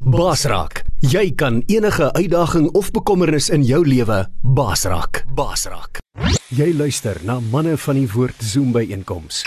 Basraak, 0.00 0.80
jy 1.04 1.26
kan 1.36 1.58
enige 1.68 2.06
uitdaging 2.16 2.70
of 2.72 2.88
bekommernis 2.90 3.50
in 3.52 3.60
jou 3.68 3.82
lewe 3.84 4.22
basraak. 4.40 5.18
Basraak. 5.36 5.98
Jy 6.56 6.70
luister 6.72 7.18
na 7.28 7.34
manne 7.52 7.74
van 7.76 7.98
die 8.00 8.06
woord 8.08 8.40
Zoom 8.40 8.70
by 8.72 8.86
einkoms 8.96 9.42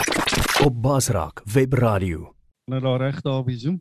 op 0.62 0.76
Basraak 0.78 1.42
Webradio. 1.50 2.36
Nou 2.70 2.82
daar 2.84 3.02
reg 3.02 3.18
daar 3.26 3.40
op 3.42 3.50
die 3.50 3.58
Zoom. 3.58 3.80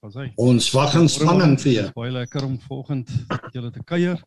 Was 0.00 0.16
hy? 0.16 0.30
Ons 0.40 0.70
wag 0.72 0.94
in 0.96 1.10
spanning 1.12 1.58
vir 1.60 1.72
jou. 1.72 1.84
Baie 1.98 2.14
lekker 2.14 2.46
om 2.46 2.54
vanoggend 2.64 3.12
julle 3.52 3.68
te 3.74 3.82
kuier. 3.84 4.22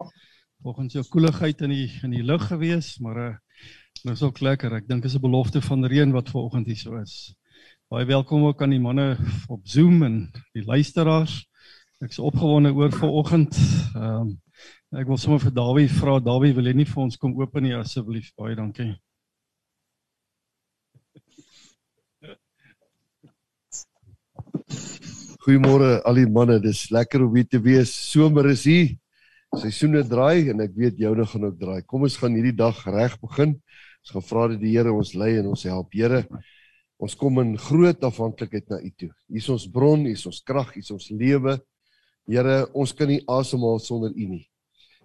Vanoggend 0.62 0.94
jou 0.94 1.04
koeligheid 1.10 1.64
in 1.66 1.74
die 1.74 1.88
in 2.06 2.14
die 2.14 2.22
lug 2.22 2.46
gewees, 2.52 3.00
maar 3.02 3.18
uh 3.18 3.32
nou 4.04 4.14
is 4.14 4.22
ook 4.22 4.44
lekker. 4.46 4.76
Ek 4.78 4.86
dink 4.86 5.10
is 5.10 5.16
'n 5.18 5.26
belofte 5.26 5.62
van 5.62 5.90
reën 5.90 6.14
wat 6.14 6.30
vanoggend 6.30 6.70
hier 6.70 6.78
so 6.78 7.02
is. 7.02 7.34
Baie 7.90 8.06
welkom 8.06 8.46
ook 8.46 8.62
aan 8.62 8.78
die 8.78 8.80
manne 8.80 9.18
op 9.50 9.66
Zoom 9.66 10.04
en 10.04 10.30
die 10.54 10.66
luisteraars. 10.66 11.42
Ek 12.04 12.12
is 12.12 12.20
opgewonde 12.20 12.74
oor 12.76 12.92
vanoggend. 12.92 13.56
Ehm 13.96 14.28
um, 14.28 14.32
ek 15.00 15.08
wil 15.08 15.18
sommer 15.18 15.40
vir 15.40 15.54
Dawie 15.56 15.88
vra, 15.88 16.18
Dawie, 16.20 16.52
wil 16.54 16.68
jy 16.68 16.74
nie 16.76 16.86
vir 16.90 17.00
ons 17.06 17.16
kom 17.18 17.32
open 17.40 17.64
nie 17.64 17.72
asseblief? 17.78 18.28
Baie 18.36 18.58
dankie. 18.60 18.90
Goeiemôre 25.48 25.96
al 26.04 26.20
die 26.20 26.28
manne, 26.28 26.60
dis 26.60 26.90
lekker 26.92 27.24
om 27.24 27.40
hier 27.40 27.48
te 27.48 27.64
wees. 27.64 27.96
Somer 28.12 28.52
is 28.52 28.68
hier. 28.68 28.94
Seisoene 29.64 30.04
draai 30.04 30.52
en 30.52 30.68
ek 30.68 30.76
weet 30.76 31.00
joune 31.00 31.24
gaan 31.32 31.48
ook 31.54 31.60
draai. 31.64 31.82
Kom 31.88 32.04
ons 32.04 32.20
gaan 32.20 32.36
hierdie 32.36 32.58
dag 32.60 32.84
reg 32.84 33.16
begin. 33.24 33.56
Ons 34.04 34.16
gaan 34.18 34.30
vra 34.36 34.48
dat 34.52 34.60
die 34.60 34.76
Here 34.76 34.92
ons 34.92 35.16
lei 35.16 35.38
en 35.40 35.54
ons 35.56 35.70
help. 35.72 35.96
Here, 35.96 36.26
ons 37.00 37.16
kom 37.16 37.40
in 37.40 37.56
groot 37.72 38.04
afhanklikheid 38.04 38.68
na 38.76 38.84
U 38.84 38.92
toe. 38.92 39.14
U 39.32 39.40
is 39.40 39.54
ons 39.56 39.72
bron, 39.72 40.04
U 40.04 40.12
is 40.12 40.28
ons 40.28 40.44
krag, 40.44 40.76
U 40.76 40.84
is 40.84 40.92
ons 40.92 41.14
lewe. 41.16 41.62
Here, 42.24 42.64
ons 42.72 42.94
kan 42.96 43.10
nie 43.12 43.20
asemhaal 43.28 43.82
sonder 43.84 44.14
U 44.16 44.26
nie. 44.30 44.46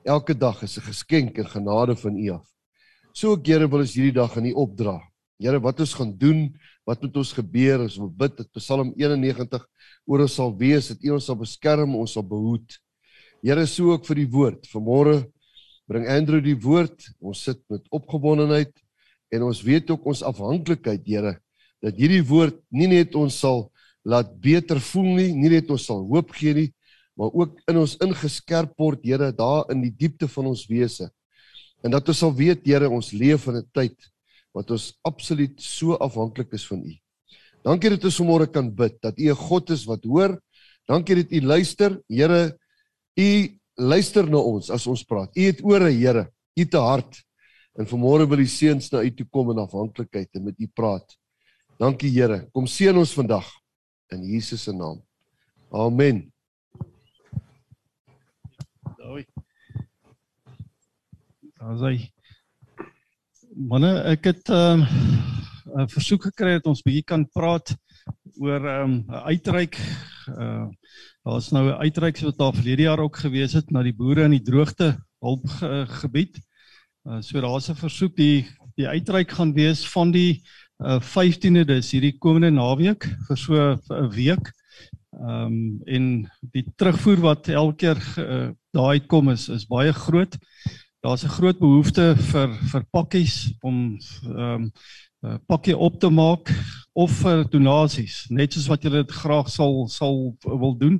Elke 0.07 0.35
dag 0.39 0.62
is 0.62 0.79
'n 0.79 0.87
geskenk 0.87 1.39
en 1.39 1.47
genade 1.47 1.97
van 1.97 2.17
U 2.17 2.31
af. 2.31 2.47
So 3.12 3.33
ek 3.33 3.47
Here 3.47 3.67
wil 3.67 3.81
ons 3.81 3.95
hierdie 3.95 4.15
dag 4.15 4.37
aan 4.37 4.47
U 4.47 4.53
opdra. 4.55 5.03
Here, 5.41 5.59
wat 5.59 5.81
ons 5.81 5.95
gaan 5.95 6.17
doen, 6.17 6.55
wat 6.87 7.03
met 7.03 7.17
ons 7.17 7.33
gebeur, 7.33 7.81
ons 7.83 7.98
wil 7.98 8.11
bid 8.11 8.37
dat 8.37 8.53
Psalm 8.53 8.92
91 8.97 9.67
oor 10.07 10.20
ons 10.20 10.34
sal 10.34 10.57
wees, 10.57 10.89
dat 10.89 11.03
U 11.03 11.11
ons 11.15 11.25
sal 11.25 11.37
beskerm, 11.37 11.97
ons 11.97 12.12
sal 12.12 12.23
behoed. 12.23 12.79
Here, 13.42 13.67
so 13.67 13.92
ook 13.92 14.07
vir 14.07 14.17
die 14.17 14.31
woord. 14.31 14.67
Vanmôre 14.69 15.27
bring 15.89 16.07
Andrew 16.07 16.41
die 16.41 16.59
woord. 16.59 17.03
Ons 17.20 17.42
sit 17.42 17.59
met 17.69 17.83
opgewondenheid 17.91 18.73
en 19.31 19.42
ons 19.42 19.62
weet 19.62 19.91
ook 19.91 20.07
ons 20.07 20.23
afhanklikheid, 20.23 21.03
Here, 21.05 21.41
dat 21.83 21.97
hierdie 21.97 22.23
woord 22.23 22.62
nie 22.70 22.87
net 22.87 23.14
ons 23.14 23.35
sal 23.35 23.73
laat 24.05 24.41
beter 24.41 24.81
voel 24.81 25.17
nie, 25.17 25.33
nie 25.35 25.51
net 25.51 25.70
ons 25.70 25.85
sal 25.85 26.07
hoop 26.07 26.31
gee 26.31 26.55
nie, 26.55 26.73
maar 27.19 27.34
ook 27.34 27.58
in 27.66 27.80
ons 27.80 27.97
ingeskerp 28.05 28.77
word, 28.78 29.02
Here, 29.02 29.33
daar 29.34 29.66
in 29.74 29.83
die 29.83 29.91
diepte 29.91 30.28
van 30.30 30.52
ons 30.52 30.66
wese. 30.70 31.08
En 31.83 31.91
dat 31.91 32.08
ons 32.08 32.22
sal 32.22 32.34
weet, 32.34 32.62
Here, 32.66 32.88
ons 32.91 33.11
leef 33.12 33.48
in 33.50 33.58
'n 33.58 33.70
tyd 33.74 33.97
wat 34.55 34.70
ons 34.70 34.92
absoluut 35.02 35.61
so 35.61 35.98
afhanklik 35.98 36.52
is 36.52 36.66
van 36.66 36.83
U. 36.83 36.94
Dankie 37.64 37.91
dat 37.91 38.05
ons 38.05 38.20
vanmôre 38.20 38.46
kan 38.50 38.70
bid 38.70 39.00
dat 39.02 39.19
U 39.19 39.30
'n 39.30 39.34
God 39.34 39.70
is 39.70 39.84
wat 39.84 40.05
hoor. 40.05 40.41
Dankie 40.86 41.16
dat 41.16 41.33
U 41.33 41.41
luister. 41.41 42.00
Here, 42.08 42.56
U 43.16 43.58
luister 43.77 44.30
na 44.30 44.39
ons 44.39 44.70
as 44.70 44.86
ons 44.86 45.05
praat. 45.05 45.36
U 45.36 45.42
het 45.42 45.61
ore, 45.62 45.91
Here. 45.91 46.30
U 46.56 46.62
'n 46.62 46.77
hart. 46.77 47.24
En 47.78 47.86
vanmôre 47.86 48.28
wil 48.28 48.39
die 48.39 48.46
seuns 48.46 48.91
na 48.91 49.02
U 49.02 49.11
toe 49.11 49.27
kom 49.30 49.50
in 49.50 49.58
afhanklikheid 49.58 50.28
en 50.34 50.44
met 50.44 50.58
U 50.58 50.66
praat. 50.66 51.16
Dankie 51.78 52.11
Here. 52.11 52.48
Kom 52.52 52.66
seën 52.66 52.96
ons 52.96 53.12
vandag 53.12 53.46
in 54.11 54.22
Jesus 54.24 54.62
se 54.62 54.72
naam. 54.72 55.02
Amen. 55.70 56.33
Dawie. 58.96 59.27
Daar's 61.69 61.83
hy. 61.84 61.97
Manne, 63.69 63.91
ek 64.08 64.24
het 64.30 64.48
ehm, 64.48 64.86
'n 64.89 65.83
uh, 65.83 65.84
versoek 65.92 66.30
gekry 66.30 66.55
dat 66.56 66.68
ons 66.70 66.80
bietjie 66.80 67.05
kan 67.05 67.27
praat 67.29 67.74
oor 68.40 68.64
'n 68.64 68.79
um, 68.80 68.95
uitreik. 69.29 69.77
Uh, 70.33 70.73
Daar's 71.28 71.51
nou 71.52 71.68
'n 71.68 71.80
uitreik 71.84 72.20
wat 72.24 72.39
daar 72.39 72.55
verlede 72.57 72.83
jaar 72.89 72.98
ook 73.05 73.17
gewees 73.20 73.52
het 73.52 73.70
na 73.70 73.83
die 73.83 73.92
boere 73.92 74.24
in 74.24 74.30
die 74.30 74.42
droogte 74.42 74.96
hulp 75.20 75.45
ge 75.48 75.84
gebied. 76.01 76.40
Uh, 77.05 77.20
so 77.20 77.40
daar's 77.40 77.68
'n 77.68 77.77
versoek 77.77 78.17
die 78.17 78.48
die 78.77 78.89
uitreik 78.89 79.30
gaan 79.30 79.52
wees 79.52 79.84
van 79.92 80.11
die 80.11 80.40
uh, 80.80 80.96
15de 81.01 81.64
dis 81.68 81.92
hierdie 81.92 82.17
komende 82.18 82.51
naweek 82.51 83.05
vir 83.28 83.36
so 83.36 83.77
'n 83.77 84.08
week. 84.08 84.52
Ehm 85.20 85.52
um, 85.52 85.80
en 85.84 86.30
die 86.40 86.64
terugvoer 86.77 87.20
wat 87.20 87.48
elke 87.48 87.77
keer 87.77 88.01
uh, 88.17 88.51
daar 88.73 88.96
uitkom 88.96 89.28
is 89.30 89.48
is 89.48 89.67
baie 89.67 89.92
groot. 89.92 90.39
Daar's 91.01 91.25
'n 91.25 91.29
groot 91.29 91.59
behoefte 91.59 92.17
vir 92.17 92.48
vir 92.73 92.85
pakkies 92.91 93.53
om 93.61 93.98
ehm 94.27 94.70
um, 95.23 95.39
pakkie 95.47 95.77
op 95.77 96.01
te 96.01 96.11
maak 96.11 96.51
of 96.92 97.11
vir 97.23 97.45
donasies, 97.51 98.27
net 98.31 98.53
soos 98.53 98.67
wat 98.67 98.83
julle 98.83 99.05
dit 99.05 99.13
graag 99.13 99.48
sal 99.48 99.89
sal 99.89 100.35
wil 100.42 100.75
doen. 100.79 100.98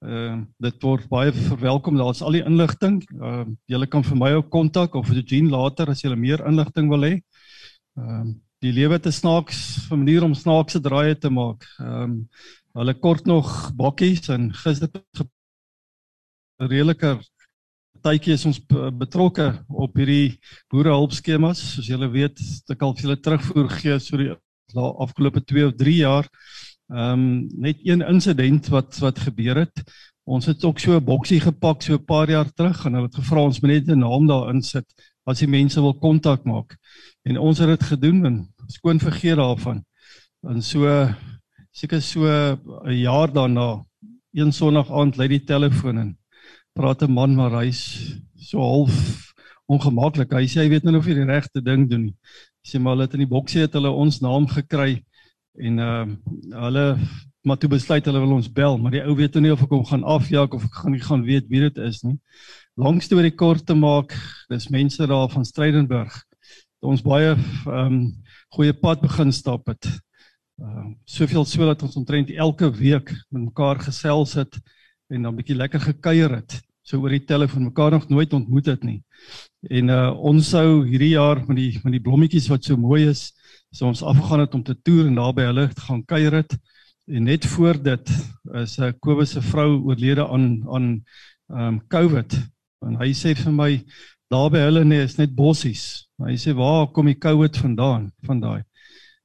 Ehm 0.00 0.40
uh, 0.40 0.44
dit 0.58 0.82
word 0.82 1.08
baie 1.08 1.32
verwelkom. 1.32 1.96
Daar's 1.96 2.22
al 2.22 2.32
die 2.32 2.44
inligting. 2.44 3.02
Ehm 3.12 3.40
uh, 3.40 3.46
julle 3.66 3.86
kan 3.86 4.04
vir 4.04 4.16
my 4.16 4.32
ook 4.38 4.50
kontak 4.50 4.94
of 4.94 5.06
vir 5.08 5.22
Jean 5.22 5.48
later 5.50 5.90
as 5.90 6.00
julle 6.00 6.16
meer 6.16 6.46
inligting 6.46 6.88
wil 6.88 7.04
hê. 7.04 7.14
Ehm 7.96 8.28
uh, 8.28 8.34
die 8.64 8.72
lewe 8.72 8.98
te 8.98 9.10
snaaks 9.12 9.88
'n 9.90 9.98
manier 9.98 10.24
om 10.24 10.34
snaakse 10.34 10.80
draaie 10.80 11.14
te 11.18 11.30
maak. 11.30 11.64
Ehm 11.78 12.02
um, 12.02 12.28
hulle 12.72 12.94
kort 12.94 13.26
nog 13.26 13.72
bakkies 13.76 14.28
en 14.28 14.52
gister 14.52 14.90
redelike 16.60 17.18
tydjie 18.06 18.36
is 18.36 18.44
ons 18.46 18.60
betrokke 19.00 19.48
op 19.66 19.96
hierdie 19.98 20.36
boerehulp 20.70 21.14
skemas. 21.16 21.62
Soos 21.74 21.88
julle 21.90 22.08
weet, 22.12 22.38
ek 22.70 22.82
al 22.84 22.94
vir 22.94 23.08
julle 23.08 23.18
terugvoer 23.22 23.70
gee 23.80 23.96
so 24.02 24.20
die 24.20 24.30
afgelope 24.76 25.42
2 25.42 25.66
of 25.70 25.74
3 25.80 25.96
jaar. 26.04 26.28
Ehm 26.92 27.12
um, 27.18 27.24
net 27.58 27.80
een 27.82 28.04
insident 28.06 28.68
wat 28.70 28.98
wat 29.02 29.18
gebeur 29.18 29.64
het. 29.64 29.82
Ons 30.26 30.46
het 30.46 30.62
ook 30.64 30.78
so 30.78 30.94
'n 30.94 31.04
boksie 31.04 31.40
gepak 31.40 31.82
so 31.82 31.94
'n 31.94 32.04
paar 32.04 32.30
jaar 32.30 32.50
terug 32.52 32.86
en 32.86 32.94
hulle 32.94 33.06
het 33.10 33.18
gevra 33.18 33.40
ons 33.42 33.60
moet 33.60 33.70
net 33.70 33.88
'n 33.88 33.98
naam 33.98 34.26
daarin 34.26 34.62
sit 34.62 34.86
as 35.26 35.38
die 35.38 35.50
mense 35.50 35.80
wil 35.80 35.94
kontak 35.94 36.44
maak. 36.44 36.76
En 37.24 37.38
ons 37.38 37.58
het 37.58 37.68
dit 37.68 37.82
gedoen 37.82 38.26
en 38.26 38.54
skoon 38.68 39.00
vergeet 39.00 39.36
daarvan. 39.36 39.84
En 40.48 40.62
so 40.62 40.86
seker 41.72 42.02
so 42.02 42.22
'n 42.84 42.94
jaar 42.94 43.32
daarna, 43.32 43.84
een 44.32 44.52
Sondag 44.52 44.90
aand 44.90 45.16
lei 45.16 45.28
die 45.28 45.44
telefoon 45.44 45.98
en 45.98 46.18
praat 46.76 47.02
'n 47.02 47.12
man 47.12 47.34
maar 47.34 47.54
hy's 47.62 47.82
so 48.36 48.60
half 48.60 49.32
ongemaklik. 49.66 50.32
Hy 50.32 50.46
sê 50.46 50.62
hy 50.62 50.68
weet 50.70 50.84
nou 50.84 50.98
of 50.98 51.06
hy 51.08 51.14
die 51.16 51.26
regte 51.26 51.62
ding 51.64 51.88
doen 51.90 52.08
nie. 52.08 52.16
Hy 52.62 52.66
sê 52.70 52.80
maar 52.80 52.94
hulle 52.94 53.06
het 53.08 53.16
in 53.16 53.24
die 53.24 53.32
boksie 53.32 53.64
het 53.64 53.74
hulle 53.74 53.90
ons 53.90 54.20
naam 54.20 54.46
gekry 54.46 55.02
en 55.56 55.80
ehm 55.80 56.12
uh, 56.52 56.60
hulle 56.66 56.86
maar 57.46 57.58
toe 57.62 57.70
besluit 57.70 58.04
hulle 58.04 58.20
wil 58.20 58.34
ons 58.34 58.48
bel, 58.50 58.74
maar 58.76 58.90
die 58.90 59.04
ou 59.06 59.14
weet 59.14 59.36
nou 59.36 59.42
nie 59.44 59.52
of 59.54 59.60
ek 59.62 59.70
hom 59.70 59.84
gaan 59.86 60.02
afjaag 60.02 60.54
of 60.56 60.64
ek 60.66 60.80
gaan 60.80 60.92
nie 60.96 61.04
gaan 61.04 61.22
weet 61.22 61.46
wie 61.46 61.60
dit 61.62 61.76
is 61.78 62.02
nie. 62.02 62.16
Lang 62.74 62.98
storie 63.02 63.30
kort 63.30 63.62
te 63.66 63.74
maak, 63.78 64.16
dis 64.50 64.66
mense 64.68 65.06
daar 65.06 65.30
van 65.30 65.46
Strydenburg. 65.46 66.16
Ons 66.82 67.04
baie 67.06 67.32
ehm 67.32 67.72
um, 67.72 68.00
goeie 68.56 68.74
pad 68.74 69.00
begin 69.00 69.32
stap 69.32 69.66
het. 69.72 69.88
Ehm 70.60 70.92
uh, 70.92 70.94
soveel 71.04 71.44
so 71.44 71.66
dat 71.66 71.82
ons 71.82 71.96
omtrent 71.96 72.30
elke 72.30 72.70
week 72.70 73.14
met 73.30 73.48
mekaar 73.48 73.80
gesels 73.80 74.34
het 74.34 74.60
en 75.08 75.22
dan 75.22 75.32
'n 75.32 75.36
bietjie 75.36 75.56
lekker 75.56 75.80
gekuier 75.80 76.42
het 76.42 76.65
so 76.86 77.00
oor 77.02 77.14
die 77.16 77.24
telefoon 77.26 77.66
mekaar 77.66 77.96
nog 77.96 78.08
nooit 78.08 78.32
ontmoet 78.36 78.70
het 78.70 78.84
nie. 78.86 79.00
En 79.70 79.90
uh 79.90 80.10
ons 80.30 80.50
sou 80.54 80.84
hierdie 80.86 81.14
jaar 81.16 81.42
met 81.48 81.58
die 81.58 81.80
met 81.82 81.96
die 81.96 82.02
blommetjies 82.02 82.48
wat 82.52 82.64
so 82.64 82.78
mooi 82.78 83.08
is, 83.10 83.32
so 83.74 83.88
ons 83.90 84.04
afgegaan 84.06 84.44
het 84.44 84.54
om 84.54 84.62
te 84.62 84.76
toer 84.86 85.08
en 85.10 85.18
daar 85.18 85.34
by 85.34 85.48
hulle 85.50 85.68
gaan 85.88 86.04
kuier 86.06 86.40
het. 86.42 86.54
En 87.06 87.26
net 87.26 87.46
voor 87.46 87.78
dit 87.82 88.10
is 88.62 88.78
'n 88.78 88.82
uh, 88.82 88.92
Kobus 89.00 89.32
se 89.34 89.42
vrou 89.42 89.82
oorlede 89.82 90.26
aan 90.28 90.62
aan 90.68 90.86
um 91.48 91.80
COVID. 91.88 92.38
En 92.86 92.96
hy 93.02 93.12
sê 93.14 93.34
vir 93.34 93.52
my 93.52 93.84
daar 94.30 94.50
by 94.50 94.58
hulle 94.58 94.84
nee 94.84 95.02
is 95.02 95.18
net 95.18 95.34
bossies. 95.34 96.06
Hy 96.22 96.36
sê 96.36 96.54
waar 96.54 96.86
kom 96.92 97.06
die 97.06 97.18
COVID 97.18 97.56
vandaan 97.56 98.12
van 98.26 98.40
daai? 98.40 98.62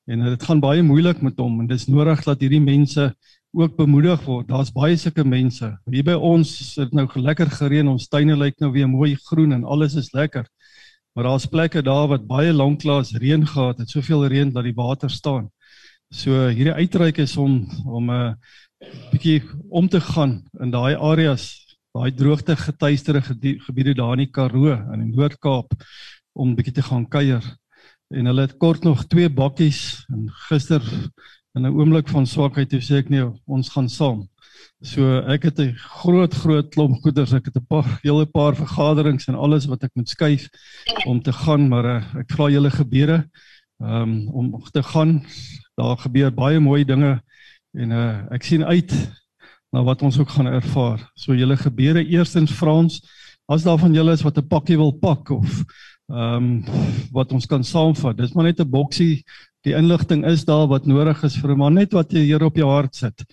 En 0.06 0.24
dit 0.25 0.44
gaan 0.44 0.59
baie 0.59 0.83
moeilik 0.83 1.21
met 1.21 1.38
hom 1.38 1.59
en 1.62 1.68
dis 1.68 1.88
nodig 1.88 2.24
dat 2.24 2.41
hierdie 2.41 2.62
mense 2.62 3.13
ook 3.51 3.75
bemoedig 3.75 4.24
word. 4.25 4.48
Daar's 4.48 4.71
baie 4.71 4.95
sulke 4.98 5.24
mense. 5.27 5.68
Hier 5.92 6.06
by 6.07 6.15
ons 6.15 6.51
is 6.63 6.74
dit 6.80 6.94
nou 6.95 7.07
lekker 7.19 7.50
gereën. 7.51 7.88
Ons 7.88 8.07
tuine 8.07 8.38
lyk 8.39 8.59
nou 8.63 8.71
weer 8.71 8.88
mooi 8.89 9.15
groen 9.27 9.51
en 9.57 9.65
alles 9.68 9.98
is 10.00 10.12
lekker. 10.15 10.48
Maar 11.13 11.27
daar's 11.27 11.50
plekke 11.51 11.83
daar 11.83 12.07
wat 12.07 12.27
baie 12.27 12.53
lanklaas 12.56 13.12
reën 13.19 13.44
gehad 13.48 13.81
het, 13.83 13.89
soveel 13.89 14.25
reën 14.31 14.53
dat 14.53 14.63
die 14.63 14.75
water 14.75 15.12
staan. 15.12 15.50
So 16.12 16.48
hierdie 16.48 16.75
uitreik 16.75 17.19
is 17.24 17.36
om 17.38 17.68
om 17.86 18.09
'n 18.12 18.15
uh, 18.15 18.33
bietjie 19.12 19.44
om 19.69 19.88
te 19.89 20.01
gaan 20.01 20.44
in 20.59 20.71
daai 20.71 20.95
areas, 20.95 21.75
daai 21.94 22.12
droogte 22.12 22.56
getuisterde 22.56 23.21
gebiede 23.68 23.94
daar 23.94 24.13
in 24.13 24.25
die 24.25 24.31
Karoo 24.31 24.71
in 24.94 25.12
Noord-Kaap 25.12 25.74
om 26.33 26.56
bietjie 26.56 26.74
te 26.74 26.81
gaan 26.81 27.07
kuier. 27.07 27.44
En 28.09 28.25
hulle 28.25 28.42
het 28.42 28.57
kort 28.57 28.83
nog 28.83 29.06
twee 29.07 29.30
bakkies 29.30 30.06
en 30.09 30.30
gister 30.47 30.81
in 31.56 31.65
'n 31.65 31.74
oomblik 31.75 32.07
van 32.07 32.25
swakheid 32.25 32.69
toe 32.69 32.80
sê 32.80 33.00
ek 33.00 33.09
nee, 33.09 33.25
ons 33.45 33.69
gaan 33.69 33.89
saam. 33.89 34.27
So 34.81 35.19
ek 35.27 35.44
het 35.44 35.59
'n 35.59 35.75
groot 35.75 36.33
groot 36.33 36.69
klomp 36.69 37.01
goeders. 37.03 37.33
Ek 37.33 37.45
het 37.45 37.56
'n 37.56 37.65
paar 37.68 38.00
hele 38.03 38.25
paar 38.25 38.56
vergaderings 38.56 39.27
en 39.27 39.36
alles 39.36 39.65
wat 39.65 39.83
ek 39.83 39.92
moet 39.94 40.09
skuif 40.09 40.50
om 41.06 41.21
te 41.21 41.33
gaan, 41.33 41.68
maar 41.69 41.86
uh, 41.86 42.19
ek 42.19 42.31
vra 42.31 42.50
julle 42.50 42.71
gebede 42.71 43.30
um, 43.80 44.27
om 44.30 44.63
te 44.71 44.83
gaan. 44.83 45.25
Daar 45.75 45.98
gebeur 45.98 46.31
baie 46.31 46.59
mooi 46.59 46.83
dinge 46.83 47.21
en 47.74 47.92
uh, 47.92 48.25
ek 48.31 48.44
sien 48.44 48.63
uit 48.63 48.92
na 49.71 49.83
wat 49.83 50.01
ons 50.01 50.19
ook 50.19 50.30
gaan 50.30 50.47
ervaar. 50.47 51.12
So 51.15 51.33
julle 51.33 51.57
gebede 51.57 52.04
eerstens 52.06 52.51
Frans, 52.51 53.01
as 53.47 53.63
daar 53.63 53.80
van 53.80 53.94
julle 53.94 54.12
is 54.12 54.24
wat 54.24 54.38
'n 54.38 54.47
pakkie 54.47 54.77
wil 54.77 54.92
pak 54.92 55.30
of 55.30 55.63
ehm 56.12 56.36
um, 56.36 56.63
wat 57.12 57.31
ons 57.31 57.45
kan 57.45 57.63
saamvat. 57.63 58.18
Dis 58.18 58.33
maar 58.33 58.44
net 58.44 58.59
'n 58.59 58.69
boksie. 58.69 59.24
Die 59.65 59.75
inligting 59.77 60.25
is 60.25 60.45
daar 60.45 60.67
wat 60.67 60.87
nodig 60.89 61.23
is 61.23 61.37
vir 61.37 61.51
'n 61.53 61.57
man 61.57 61.73
net 61.73 61.93
wat 61.93 62.09
die 62.09 62.25
Here 62.25 62.45
op 62.45 62.55
jou 62.55 62.69
hart 62.69 62.95
sit. 62.95 63.25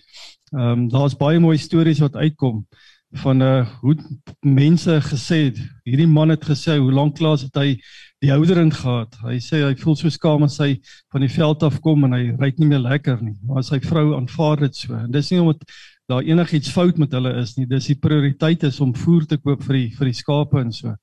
Ehm 0.53 0.61
um, 0.61 0.89
daar's 0.89 1.17
baie 1.17 1.39
mooi 1.39 1.57
stories 1.57 1.99
wat 1.99 2.15
uitkom 2.15 2.65
van 3.11 3.41
uh, 3.41 3.65
hoe 3.81 3.95
mense 4.41 5.01
gesê 5.01 5.49
het. 5.49 5.57
Hierdie 5.83 6.07
man 6.07 6.29
het 6.29 6.45
gesê 6.45 6.77
hoe 6.77 6.91
lank 6.91 7.15
klaas 7.17 7.41
het 7.41 7.55
hy 7.55 7.79
die 8.21 8.31
ouderend 8.33 8.73
gehad. 8.73 9.15
Hy 9.23 9.39
sê 9.41 9.63
hy 9.63 9.75
voel 9.79 9.95
so 9.95 10.09
skaam 10.09 10.43
as 10.45 10.59
hy 10.61 10.75
van 11.11 11.21
die 11.21 11.31
veld 11.33 11.63
af 11.63 11.79
kom 11.81 12.03
en 12.05 12.13
hy 12.13 12.35
ry 12.37 12.51
nie 12.57 12.67
meer 12.67 12.83
lekker 12.83 13.21
nie. 13.23 13.37
Maar 13.47 13.63
sy 13.63 13.79
vrou 13.79 14.13
aanvaar 14.17 14.67
dit 14.67 14.75
so. 14.75 14.93
En 14.93 15.11
dis 15.11 15.31
nie 15.31 15.41
omdat 15.41 15.63
daar 16.09 16.25
enigiets 16.25 16.71
fout 16.73 16.97
met 16.97 17.11
hulle 17.13 17.35
is 17.37 17.53
nie. 17.57 17.67
Dis 17.69 17.91
die 17.91 17.97
prioriteit 18.01 18.63
is 18.65 18.79
om 18.81 18.95
voer 18.97 19.27
te 19.29 19.37
koop 19.37 19.61
vir 19.67 19.77
die 19.77 19.89
vir 19.97 20.09
die 20.09 20.17
skape 20.17 20.61
en 20.61 20.71
so. 20.73 20.95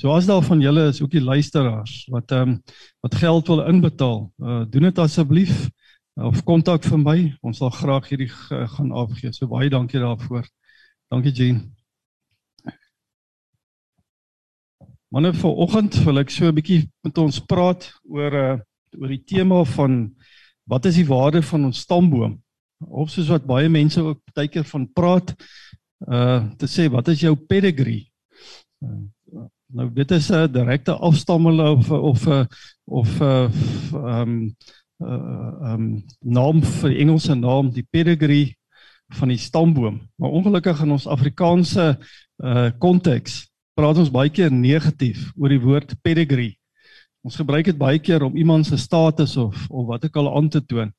So 0.00 0.12
as 0.12 0.28
daar 0.28 0.42
van 0.44 0.60
julle 0.64 0.88
is 0.90 1.00
ook 1.02 1.12
die 1.12 1.24
luisteraars 1.24 2.06
wat 2.12 2.32
ehm 2.32 2.56
um, 2.56 2.58
wat 3.04 3.18
geld 3.20 3.48
wil 3.52 3.64
inbetaal, 3.68 4.20
uh, 4.40 4.62
doen 4.68 4.88
dit 4.88 4.98
asseblief 4.98 5.54
uh, 5.66 6.26
of 6.30 6.42
kontak 6.44 6.84
vir 6.88 7.00
my. 7.00 7.18
Ons 7.42 7.60
sal 7.60 7.72
graag 7.72 8.08
hierdie 8.08 8.30
uh, 8.32 8.64
gaan 8.76 8.92
afgee. 8.92 9.32
So 9.32 9.48
baie 9.48 9.68
dankie 9.72 10.00
daarvoor. 10.00 10.48
Dankie 11.12 11.32
Jean. 11.32 11.60
Manne 15.12 15.34
vanoggend 15.36 16.00
wil 16.04 16.24
ek 16.24 16.32
so 16.32 16.48
'n 16.48 16.56
bietjie 16.56 16.88
met 17.04 17.18
ons 17.18 17.40
praat 17.44 17.92
oor 18.08 18.32
uh, 18.32 18.56
oor 18.96 19.12
die 19.12 19.24
tema 19.24 19.64
van 19.76 20.16
wat 20.64 20.88
is 20.88 20.96
die 20.96 21.06
waarde 21.06 21.42
van 21.42 21.68
ons 21.68 21.84
stamboom? 21.84 22.40
Of 22.80 23.10
soos 23.10 23.28
wat 23.32 23.46
baie 23.46 23.68
mense 23.68 24.00
ook 24.00 24.20
baie 24.34 24.48
keer 24.48 24.64
van 24.64 24.92
praat 24.92 25.34
uh 26.06 26.44
te 26.60 26.66
sê 26.68 26.90
wat 26.92 27.08
is 27.08 27.20
jou 27.20 27.34
pedigree? 27.36 28.10
Uh, 28.84 29.06
Nou 29.74 29.88
dit 29.92 30.10
is 30.10 30.30
'n 30.30 30.52
direkte 30.52 30.92
afstammeling 30.92 31.68
of 31.68 31.90
of 31.90 32.26
of 32.84 33.20
ehm 33.20 33.50
um, 34.04 34.56
ehm 34.98 35.72
um, 35.72 36.04
naam 36.20 36.62
vir 36.62 36.90
die 36.90 36.98
Engelse 36.98 37.34
naam 37.34 37.70
die 37.70 37.86
pedigree 37.90 38.54
van 39.08 39.28
die 39.28 39.38
stamboom. 39.38 40.00
Maar 40.16 40.30
ongelukkig 40.30 40.82
in 40.82 40.90
ons 40.90 41.06
Afrikaanse 41.06 41.98
uh 42.44 42.70
konteks 42.78 43.50
praat 43.74 43.98
ons 43.98 44.10
baie 44.10 44.30
keer 44.30 44.52
negatief 44.52 45.32
oor 45.36 45.48
die 45.48 45.60
woord 45.60 45.96
pedigree. 46.02 46.54
Ons 47.22 47.36
gebruik 47.36 47.64
dit 47.64 47.78
baie 47.78 47.98
keer 47.98 48.22
om 48.22 48.36
iemand 48.36 48.66
se 48.66 48.76
status 48.76 49.36
of 49.36 49.66
of 49.70 49.86
wat 49.86 50.04
ek 50.04 50.16
al 50.16 50.36
aan 50.36 50.48
te 50.48 50.64
toon. 50.66 50.92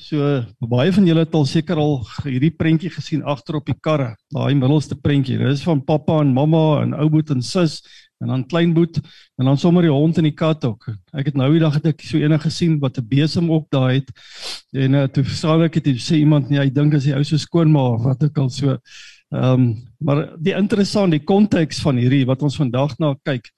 So 0.00 0.40
baie 0.72 0.92
van 0.92 1.04
julle 1.04 1.26
het 1.26 1.34
al 1.36 1.44
seker 1.44 1.76
al 1.76 1.98
hierdie 2.24 2.52
prentjie 2.56 2.88
gesien 2.90 3.20
agter 3.28 3.58
op 3.58 3.66
die 3.68 3.76
karre, 3.76 4.14
daai 4.32 4.54
middelste 4.56 4.96
prentjie. 4.96 5.36
Dit 5.36 5.58
is 5.58 5.64
van 5.66 5.82
pappa 5.84 6.22
en 6.22 6.32
mamma 6.32 6.80
en 6.80 6.94
ouboet 6.96 7.34
en 7.34 7.42
sus 7.44 7.82
en 8.22 8.30
dan 8.32 8.46
kleinboet 8.48 9.00
en 9.36 9.50
dan 9.50 9.58
sommer 9.58 9.84
die 9.84 9.92
hond 9.92 10.16
en 10.16 10.24
die 10.24 10.32
kat 10.32 10.64
ook. 10.64 10.88
Ek 11.12 11.28
het 11.28 11.36
nou 11.36 11.50
die 11.52 11.60
dag 11.60 11.76
het 11.76 11.90
ek 11.92 12.04
so 12.08 12.16
eendag 12.16 12.46
gesien 12.46 12.78
wat 12.80 12.96
'n 12.98 13.08
besem 13.08 13.50
op 13.50 13.68
daai 13.70 14.00
het 14.00 14.08
en 14.72 14.94
uh, 14.94 15.04
toe 15.12 15.24
sê 15.24 15.60
ek 15.64 15.82
dit 15.84 16.00
sê 16.00 16.16
iemand 16.22 16.48
nee, 16.48 16.60
hy 16.60 16.70
dink 16.70 16.94
as 16.94 17.04
hy 17.04 17.12
ou 17.12 17.24
so 17.24 17.36
skoon 17.36 17.70
maar 17.70 17.98
wat 17.98 18.22
ek 18.22 18.38
al 18.38 18.48
so 18.48 18.78
ehm 19.32 19.60
um, 19.60 19.76
maar 20.00 20.36
die 20.38 20.56
interessant 20.56 21.12
die 21.12 21.24
konteks 21.24 21.80
van 21.80 21.96
hierdie 21.96 22.24
wat 22.26 22.42
ons 22.42 22.56
vandag 22.56 22.98
na 22.98 23.14
kyk 23.24 23.50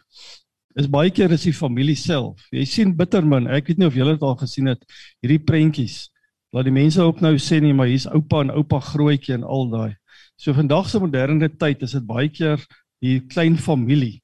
is 0.75 0.91
baie 0.91 1.11
keer 1.11 1.31
is 1.31 1.45
die 1.47 1.55
familie 1.55 1.97
self. 1.97 2.43
Jy 2.51 2.65
sien 2.67 2.97
bittermin, 2.97 3.47
ek 3.47 3.69
weet 3.69 3.79
nie 3.79 3.87
of 3.87 3.95
julle 3.95 4.17
dit 4.17 4.23
al 4.23 4.37
gesien 4.41 4.67
het 4.67 4.83
hierdie 5.23 5.39
prentjies. 5.39 6.11
Laat 6.55 6.69
die 6.69 6.75
mense 6.75 7.03
ook 7.03 7.19
nou 7.19 7.35
sê 7.43 7.59
nie, 7.59 7.73
maar 7.75 7.89
hier's 7.91 8.07
oupa 8.07 8.45
en 8.45 8.53
oupa 8.55 8.79
grootjie 8.79 9.35
en 9.35 9.43
al 9.43 9.65
daai. 9.73 9.95
So 10.39 10.55
vandag 10.55 10.87
se 10.91 11.01
moderne 11.03 11.49
tyd 11.51 11.83
is 11.83 11.97
dit 11.97 12.07
baie 12.07 12.29
keer 12.31 12.63
die 13.03 13.17
klein 13.27 13.57
familie. 13.59 14.21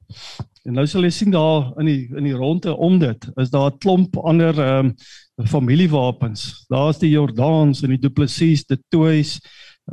En 0.62 0.76
nou 0.78 0.84
sal 0.86 1.08
jy 1.08 1.10
sien 1.16 1.34
daar 1.34 1.72
in 1.82 1.90
die 1.90 2.04
in 2.14 2.28
die 2.28 2.36
ronde 2.36 2.76
om 2.76 3.00
dit 3.02 3.26
is 3.42 3.50
daar 3.50 3.72
'n 3.72 3.78
klomp 3.82 4.16
ander 4.22 4.54
ehm 4.54 4.92
um, 4.92 5.46
familiewapens. 5.46 6.66
Daar's 6.68 6.98
die 6.98 7.10
Jordaans 7.10 7.82
en 7.82 7.90
die 7.90 7.98
Du 7.98 8.10
Plessis, 8.10 8.64
die 8.64 8.78
Toys, 8.90 9.40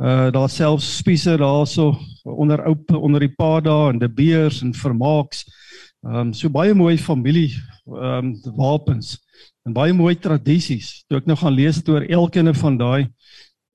uh 0.00 0.30
daar 0.30 0.48
selfs 0.48 0.98
spiese 0.98 1.36
daarso 1.36 1.98
onder 2.22 2.62
oup 2.66 2.90
onder 2.94 3.20
die 3.20 3.34
pa 3.34 3.60
daar 3.60 3.90
en 3.92 3.98
die 3.98 4.08
beers 4.08 4.62
en 4.62 4.74
vermaaks. 4.74 5.44
Ehm 6.06 6.28
um, 6.28 6.32
so 6.32 6.48
baie 6.48 6.74
mooi 6.74 6.98
familie 6.98 7.56
ehm 7.86 8.30
um, 8.30 8.36
wapens 8.54 9.18
en 9.66 9.72
baie 9.76 9.92
mooi 9.92 10.14
tradisies. 10.16 11.04
Toe 11.08 11.18
ek 11.18 11.26
nou 11.26 11.36
gaan 11.36 11.54
lees 11.54 11.82
oor 11.88 12.02
elkeen 12.02 12.54
van 12.54 12.78
daai 12.78 13.08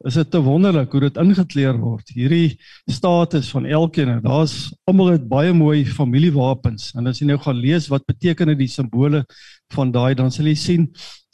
is 0.04 0.18
dit 0.19 0.31
te 0.31 0.39
wonderlik 0.44 0.92
hoe 0.92 1.06
dit 1.06 1.19
ingekleer 1.21 1.77
word. 1.80 2.10
Hierdie 2.12 2.57
status 2.92 3.50
van 3.54 3.65
elkeen, 3.65 4.18
daar's 4.24 4.74
almal 4.89 5.13
het 5.13 5.27
baie 5.30 5.54
mooi 5.56 5.86
familiewapens 5.88 6.92
en 6.98 7.07
as 7.07 7.21
jy 7.21 7.30
nou 7.30 7.39
gaan 7.39 7.60
lees 7.60 7.88
wat 7.92 8.04
beteken 8.10 8.51
dit 8.51 8.65
die 8.65 8.71
simbole 8.71 9.24
van 9.74 9.94
daai 9.95 10.13
dan 10.19 10.31
sal 10.31 10.50
jy 10.51 10.57
sien 10.60 10.89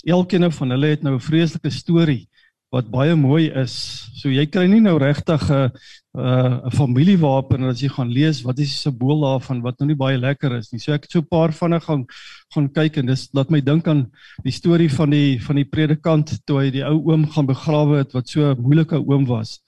elkeen 0.06 0.52
van 0.54 0.76
hulle 0.76 0.94
het 0.94 1.04
nou 1.04 1.16
'n 1.16 1.28
vreeslike 1.30 1.72
storie 1.72 2.28
wat 2.72 2.92
baie 2.92 3.16
mooi 3.16 3.50
is. 3.50 3.74
So 4.22 4.30
jy 4.30 4.46
kry 4.46 4.68
nie 4.68 4.82
nou 4.82 4.98
regtig 5.02 5.50
'n 5.50 5.72
'n 6.18 6.72
familiewapen 6.74 7.64
as 7.70 7.82
jy 7.82 7.90
gaan 7.94 8.10
lees 8.10 8.42
wat 8.42 8.60
is 8.60 8.72
die 8.72 8.82
simbool 8.82 9.22
daarvan 9.22 9.62
wat 9.62 9.78
nou 9.80 9.88
nie 9.92 10.00
baie 10.00 10.18
lekker 10.18 10.56
is 10.58 10.72
nie. 10.72 10.80
So 10.82 10.94
ek 10.94 11.04
het 11.06 11.12
so 11.12 11.20
'n 11.22 11.30
paar 11.30 11.54
van 11.54 11.72
hulle 11.72 11.86
gaan 11.86 12.06
gaan 12.54 12.70
kyk 12.74 12.98
en 12.98 13.06
dis 13.06 13.30
laat 13.34 13.52
my 13.52 13.62
dink 13.62 13.88
aan 13.88 14.10
die 14.44 14.52
storie 14.52 14.90
van 14.90 15.10
die 15.12 15.40
van 15.40 15.56
die 15.56 15.70
predikant 15.70 16.40
toe 16.46 16.64
hy 16.64 16.72
die 16.72 16.84
ou 16.84 16.98
oom 17.12 17.28
gaan 17.30 17.46
begrawe 17.46 17.98
het 17.98 18.14
wat 18.14 18.28
so 18.28 18.42
'n 18.42 18.62
moeilike 18.62 18.98
oom 18.98 19.26
was. 19.26 19.62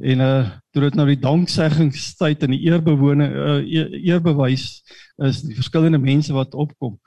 En 0.00 0.20
uh 0.20 0.50
toe 0.72 0.82
dit 0.82 0.94
nou 0.94 1.06
die 1.06 1.20
dankseggingstyd 1.20 2.42
en 2.42 2.50
die 2.50 2.64
eerbewone 2.66 3.28
uh, 3.30 3.62
eerbewys 4.02 4.82
is 5.22 5.42
die 5.42 5.54
verskillende 5.54 5.98
mense 5.98 6.32
wat 6.32 6.54
opkom. 6.54 6.98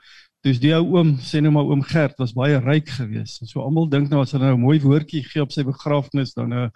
Dus 0.46 0.60
die 0.62 0.70
ou 0.76 0.84
oom, 0.94 1.16
sê 1.18 1.40
nou 1.42 1.50
maar 1.54 1.66
oom 1.66 1.82
Gert 1.82 2.20
was 2.22 2.34
baie 2.36 2.60
ryk 2.62 2.92
geweest. 2.94 3.42
So 3.50 3.64
almal 3.64 3.88
dink 3.90 4.12
nou 4.12 4.22
as 4.22 4.32
hulle 4.36 4.46
nou 4.46 4.56
'n 4.56 4.62
mooi 4.62 4.78
woordjie 4.80 5.24
gee 5.26 5.42
op 5.42 5.52
sy 5.52 5.64
begrafnis 5.66 6.34
dan 6.34 6.52
uh, 6.52 6.68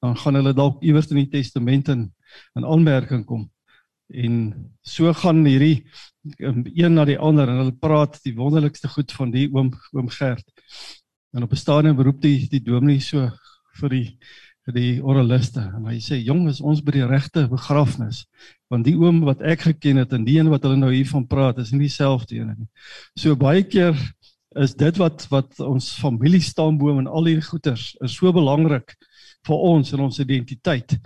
dan 0.00 0.14
gaan 0.16 0.38
hulle 0.38 0.54
dalk 0.54 0.82
iewers 0.82 1.10
in 1.10 1.24
die 1.24 1.32
testament 1.32 1.88
in 1.88 2.12
in 2.54 2.64
aanmerking 2.64 3.24
kom. 3.26 3.48
En 4.08 4.70
so 4.82 5.12
gaan 5.12 5.44
hierdie 5.44 5.84
um, 6.38 6.62
een 6.64 6.94
na 6.94 7.04
die 7.04 7.18
ander 7.18 7.48
en 7.48 7.58
hulle 7.64 7.76
praat 7.76 8.20
die 8.22 8.36
wonderlikste 8.36 8.88
goed 8.88 9.12
van 9.12 9.30
die 9.34 9.48
oom 9.52 9.72
oom 9.92 10.08
Gert. 10.08 10.46
En 11.34 11.42
op 11.42 11.52
'n 11.52 11.56
stadium 11.64 11.96
beroep 11.96 12.22
die 12.22 12.46
die 12.48 12.62
dominee 12.62 13.00
so 13.00 13.30
vir 13.80 13.88
die 13.88 14.18
vir 14.68 14.74
die 14.74 15.02
oraliste 15.02 15.60
en 15.60 15.86
hy 15.88 15.98
sê 15.98 16.22
jong 16.22 16.46
ons 16.46 16.82
by 16.84 16.92
die 16.92 17.06
regte 17.06 17.48
begrafnis 17.48 18.26
want 18.72 18.84
die 18.84 18.96
oom 18.96 19.22
wat 19.26 19.42
ek 19.42 19.64
geken 19.66 20.02
het 20.02 20.12
en 20.12 20.24
die 20.26 20.38
een 20.38 20.50
wat 20.52 20.64
hulle 20.66 20.76
nou 20.76 20.92
hiervan 20.92 21.26
praat 21.26 21.58
is 21.62 21.72
nie 21.72 21.86
dieselfde 21.86 22.36
een 22.36 22.54
nie. 22.54 22.68
So 23.16 23.36
baie 23.36 23.64
keer 23.64 23.96
is 24.56 24.74
dit 24.76 24.96
wat 25.00 25.26
wat 25.32 25.60
ons 25.64 25.92
familie 26.00 26.42
staanboom 26.44 27.02
en 27.02 27.10
al 27.10 27.30
hierdie 27.30 27.48
goeters 27.48 27.92
is 28.04 28.16
so 28.16 28.32
belangrik 28.32 28.96
vir 29.48 29.68
ons 29.72 29.92
en 29.92 30.04
ons 30.08 30.20
identiteit. 30.20 30.96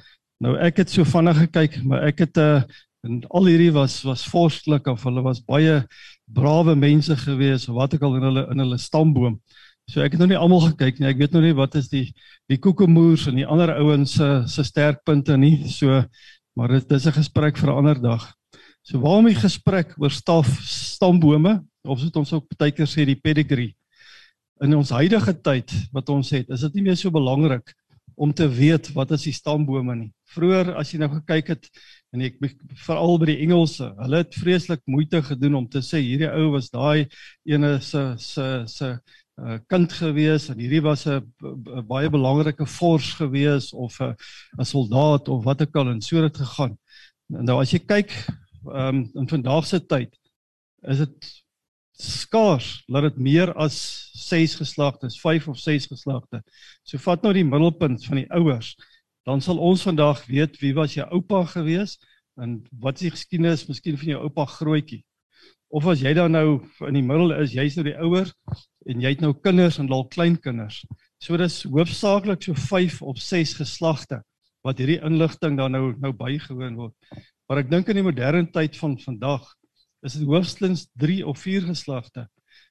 Nou 0.43 0.57
ek 0.59 0.83
het 0.83 0.91
so 0.91 1.07
vinnig 1.07 1.45
gekyk, 1.47 1.83
maar 1.87 2.07
ek 2.09 2.25
het 2.27 2.37
'n 2.37 2.41
uh, 2.41 2.57
eh, 2.57 2.81
en 3.03 3.23
al 3.35 3.47
hierdie 3.51 3.73
was 3.75 4.03
was 4.07 4.23
vorstelik 4.31 4.87
of 4.87 5.03
hulle 5.03 5.23
was 5.23 5.41
baie 5.43 5.83
brawe 6.31 6.75
mense 6.79 7.17
gewees 7.17 7.69
of 7.69 7.75
wat 7.75 7.95
ek 7.95 8.03
al 8.03 8.17
in 8.17 8.27
hulle 8.29 8.45
in 8.51 8.63
hulle 8.63 8.79
stamboom. 8.79 9.41
So 9.91 10.01
ek 10.01 10.15
het 10.15 10.21
nog 10.21 10.31
nie 10.31 10.39
almal 10.39 10.63
gekyk 10.69 11.01
nie. 11.01 11.09
Ek 11.11 11.19
weet 11.19 11.33
nog 11.35 11.43
nie 11.43 11.57
wat 11.59 11.75
is 11.75 11.89
die 11.91 12.13
die 12.51 12.59
koekemoers 12.63 13.27
en 13.27 13.41
die 13.41 13.47
ander 13.47 13.75
ouens 13.75 14.15
se 14.15 14.45
se 14.47 14.63
sterkpunte 14.65 15.37
nie. 15.37 15.69
So 15.69 16.05
maar 16.57 16.69
dit 16.69 16.93
is 16.93 17.07
'n 17.07 17.19
gesprek 17.19 17.57
vir 17.57 17.71
'n 17.71 17.77
ander 17.77 18.01
dag. 18.01 18.35
So 18.83 18.99
waarom 18.99 19.27
die 19.27 19.35
gesprek 19.35 19.95
oor 19.99 20.11
staf 20.11 20.49
stambome 20.63 21.65
of 21.83 21.99
soos 21.99 22.11
ons 22.13 22.33
ook 22.33 22.47
baie 22.59 22.73
keer 22.73 22.87
sê 22.87 23.05
die 23.07 23.21
pedigree 23.21 23.75
in 24.63 24.75
ons 24.79 24.91
huidige 24.95 25.35
tyd 25.43 25.73
wat 25.93 26.11
ons 26.13 26.31
het, 26.31 26.51
is 26.51 26.61
dit 26.61 26.75
nie 26.79 26.83
meer 26.83 26.99
so 26.99 27.11
belangrik 27.11 27.75
om 28.15 28.33
te 28.33 28.47
weet 28.47 28.93
wat 28.95 29.11
is 29.17 29.25
die 29.27 29.35
stambome 29.35 29.95
nie. 29.97 30.11
Vroeger 30.35 30.75
as 30.79 30.93
jy 30.93 31.01
nou 31.01 31.09
gekyk 31.17 31.49
het 31.55 31.69
en 32.13 32.23
ek 32.27 32.37
veral 32.85 33.17
by 33.19 33.31
die 33.33 33.39
Engelse, 33.47 33.89
hulle 33.99 34.21
het 34.21 34.37
vreeslik 34.37 34.83
moeite 34.87 35.23
gedoen 35.25 35.57
om 35.63 35.67
te 35.69 35.83
sê 35.85 36.03
hierdie 36.05 36.31
ou 36.31 36.53
was 36.55 36.71
daai 36.71 37.09
ene 37.49 37.79
se 37.81 38.05
se 38.21 38.47
se 38.69 38.93
uh, 39.41 39.59
kind 39.67 39.93
gewees 39.93 40.49
en 40.53 40.59
hierdie 40.61 40.83
was 40.85 41.07
'n 41.07 41.23
baie 41.89 42.11
belangrike 42.11 42.67
fors 42.67 43.13
gewees 43.21 43.73
of 43.73 44.01
'n 44.01 44.65
soldaat 44.65 45.29
of 45.29 45.45
wat 45.45 45.63
ook 45.63 45.77
al 45.77 45.91
en 45.91 46.01
so 46.01 46.23
het 46.23 46.37
gegaan. 46.37 46.79
Nou 47.29 47.61
as 47.61 47.71
jy 47.73 47.79
kyk 47.79 48.13
um, 48.67 49.11
in 49.15 49.29
vandag 49.29 49.67
se 49.67 49.81
tyd 49.87 50.19
is 50.83 50.99
dit 50.99 51.45
skaars 51.93 52.83
dat 52.87 53.03
dit 53.03 53.17
meer 53.17 53.53
as 53.55 54.11
6 54.13 54.55
geslagte 54.55 55.07
is, 55.07 55.21
5 55.21 55.49
of 55.49 55.59
6 55.59 55.87
geslagte. 55.87 56.43
So 56.83 56.99
vat 56.99 57.23
nou 57.23 57.33
die 57.33 57.45
middelpunt 57.45 58.05
van 58.05 58.17
die 58.17 58.31
ouers 58.31 58.77
dan 59.23 59.41
sal 59.41 59.61
ons 59.63 59.85
vandag 59.87 60.25
weet 60.27 60.59
wie 60.63 60.73
was 60.75 60.97
jou 60.97 61.07
oupa 61.15 61.45
gewees 61.55 61.99
en 62.41 62.63
wat 62.83 62.99
is 62.99 63.07
die 63.07 63.15
geskiedenis 63.15 63.67
miskien 63.69 63.99
van 63.99 64.15
jou 64.15 64.23
oupa 64.27 64.47
grootjie. 64.57 65.03
Of 65.73 65.87
as 65.89 66.03
jy 66.05 66.13
dan 66.13 66.35
nou 66.37 66.61
in 66.85 66.99
die 66.99 67.05
middel 67.05 67.33
is, 67.39 67.55
jy's 67.57 67.79
nou 67.79 67.87
die 67.87 67.97
ouer 68.05 68.29
en 68.91 69.01
jy 69.01 69.15
het 69.15 69.23
nou 69.25 69.33
kinders 69.41 69.79
en 69.81 69.89
dalk 69.89 70.11
kleinkinders. 70.13 70.83
So 71.23 71.39
dis 71.41 71.63
hoofsaaklik 71.65 72.45
so 72.45 72.59
5 72.59 73.01
of 73.09 73.21
6 73.23 73.57
geslagte 73.63 74.21
wat 74.67 74.83
hierdie 74.83 75.01
inligting 75.03 75.57
dan 75.59 75.73
nou 75.75 75.95
nou 76.03 76.13
bygewoon 76.19 76.77
word. 76.77 76.95
Maar 77.49 77.63
ek 77.63 77.73
dink 77.73 77.89
in 77.89 77.99
die 77.99 78.05
moderne 78.05 78.45
tyd 78.53 78.77
van 78.79 78.99
vandag 79.01 79.49
is 80.05 80.19
dit 80.19 80.29
hoogstens 80.29 80.87
3 81.01 81.23
of 81.31 81.41
4 81.41 81.67
geslagte. 81.71 82.27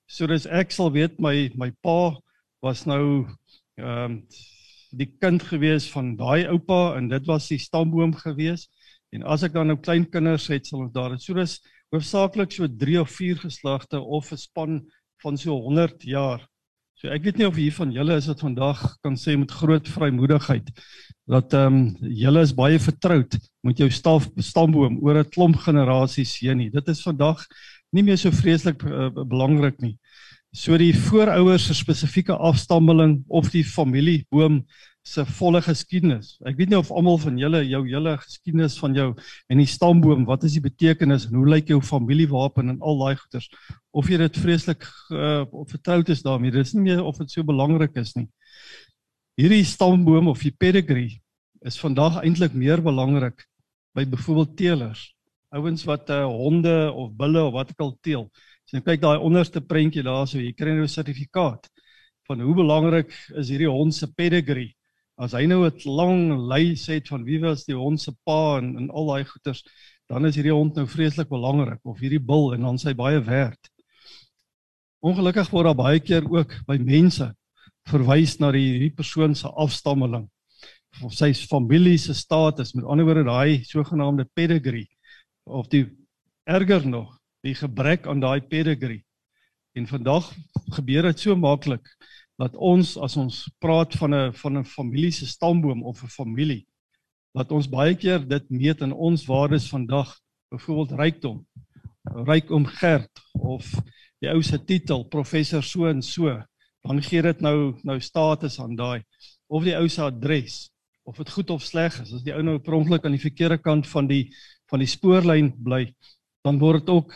So 0.05 0.29
dis 0.29 0.45
ek 0.45 0.73
sal 0.75 0.93
weet 0.93 1.17
my 1.23 1.49
my 1.57 1.71
pa 1.81 2.13
was 2.61 2.85
nou 2.85 3.27
ehm 3.81 4.05
um, 4.05 4.17
die 4.91 5.07
kind 5.23 5.39
gewees 5.47 5.85
van 5.87 6.17
daai 6.19 6.49
oupa 6.51 6.97
en 6.99 7.05
dit 7.07 7.27
was 7.27 7.47
die 7.47 7.59
stamboom 7.63 8.11
gewees. 8.19 8.67
En 9.15 9.23
as 9.23 9.45
ek 9.47 9.53
dan 9.55 9.71
nou 9.71 9.77
klein 9.79 10.03
kinders 10.11 10.49
het, 10.51 10.67
sal 10.67 10.83
ons 10.83 10.91
daar 10.91 11.15
so 11.15 11.33
dis 11.37 11.61
hoofsaaklik 11.91 12.51
so 12.55 12.67
3 12.67 12.99
of 13.01 13.11
4 13.11 13.43
geslagte 13.43 13.99
of 13.99 14.31
'n 14.31 14.37
span 14.37 14.81
van 15.23 15.37
so 15.37 15.51
100 15.51 16.03
jaar. 16.03 16.47
So 16.95 17.09
ek 17.09 17.23
weet 17.23 17.37
nie 17.37 17.47
of 17.47 17.55
hier 17.55 17.73
van 17.73 17.91
julle 17.91 18.15
is 18.15 18.27
wat 18.29 18.43
vandag 18.45 18.81
kan 19.01 19.15
sê 19.17 19.33
met 19.37 19.51
groot 19.51 19.87
vrymoedigheid 19.87 20.69
dat 21.25 21.53
ehm 21.53 21.73
um, 21.73 21.95
julle 21.99 22.41
is 22.45 22.53
baie 22.53 22.79
vertroud 22.79 23.37
met 23.65 23.77
jou 23.77 23.89
staf 23.89 24.27
stamboom 24.37 24.99
oor 25.01 25.17
'n 25.23 25.29
klomp 25.29 25.57
generasies 25.65 26.39
heen 26.39 26.57
nie. 26.57 26.69
Dit 26.69 26.87
is 26.87 27.01
vandag 27.01 27.45
nie 27.91 28.03
meer 28.03 28.17
so 28.17 28.31
vreeslik 28.31 28.83
uh, 28.83 29.09
belangrik 29.09 29.81
nie. 29.81 29.97
So 30.53 30.77
die 30.77 30.93
voorouers 30.93 31.65
se 31.65 31.73
spesifieke 31.73 32.35
afstammeling 32.35 33.23
of 33.27 33.49
die 33.49 33.63
familieboom 33.63 34.65
se 35.01 35.23
volle 35.25 35.61
geskiedenis. 35.65 36.35
Ek 36.45 36.57
weet 36.59 36.69
nie 36.69 36.77
of 36.77 36.91
almal 36.93 37.17
van 37.21 37.37
julle 37.39 37.63
jou 37.65 37.81
hele 37.87 38.13
geskiedenis 38.21 38.77
van 38.79 38.93
jou 38.95 39.07
en 39.49 39.61
die 39.61 39.69
stamboom, 39.69 40.27
wat 40.29 40.45
is 40.45 40.57
die 40.59 40.63
betekenis 40.63 41.25
en 41.27 41.39
hoe 41.39 41.47
lyk 41.49 41.71
jou 41.73 41.79
familiewapen 41.81 42.75
en 42.75 42.81
al 42.85 42.99
daai 43.01 43.15
goeters 43.17 43.49
of 43.97 44.09
jy 44.11 44.19
dit 44.21 44.37
vreeslik 44.43 44.85
uh, 45.09 45.41
vertroud 45.71 46.11
is 46.13 46.21
daarmee. 46.25 46.53
Dit 46.53 46.69
is 46.69 46.75
nie 46.77 46.85
meer 46.91 47.01
of 47.03 47.17
dit 47.17 47.33
so 47.33 47.43
belangrik 47.43 47.97
is 47.97 48.13
nie. 48.15 48.27
Hierdie 49.41 49.65
stamboom 49.65 50.29
of 50.29 50.43
die 50.45 50.53
pedigree 50.53 51.17
is 51.65 51.79
vandag 51.81 52.21
eintlik 52.21 52.53
meer 52.53 52.81
belangrik 52.81 53.47
by 53.97 54.05
byvoorbeeld 54.05 54.53
teelers. 54.59 55.07
Ouens 55.51 55.81
wat 55.89 56.11
uh, 56.13 56.23
honde 56.29 56.75
of 56.93 57.09
bulle 57.17 57.41
of 57.43 57.55
wat 57.57 57.73
ook 57.73 57.87
al 57.87 57.95
teel. 58.05 58.27
As 58.69 58.77
jy 58.77 58.83
kyk 58.85 59.01
daai 59.01 59.17
onderste 59.17 59.63
prentjie 59.65 60.05
daarso, 60.05 60.37
jy 60.39 60.53
kry 60.53 60.77
nou 60.77 60.85
'n 60.85 60.93
sertifikaat 60.93 61.67
van 62.29 62.39
hoe 62.39 62.53
belangrik 62.55 63.09
is 63.41 63.49
hierdie 63.49 63.67
hond 63.67 63.95
se 63.95 64.07
pedigree 64.07 64.71
As 65.17 65.33
hy 65.33 65.45
nou 65.45 65.65
'n 65.65 65.81
lang 65.85 66.47
lys 66.49 66.87
het 66.87 67.07
van 67.07 67.23
wie 67.23 67.39
was 67.39 67.65
die 67.65 67.75
hond 67.75 68.01
se 68.01 68.11
pa 68.25 68.57
en 68.57 68.77
en 68.77 68.89
al 68.89 69.07
daai 69.07 69.25
goeters, 69.25 69.63
dan 70.07 70.25
is 70.25 70.35
hierdie 70.35 70.53
hond 70.53 70.75
nou 70.75 70.87
vreeslik 70.87 71.29
belangrik 71.29 71.79
of 71.85 71.99
hierdie 71.99 72.19
bil 72.19 72.53
en 72.53 72.61
dan 72.61 72.77
sy 72.77 72.93
baie 72.93 73.19
werd. 73.19 73.69
Ongelukkig 75.01 75.49
word 75.51 75.65
daar 75.65 75.75
baie 75.75 75.99
keer 75.99 76.27
ook 76.29 76.53
by 76.67 76.77
mense 76.77 77.33
verwys 77.89 78.39
na 78.39 78.51
die 78.51 78.65
hierdie 78.73 78.95
persoon 78.95 79.35
se 79.35 79.47
afstammeling 79.47 80.29
of 81.01 81.13
sy 81.15 81.31
familie 81.33 81.97
se 81.97 82.13
status, 82.13 82.75
met 82.75 82.85
ander 82.85 83.07
woorde 83.07 83.23
daai 83.23 83.63
sogenaamde 83.63 84.27
pedigree 84.35 84.89
of 85.47 85.69
die 85.71 85.85
erger 86.45 86.85
nog, 86.87 87.15
die 87.41 87.55
gebrek 87.55 88.05
aan 88.07 88.19
daai 88.21 88.41
pedigree. 88.41 89.01
En 89.73 89.87
vandag 89.87 90.27
gebeur 90.75 91.07
dit 91.07 91.19
so 91.23 91.35
maklik 91.35 91.87
dat 92.39 92.55
ons 92.55 92.97
as 92.97 93.17
ons 93.17 93.43
praat 93.59 93.95
van 93.99 94.13
'n 94.13 94.33
van 94.33 94.57
'n 94.57 94.65
familie 94.65 95.11
se 95.11 95.25
stamboom 95.25 95.83
of 95.83 96.03
'n 96.03 96.07
familie 96.07 96.65
dat 97.33 97.51
ons 97.51 97.69
baie 97.69 97.95
keer 97.95 98.27
dit 98.27 98.49
meet 98.49 98.81
in 98.81 98.93
ons 98.93 99.25
waardes 99.25 99.69
vandag 99.69 100.19
byvoorbeeld 100.51 100.99
rykdom 100.99 101.45
ryk 102.27 102.49
om 102.51 102.65
gerd 102.65 103.21
of 103.33 103.67
die 104.21 104.29
ou 104.29 104.41
se 104.43 104.57
titel 104.57 105.05
professor 105.09 105.63
so 105.63 105.87
en 105.89 106.01
so 106.01 106.41
dan 106.83 107.01
gee 107.01 107.21
dit 107.21 107.41
nou 107.41 107.73
nou 107.83 107.99
status 107.99 108.59
aan 108.59 108.75
daai 108.75 109.03
of 109.47 109.63
die 109.63 109.75
ou 109.77 109.87
se 109.89 110.01
adres 110.01 110.71
of 111.03 111.17
dit 111.17 111.29
goed 111.29 111.49
of 111.49 111.63
sleg 111.63 111.99
is 112.01 112.13
as 112.13 112.23
die 112.25 112.33
ou 112.33 112.41
nou 112.43 112.57
pronklik 112.59 113.05
aan 113.05 113.15
die 113.17 113.27
verkeerde 113.27 113.57
kant 113.61 113.87
van 113.87 114.07
die 114.07 114.23
van 114.71 114.79
die 114.79 114.89
spoorlyn 114.89 115.51
bly 115.63 115.85
dan 116.45 116.59
word 116.59 116.85
dit 116.85 116.93
ook 116.95 117.13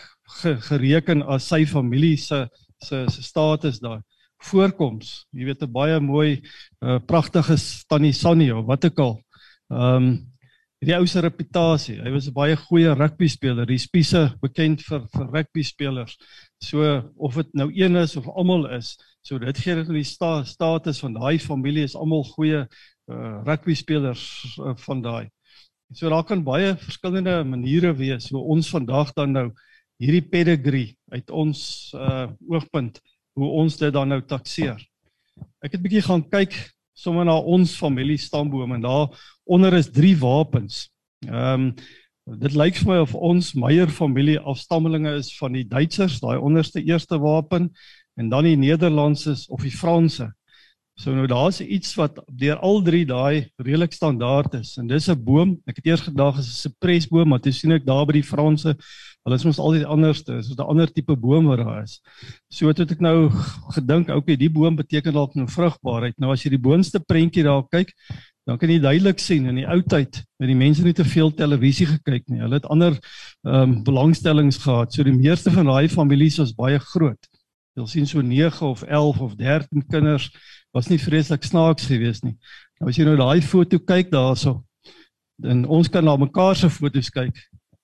gereken 0.70 1.24
as 1.24 1.48
sy 1.50 1.66
familie 1.66 2.18
se 2.18 2.46
se 2.84 3.06
se 3.10 3.24
status 3.24 3.80
daai 3.82 4.02
voorkoms. 4.50 5.26
Jy 5.32 5.46
weet 5.50 5.64
'n 5.64 5.72
baie 5.72 6.00
mooi 6.00 6.42
uh, 6.82 7.00
pragtige 7.06 7.58
tannie 7.88 8.14
Sannie 8.14 8.56
of 8.56 8.66
wat 8.66 8.86
ook 8.86 9.00
al. 9.00 9.22
Ehm 9.70 9.96
um, 9.96 10.36
die 10.86 10.94
ou 10.94 11.06
se 11.08 11.22
reputasie. 11.24 11.98
Hy 12.04 12.12
was 12.14 12.28
'n 12.28 12.34
baie 12.34 12.56
goeie 12.56 12.94
rugby 12.94 13.28
speler. 13.28 13.66
Die 13.66 13.80
spiese 13.80 14.36
bekend 14.42 14.82
vir 14.82 15.08
vir 15.14 15.30
rugby 15.34 15.64
spelers. 15.64 16.18
So 16.62 17.02
of 17.18 17.36
dit 17.36 17.54
nou 17.54 17.72
een 17.74 17.96
is 17.96 18.16
of 18.16 18.28
almal 18.28 18.70
is, 18.70 18.98
so 19.22 19.40
dit 19.40 19.58
gee 19.58 19.76
dit 19.76 19.88
die 19.88 20.04
sta, 20.04 20.44
status 20.44 21.00
van 21.00 21.14
daai 21.14 21.40
familie 21.40 21.84
is 21.84 21.96
almal 21.96 22.24
goeie 22.24 22.68
uh, 23.08 23.42
rugby 23.46 23.74
spelers 23.74 24.58
uh, 24.60 24.76
van 24.76 25.02
daai. 25.02 25.30
So 25.94 26.10
daar 26.10 26.24
kan 26.24 26.44
baie 26.44 26.76
verskillende 26.78 27.44
maniere 27.44 27.94
wees 27.96 28.30
hoe 28.30 28.42
ons 28.42 28.70
vandag 28.70 29.14
dan 29.14 29.32
nou 29.32 29.52
hierdie 29.98 30.26
pedigree 30.30 30.96
uit 31.14 31.30
ons 31.32 31.94
uh, 31.96 32.28
oogpunt 32.50 33.00
hoe 33.36 33.52
ons 33.62 33.78
dit 33.78 33.94
dan 33.94 34.10
nou 34.12 34.22
takseer. 34.24 34.80
Ek 35.64 35.76
het 35.76 35.84
bietjie 35.84 36.06
gaan 36.06 36.24
kyk 36.32 36.56
sommer 36.96 37.28
na 37.28 37.36
ons 37.36 37.76
familie 37.76 38.18
stamboom 38.22 38.78
en 38.78 38.86
daar 38.86 39.26
onder 39.44 39.76
is 39.76 39.92
drie 39.92 40.16
wapens. 40.22 40.88
Ehm 41.28 41.70
um, 41.70 41.70
dit 42.26 42.56
lyk 42.58 42.80
vir 42.80 42.88
my 42.90 42.96
of 43.04 43.12
ons 43.14 43.52
Meyer 43.54 43.92
familie 43.94 44.40
afstammelinge 44.42 45.12
is 45.20 45.28
van 45.38 45.54
die 45.54 45.68
Duitsers, 45.70 46.16
daai 46.24 46.40
onderste 46.42 46.82
eerste 46.82 47.20
wapen 47.22 47.68
en 48.18 48.32
dan 48.32 48.48
die 48.48 48.58
Nederlandses 48.58 49.46
of 49.54 49.62
die 49.62 49.74
Franse. 49.74 50.32
So 50.96 51.12
nou 51.12 51.26
daar's 51.28 51.60
iets 51.60 51.92
wat 52.00 52.22
deur 52.32 52.62
al 52.64 52.78
drie 52.84 53.04
daai 53.06 53.50
redelik 53.60 53.92
standaard 53.92 54.54
is 54.62 54.78
en 54.80 54.88
dis 54.88 55.10
'n 55.10 55.24
boom. 55.24 55.58
Ek 55.68 55.76
het 55.76 55.86
eers 55.86 56.02
gedag 56.08 56.38
is 56.40 56.48
'n 56.48 56.70
cypressboom, 56.70 57.28
maar 57.28 57.40
toe 57.40 57.52
sien 57.52 57.72
ek 57.74 57.86
daar 57.86 58.06
by 58.06 58.14
die 58.14 58.24
Franse, 58.24 58.76
hulle 59.26 59.36
is 59.36 59.44
mos 59.44 59.60
altyd 59.60 59.84
anderste, 59.84 60.38
is 60.38 60.56
'n 60.56 60.62
ander 60.62 60.88
tipe 60.88 61.16
boom 61.16 61.46
wat 61.48 61.58
daar 61.58 61.84
is. 61.84 62.02
So 62.50 62.68
het 62.68 62.80
ek 62.80 63.02
nou 63.02 63.30
gedink, 63.76 64.10
okay, 64.10 64.38
die 64.38 64.50
boom 64.50 64.76
beteken 64.76 65.14
dalk 65.14 65.36
nou 65.36 65.48
vrugbaarheid. 65.48 66.18
Nou 66.18 66.32
as 66.32 66.44
jy 66.44 66.50
die 66.50 66.68
boonste 66.70 67.00
prentjie 67.00 67.44
daar 67.44 67.68
kyk, 67.70 67.92
dan 68.46 68.58
kan 68.58 68.70
jy 68.70 68.80
duidelik 68.80 69.20
sien 69.20 69.48
in 69.48 69.56
die 69.56 69.68
ou 69.68 69.82
tyd 69.82 70.16
het 70.16 70.48
die 70.48 70.56
mense 70.56 70.84
nie 70.84 70.94
te 70.94 71.04
veel 71.04 71.32
televisie 71.34 71.88
gekyk 71.88 72.30
nie. 72.30 72.40
Hulle 72.40 72.56
het 72.56 72.70
ander 72.70 72.94
ehm 73.44 73.62
um, 73.62 73.84
belangstellings 73.84 74.58
gehad. 74.58 74.94
So 74.94 75.04
die 75.04 75.12
meeste 75.12 75.52
van 75.52 75.66
daai 75.66 75.90
families 75.90 76.38
was 76.38 76.54
baie 76.54 76.80
groot. 76.80 77.28
Jy 77.76 77.86
sien 77.92 78.06
so 78.08 78.22
9 78.22 78.62
of 78.64 78.84
11 78.84 79.20
of 79.20 79.36
13 79.36 79.84
kinders 79.92 80.30
was 80.76 80.90
nie 80.92 81.00
vreeslik 81.00 81.46
snaaks 81.48 81.88
geweest 81.88 82.26
nie. 82.28 82.36
Nou 82.80 82.92
as 82.92 82.98
jy 83.00 83.06
nou 83.08 83.16
daai 83.20 83.40
foto 83.46 83.80
kyk 83.80 84.12
daarso, 84.12 84.58
dan 85.40 85.64
ons 85.72 85.88
kan 85.92 86.04
na 86.04 86.18
mekaar 86.20 86.58
se 86.60 86.70
foto's 86.72 87.10
kyk. 87.16 87.38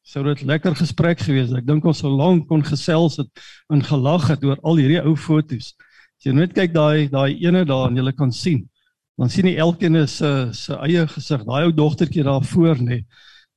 Sou 0.04 0.24
dit 0.26 0.44
lekker 0.50 0.76
gesprek 0.76 1.22
gewees 1.24 1.52
het. 1.52 1.62
Ek 1.62 1.70
dink 1.70 1.86
ons 1.88 2.02
sou 2.04 2.12
lank 2.12 2.50
kon 2.50 2.64
gesels 2.66 3.20
het 3.22 3.46
en 3.72 3.84
gelag 3.86 4.28
het 4.34 4.44
oor 4.44 4.60
al 4.68 4.82
hierdie 4.82 5.00
ou 5.06 5.16
foto's. 5.16 5.72
As 6.20 6.28
jy 6.28 6.36
net 6.36 6.56
kyk 6.58 6.76
daai 6.76 7.08
daai 7.12 7.38
ene 7.40 7.64
daar 7.70 7.88
en 7.90 8.00
jy 8.02 8.14
kan 8.18 8.34
sien, 8.36 8.66
dan 9.20 9.32
sien 9.32 9.48
jy 9.48 9.56
elkeen 9.64 10.02
se 10.08 10.52
se 10.58 10.76
eie 10.84 11.08
gesig. 11.08 11.46
Daai 11.48 11.70
ou 11.70 11.74
dogtertjie 11.76 12.28
daar 12.28 12.44
voor 12.44 12.82
nê. 12.82 13.04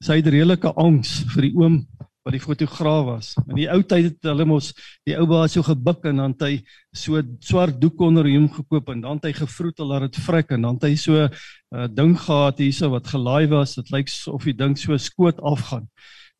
Sy 0.05 0.21
het 0.21 0.31
redelike 0.31 0.71
angs 0.79 1.23
vir 1.35 1.49
die 1.49 1.55
oom 1.59 1.83
wat 2.25 2.33
die 2.33 2.40
fotograaf 2.40 3.04
was. 3.04 3.31
In 3.45 3.59
die 3.59 3.69
ou 3.69 3.83
tyd 3.85 4.09
het 4.09 4.28
hulle 4.31 4.47
mos 4.49 4.71
die 5.04 5.16
ou 5.19 5.26
baas 5.28 5.54
so 5.57 5.64
gebuk 5.66 6.07
en 6.09 6.23
dan 6.23 6.33
het 6.33 6.45
hy 6.47 6.54
so 6.97 7.21
swart 7.45 7.76
doek 7.83 8.00
onder 8.07 8.28
hom 8.33 8.49
gekoop 8.52 8.88
en 8.95 9.04
dan 9.04 9.21
het 9.21 9.28
hy 9.28 9.35
gevroetel 9.43 9.93
dat 9.93 10.07
dit 10.09 10.21
vrek 10.25 10.54
en 10.57 10.64
dan 10.64 10.78
het 10.81 10.88
hy 10.88 10.95
so 10.97 11.26
'n 11.26 11.28
uh, 11.76 11.88
ding 11.88 12.16
gehad 12.16 12.59
hierso 12.59 12.88
wat 12.90 13.12
gelaai 13.12 13.47
was. 13.52 13.76
Dit 13.76 13.93
lyk 13.93 14.09
of 14.33 14.45
die 14.45 14.57
ding 14.57 14.76
so 14.78 14.97
skoot 14.97 15.40
afgaan. 15.40 15.88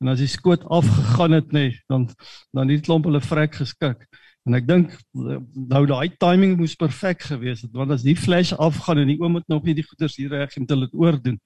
En 0.01 0.09
as 0.09 0.19
die 0.19 0.29
skoot 0.29 0.65
afgegaan 0.65 1.33
het 1.33 1.53
nê, 1.53 1.69
nee, 1.69 1.81
dan 1.89 2.09
dan 2.53 2.67
die 2.67 2.81
klomp 2.81 3.05
hulle 3.05 3.21
vrek 3.21 3.55
geskik. 3.55 4.09
En 4.45 4.55
ek 4.55 4.67
dink 4.69 4.91
nou 5.13 5.87
daai 5.89 6.17
timing 6.21 6.59
moes 6.59 6.77
perfek 6.77 7.23
gewees 7.29 7.63
het 7.65 7.73
want 7.73 7.93
as 7.93 8.03
die 8.05 8.17
flash 8.17 8.53
afgaan 8.53 8.99
en 9.01 9.09
die 9.09 9.21
oom 9.21 9.37
moet 9.37 9.49
nog 9.49 9.65
nie 9.65 9.75
die 9.75 9.85
goeders 9.85 10.17
hier 10.17 10.33
reg 10.33 10.57
om 10.57 10.67
dit 10.67 10.93
oordoen. 10.93 11.39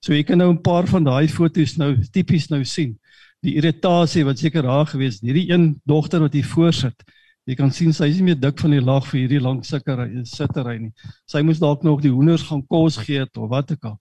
So 0.00 0.12
jy 0.12 0.24
kan 0.24 0.38
nou 0.38 0.52
'n 0.52 0.62
paar 0.62 0.86
van 0.86 1.04
daai 1.04 1.28
foto's 1.28 1.76
nou 1.76 1.96
tipies 2.12 2.48
nou 2.48 2.64
sien 2.64 2.98
die 3.44 3.54
irritasie 3.58 4.24
wat 4.26 4.38
seker 4.38 4.66
daar 4.66 4.86
gewees 4.86 5.20
het. 5.20 5.28
Hierdie 5.28 5.50
een 5.52 5.80
dogter 5.86 6.20
wat 6.20 6.34
hier 6.34 6.46
voor 6.46 6.72
sit. 6.72 7.06
Jy 7.48 7.54
kan 7.56 7.70
sien 7.72 7.94
sy 7.96 8.10
is 8.10 8.18
nie 8.20 8.26
meer 8.26 8.40
dik 8.40 8.58
van 8.60 8.74
die 8.74 8.82
lag 8.84 9.06
vir 9.08 9.22
hierdie 9.22 9.40
lang 9.40 9.62
sittery 9.64 10.24
sittery 10.28 10.76
nie. 10.82 10.92
Sy 11.30 11.40
moes 11.46 11.62
dalk 11.62 11.84
nog 11.86 12.02
die 12.04 12.12
hoenders 12.12 12.44
gaan 12.44 12.60
kos 12.68 12.98
gee 13.00 13.22
of 13.24 13.48
wat 13.48 13.72
ook 13.72 13.88
al. 13.88 13.96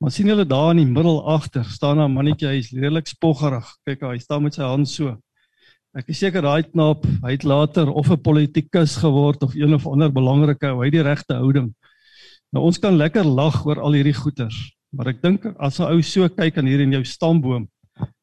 Maar 0.00 0.10
sien 0.10 0.30
julle 0.32 0.46
daar 0.48 0.72
in 0.72 0.80
die 0.80 0.88
middel 0.88 1.20
agter 1.28 1.64
staan 1.64 2.00
'n 2.00 2.10
mannetjie, 2.10 2.48
hy's 2.48 2.72
redelik 2.72 3.06
spoggerig. 3.06 3.66
Kyk, 3.86 4.00
hy 4.00 4.18
staan 4.18 4.42
met 4.42 4.54
sy 4.54 4.62
hand 4.62 4.88
so. 4.88 5.16
Ek 5.94 6.08
is 6.08 6.18
seker 6.18 6.42
daai 6.42 6.62
knap, 6.62 7.04
hy 7.22 7.32
het 7.32 7.44
later 7.44 7.90
of 7.90 8.10
'n 8.10 8.22
politikus 8.22 8.96
geword 8.96 9.42
of 9.42 9.54
een 9.54 9.74
of 9.74 9.86
ander 9.86 10.10
belangrike, 10.10 10.66
hy 10.66 10.84
het 10.84 10.92
die 10.92 11.02
regte 11.02 11.34
houding. 11.34 11.74
Nou 12.52 12.64
ons 12.64 12.78
kan 12.78 12.96
lekker 12.96 13.24
lag 13.24 13.66
oor 13.66 13.80
al 13.80 13.92
hierdie 13.92 14.14
goeters. 14.14 14.72
Maar 14.90 15.08
ek 15.08 15.22
dink 15.22 15.46
as 15.58 15.78
'n 15.80 15.92
ou 15.92 16.02
so 16.02 16.28
kyk 16.28 16.58
aan 16.58 16.66
hier 16.66 16.80
in 16.80 16.92
jou 16.92 17.04
stamboom, 17.04 17.68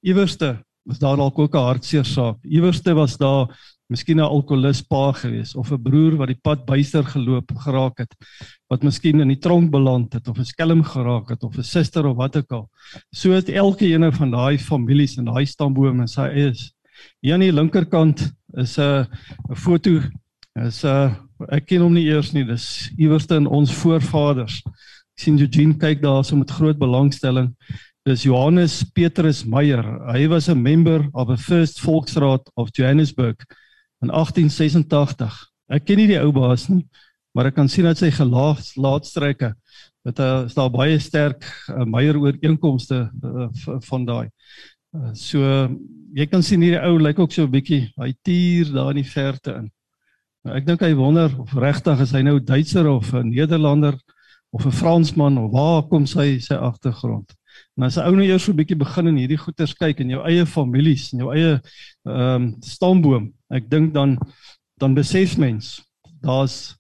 iewerste 0.02 0.58
was 0.88 1.00
daar 1.00 1.18
dalk 1.18 1.40
ook 1.40 1.56
'n 1.56 1.68
hartseer 1.70 2.06
saak. 2.06 2.38
Iewerste 2.44 2.94
was 2.94 3.18
daar 3.18 3.48
miskien 3.88 4.20
'n 4.20 4.28
alkolikus 4.28 4.82
pa 4.82 5.12
gewees 5.12 5.56
of 5.56 5.72
'n 5.72 5.82
broer 5.82 6.16
wat 6.18 6.28
die 6.28 6.40
pad 6.42 6.66
byster 6.66 7.04
geloop 7.04 7.52
geraak 7.56 7.98
het 7.98 8.16
wat 8.68 8.84
miskien 8.84 9.20
in 9.20 9.28
die 9.28 9.40
tronk 9.40 9.72
beland 9.72 10.14
het 10.14 10.28
of 10.28 10.38
'n 10.38 10.46
skelm 10.46 10.84
geraak 10.84 11.30
het 11.30 11.44
of 11.44 11.58
'n 11.58 11.64
suster 11.64 12.06
of 12.06 12.18
wat 12.18 12.36
ook 12.36 12.52
al. 12.52 12.70
So 13.12 13.32
het 13.32 13.50
elke 13.50 13.86
een 13.86 14.14
van 14.14 14.32
daai 14.32 14.58
families 14.58 15.18
en 15.18 15.26
daai 15.26 15.46
stambome 15.46 16.08
sy 16.08 16.22
eie 16.22 16.50
is. 16.50 16.74
Hier 17.22 17.34
aan 17.34 17.40
die 17.40 17.54
linkerkant 17.54 18.34
is 18.54 18.78
'n 18.78 19.08
'n 19.50 19.56
foto 19.56 20.02
is 20.56 20.84
'n 20.84 21.16
ek 21.50 21.66
ken 21.66 21.82
hom 21.82 21.94
nie 21.94 22.08
eers 22.08 22.34
nie. 22.34 22.44
Dis 22.44 22.92
iewerste 22.98 23.36
in 23.36 23.48
ons 23.48 23.74
voorvaders. 23.74 24.64
Ek 24.66 25.24
sien 25.24 25.40
Eugene 25.40 25.78
kyk 25.78 26.02
daar 26.02 26.26
so 26.26 26.36
met 26.36 26.52
groot 26.52 26.78
belangstelling. 26.78 27.56
Dis 28.08 28.24
Johannes 28.24 28.86
Petrus 28.96 29.42
Meyer. 29.44 29.84
Hy 30.08 30.30
was 30.32 30.48
'n 30.48 30.62
member 30.62 31.10
of 31.12 31.28
the 31.28 31.36
First 31.36 31.82
Volksraad 31.82 32.40
of 32.56 32.70
Johannesburg 32.72 33.44
in 34.00 34.10
1886. 34.10 35.52
Ek 35.68 35.84
ken 35.86 35.98
nie 35.98 36.08
die 36.08 36.22
ou 36.22 36.32
baas 36.32 36.70
nie, 36.70 36.86
maar 37.36 37.48
ek 37.48 37.56
kan 37.56 37.68
sien 37.68 37.84
dat 37.84 37.98
sy 37.98 38.08
gelaag 38.08 38.64
laatstrekke 38.80 39.54
dat 40.06 40.16
daar 40.16 40.46
is 40.46 40.56
daar 40.56 40.72
baie 40.72 41.00
sterk 41.00 41.44
uh, 41.68 41.84
Meyer 41.84 42.16
ooreenkomste 42.16 43.12
uh, 43.12 43.50
van 43.90 44.06
daai. 44.06 44.30
Uh, 44.96 45.12
so 45.12 45.68
jy 46.16 46.28
kan 46.32 46.42
sien 46.42 46.64
hierdie 46.64 46.80
ou 46.88 46.96
lyk 46.98 47.20
ook 47.20 47.36
so 47.36 47.44
'n 47.44 47.52
bietjie 47.52 47.92
hy 47.98 48.14
tier 48.24 48.72
daar 48.72 48.96
in 48.96 49.04
die 49.04 49.12
verte 49.12 49.52
in. 49.52 49.68
Nou, 50.46 50.56
ek 50.56 50.66
dink 50.66 50.80
hy 50.80 50.94
wonder 50.96 51.28
of 51.38 51.52
regtig 51.52 52.00
is 52.00 52.16
hy 52.16 52.24
nou 52.24 52.40
Duitser 52.40 52.88
of 52.88 53.12
'n 53.14 53.36
Nederlander 53.36 54.00
of 54.56 54.66
'n 54.66 54.72
Fransman 54.72 55.38
of 55.38 55.52
waar 55.52 55.84
kom 55.84 56.08
sy 56.08 56.40
sy 56.40 56.56
agtergrond? 56.56 57.37
En 57.78 57.84
as 57.84 57.98
'n 57.98 58.08
ou 58.08 58.16
nou 58.16 58.26
eers 58.26 58.44
so 58.44 58.52
'n 58.52 58.58
bietjie 58.58 58.78
begin 58.78 59.08
in 59.08 59.18
hierdie 59.18 59.38
goeters 59.38 59.74
kyk 59.74 60.00
in 60.00 60.10
jou 60.10 60.24
eie 60.26 60.46
families 60.46 61.14
en 61.14 61.20
jou 61.20 61.34
eie 61.34 61.62
ehm 62.06 62.36
um, 62.36 62.56
stamboom, 62.62 63.34
ek 63.50 63.70
dink 63.70 63.94
dan 63.94 64.18
dan 64.80 64.94
besef 64.94 65.38
mens 65.38 65.82
daar's 66.22 66.78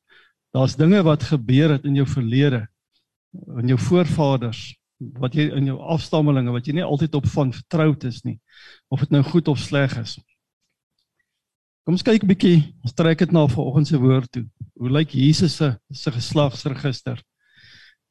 daar's 0.53 0.75
dinge 0.75 1.03
wat 1.03 1.24
gebeur 1.24 1.72
het 1.72 1.86
in 1.86 1.96
jou 1.96 2.05
verlede 2.05 2.67
in 3.57 3.67
jou 3.67 3.77
voorvaders 3.77 4.75
wat 4.98 5.36
jy 5.38 5.51
in 5.53 5.69
jou 5.69 5.77
afstammelinge 5.79 6.51
wat 6.51 6.67
jy 6.67 6.77
nie 6.79 6.86
altyd 6.86 7.15
op 7.15 7.27
van 7.29 7.53
vertroud 7.53 8.03
is 8.10 8.24
nie 8.25 8.39
of 8.89 9.03
dit 9.03 9.13
nou 9.13 9.24
goed 9.24 9.48
of 9.48 9.60
sleg 9.60 9.93
is. 10.00 10.17
Kom 11.86 11.96
ons 11.96 12.03
kyk 12.03 12.24
'n 12.24 12.27
bietjie, 12.27 12.74
ons 12.84 12.93
trek 12.93 13.19
dit 13.19 13.31
na 13.31 13.48
vanoggend 13.48 13.88
se 13.88 13.98
woord 13.98 14.31
toe. 14.31 14.46
Hoe 14.75 14.89
lyk 14.89 15.13
Jesus 15.13 15.55
se 15.55 15.77
se 15.91 16.12
geslagsregister? 16.12 17.22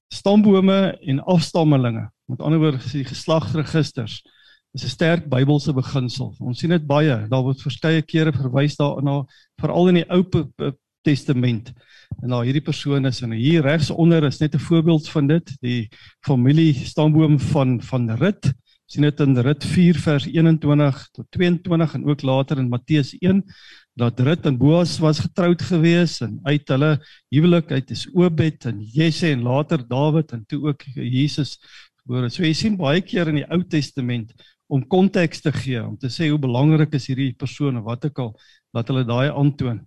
Stambome 0.08 0.96
en 1.02 1.20
afstammelinge. 1.20 2.08
Met 2.26 2.40
ander 2.40 2.59
woorde, 2.59 2.83
die 2.92 3.04
geslagsregisters 3.04 4.23
is 4.76 4.85
'n 4.85 4.88
sterk 4.88 5.28
Bybelse 5.28 5.73
beginsel. 5.73 6.35
Ons 6.38 6.59
sien 6.59 6.71
dit 6.71 6.87
baie. 6.87 7.26
Daar 7.28 7.42
word 7.42 7.62
verskeie 7.62 8.02
kere 8.02 8.33
verwys 8.33 8.76
daarna, 8.76 9.25
veral 9.61 9.88
in 9.88 9.95
die 10.02 10.11
Ou 10.11 10.23
Testament. 11.06 11.73
En 12.23 12.33
nou 12.33 12.42
hierdie 12.45 12.64
persone 12.64 13.09
is 13.09 13.23
en 13.23 13.33
hier 13.37 13.62
regs 13.62 13.90
onder 13.90 14.25
is 14.25 14.40
net 14.40 14.54
'n 14.54 14.66
voorbeeld 14.68 15.09
van 15.09 15.26
dit, 15.26 15.56
die 15.61 15.88
familie 16.26 16.75
stamboom 16.75 17.38
van 17.38 17.80
van 17.83 18.11
Rut. 18.11 18.52
Sien 18.87 19.02
dit 19.02 19.21
in 19.21 19.38
Rut 19.38 19.64
4 19.64 19.95
vers 19.99 20.26
21 20.26 21.09
tot 21.12 21.26
22 21.30 21.95
en 21.95 22.06
ook 22.06 22.23
later 22.23 22.59
in 22.59 22.68
Matteus 22.68 23.16
1 23.18 23.45
dat 23.97 24.21
Rut 24.21 24.47
en 24.47 24.59
Boas 24.59 24.99
was 24.99 25.18
getroud 25.18 25.62
gewees 25.62 26.21
en 26.21 26.38
uit 26.42 26.68
hulle 26.68 26.90
huwelik 27.33 27.71
uit 27.73 27.90
is 27.90 28.06
Obed 28.12 28.64
en 28.64 28.80
Jesse 28.80 29.30
en 29.30 29.42
later 29.42 29.88
Dawid 29.88 30.33
en 30.33 30.45
toe 30.47 30.68
ook 30.68 30.83
Jesus 30.95 31.56
gebore. 32.06 32.30
So 32.30 32.44
jy 32.46 32.54
sien 32.54 32.78
baie 32.78 33.02
keer 33.02 33.28
in 33.28 33.40
die 33.42 33.48
Ou 33.50 33.62
Testament 33.66 34.32
om 34.70 34.86
konteks 34.86 35.42
te 35.42 35.52
gee 35.54 35.82
om 35.82 35.96
te 35.98 36.10
sê 36.10 36.30
hoe 36.30 36.40
belangrik 36.42 36.94
is 36.94 37.10
hierdie 37.10 37.34
persone 37.38 37.82
wat 37.82 38.06
ek 38.08 38.19
al 38.23 38.32
laat 38.75 38.88
hulle 38.90 39.04
daai 39.06 39.30
aantoon. 39.30 39.82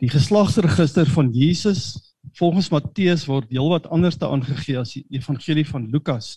Die 0.00 0.10
geslagsregister 0.10 1.08
van 1.10 1.32
Jesus 1.34 2.14
volgens 2.38 2.70
Matteus 2.70 3.24
word 3.28 3.48
heelwat 3.50 3.88
anders 3.92 4.18
te 4.18 4.28
aangegee 4.28 4.78
as 4.78 4.94
die 4.96 5.04
evangelie 5.16 5.66
van 5.66 5.88
Lukas. 5.92 6.36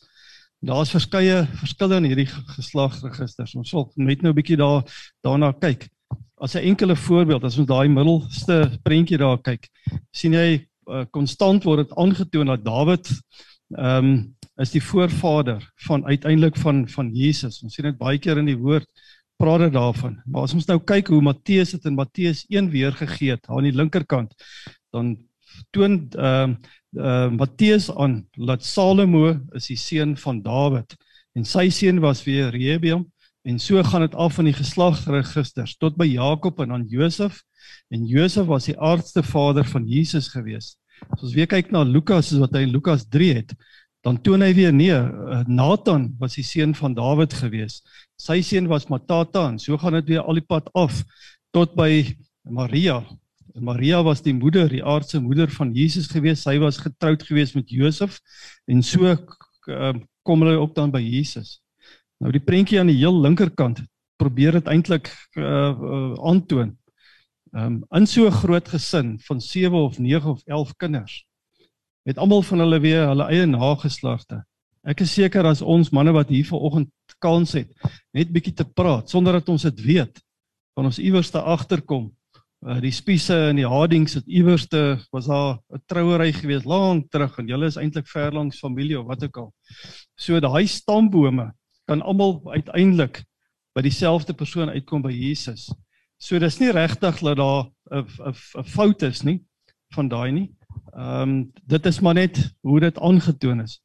Daar's 0.61 0.93
verskeie 0.93 1.43
verskille 1.57 1.97
in 1.97 2.07
hierdie 2.11 2.29
geslagsregisters. 2.29 3.55
Ons 3.57 3.71
sal 3.73 3.89
net 3.97 4.21
nou 4.21 4.31
'n 4.31 4.37
bietjie 4.37 4.57
daar 4.57 4.85
daarna 5.23 5.51
kyk 5.53 5.89
as 6.41 6.55
'n 6.55 6.65
enkele 6.73 6.95
voorbeeld 6.95 7.43
as 7.43 7.57
ons 7.57 7.67
daai 7.67 7.87
middelste 7.87 8.79
prentjie 8.83 9.17
daar 9.17 9.37
kyk, 9.37 9.69
sien 10.11 10.33
jy 10.33 10.65
uh, 10.89 11.05
konstant 11.11 11.63
word 11.63 11.85
dit 11.85 11.97
aangetoon 11.97 12.47
dat 12.47 12.65
Dawid 12.65 13.07
ehm 13.77 14.05
um, 14.05 14.35
is 14.59 14.73
die 14.73 14.83
voorvader 14.83 15.63
van 15.87 16.05
uiteindelik 16.05 16.57
van 16.59 16.87
van 16.89 17.09
Jesus. 17.15 17.61
Ons 17.63 17.75
sien 17.75 17.87
dit 17.87 17.97
baie 17.97 18.19
keer 18.19 18.37
in 18.41 18.49
die 18.49 18.57
woord 18.57 18.87
praat 19.41 19.65
dit 19.65 19.73
daarvan. 19.73 20.19
Maar 20.25 20.45
as 20.45 20.53
ons 20.53 20.67
nou 20.69 20.77
kyk 20.79 21.09
hoe 21.09 21.21
Matteus 21.21 21.71
dit 21.73 21.85
in 21.89 21.97
Matteus 21.97 22.43
1 22.49 22.69
weergegee 22.69 23.37
het 23.37 23.47
aan 23.49 23.65
die 23.65 23.75
linkerkant, 23.75 24.35
dan 24.91 25.15
toon 25.71 26.03
ehm 26.17 26.57
uh, 26.57 27.01
uh, 27.01 27.29
Matteus 27.31 27.87
aan 27.95 28.25
dat 28.35 28.65
Salomo 28.65 29.31
is 29.55 29.71
die 29.71 29.79
seun 29.79 30.17
van 30.17 30.41
Dawid 30.43 30.95
en 31.35 31.45
sy 31.47 31.69
seun 31.71 32.01
was 32.03 32.23
weer 32.27 32.51
Rehoboam 32.51 33.07
En 33.41 33.59
so 33.59 33.83
gaan 33.83 34.01
dit 34.01 34.15
af 34.15 34.33
van 34.33 34.45
die 34.45 34.53
geslagsregisters 34.53 35.75
tot 35.81 35.95
by 35.97 36.05
Jakob 36.05 36.59
en 36.61 36.69
dan 36.75 36.85
Josef. 36.87 37.41
En 37.89 38.05
Josef 38.05 38.45
was 38.45 38.69
die 38.69 38.77
aardste 38.79 39.23
vader 39.23 39.65
van 39.65 39.87
Jesus 39.87 40.27
gewees. 40.27 40.75
As 41.09 41.23
ons 41.25 41.33
weer 41.33 41.49
kyk 41.49 41.71
na 41.73 41.81
Lukas 41.81 42.29
soos 42.29 42.43
wat 42.43 42.53
hy 42.53 42.67
in 42.67 42.75
Lukas 42.75 43.07
3 43.09 43.31
het, 43.39 43.55
dan 44.01 44.17
toon 44.21 44.41
hy 44.41 44.51
weer 44.57 44.73
nee, 44.73 44.93
eh, 44.93 45.41
Nathan 45.47 46.09
was 46.19 46.35
die 46.39 46.45
seun 46.45 46.73
van 46.77 46.95
Dawid 46.97 47.33
gewees. 47.37 47.81
Sy 48.17 48.41
seun 48.45 48.69
was 48.69 48.89
Matata 48.89 49.47
en 49.49 49.59
so 49.61 49.77
gaan 49.77 49.99
dit 49.99 50.13
weer 50.15 50.25
al 50.25 50.39
die 50.41 50.45
pad 50.45 50.69
af 50.77 51.03
tot 51.53 51.75
by 51.77 52.05
Maria. 52.49 53.01
En 53.53 53.65
Maria 53.67 54.01
was 54.03 54.23
die 54.25 54.33
moeder, 54.33 54.69
die 54.71 54.83
aardse 54.83 55.21
moeder 55.21 55.51
van 55.51 55.73
Jesus 55.75 56.09
gewees. 56.09 56.41
Sy 56.47 56.57
was 56.61 56.79
getroud 56.81 57.23
gewees 57.27 57.53
met 57.53 57.69
Josef 57.69 58.19
en 58.65 58.81
so 58.81 59.05
uh, 59.11 59.93
kom 60.25 60.45
hulle 60.45 60.59
op 60.59 60.73
dan 60.75 60.93
by 60.93 61.01
Jesus. 61.03 61.59
Nou 62.21 62.31
die 62.33 62.41
prentjie 62.41 62.79
aan 62.79 62.89
die 62.89 62.99
heel 63.01 63.17
linkerkant 63.21 63.83
probeer 64.21 64.57
dit 64.59 64.69
eintlik 64.69 65.09
uh, 65.37 65.73
uh 65.73 66.13
aantoon. 66.29 66.77
Ehm 67.51 67.81
um, 67.81 67.83
in 67.97 68.07
so 68.07 68.25
'n 68.25 68.31
groot 68.31 68.67
gesin 68.69 69.19
van 69.27 69.41
7 69.41 69.77
of 69.77 69.99
9 69.99 70.29
of 70.29 70.41
11 70.45 70.75
kinders 70.77 71.25
het 72.07 72.17
almal 72.17 72.41
van 72.41 72.63
hulle 72.63 72.79
weer 72.79 73.07
hulle 73.07 73.27
eie 73.29 73.45
nageslagte. 73.45 74.41
Ek 74.81 75.03
is 75.05 75.13
seker 75.13 75.45
as 75.45 75.61
ons 75.61 75.91
manne 75.93 76.13
wat 76.15 76.31
hier 76.33 76.47
vanoggend 76.47 76.89
kans 77.21 77.53
het 77.53 77.69
net 78.17 78.31
bietjie 78.33 78.55
te 78.57 78.65
praat 78.65 79.11
sonder 79.13 79.37
dat 79.37 79.49
ons 79.53 79.67
dit 79.69 79.83
weet 79.85 80.21
van 80.77 80.89
ons 80.89 80.99
iewerste 80.99 81.41
agterkom. 81.41 82.09
Uh, 82.61 82.77
die 82.81 82.93
spiese 82.93 83.35
en 83.49 83.57
die 83.57 83.67
Hardings 83.67 84.15
het 84.17 84.27
iewerste 84.29 84.99
was 85.13 85.27
daar 85.29 85.59
'n 85.73 85.81
trouery 85.85 86.31
gewees 86.33 86.65
lank 86.65 87.09
terug 87.11 87.37
en 87.37 87.47
julle 87.47 87.65
is 87.65 87.77
eintlik 87.77 88.07
ver 88.07 88.31
langs 88.33 88.59
familie 88.59 88.99
of 88.99 89.05
wat 89.05 89.23
ook 89.23 89.37
al. 89.37 89.53
So 90.15 90.39
daai 90.39 90.67
stambome 90.67 91.53
kan 91.87 92.01
almal 92.01 92.41
uiteindelik 92.45 93.23
by 93.75 93.81
dieselfde 93.81 94.33
persoon 94.33 94.69
uitkom 94.69 95.01
by 95.01 95.11
Jesus. 95.11 95.71
So 96.17 96.39
dis 96.39 96.59
nie 96.59 96.71
regtig 96.71 97.19
dat 97.19 97.37
daar 97.37 97.69
'n 97.91 98.05
'n 98.57 98.63
fout 98.63 99.01
is 99.01 99.23
nie 99.23 99.43
van 99.93 100.07
daai 100.07 100.31
nie. 100.31 100.49
Ehm 100.91 101.21
um, 101.21 101.51
dit 101.65 101.85
is 101.85 101.99
maar 101.99 102.13
net 102.13 102.37
hoe 102.61 102.79
dit 102.79 102.99
aangetoon 102.99 103.61
is. 103.61 103.79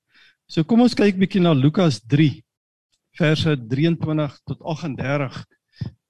So 0.46 0.64
kom 0.64 0.80
ons 0.80 0.94
kyk 0.94 1.18
bietjie 1.18 1.42
na 1.42 1.52
Lukas 1.54 2.00
3 2.06 2.42
verse 3.16 3.56
23 3.68 4.40
tot 4.44 4.62
38 4.62 5.44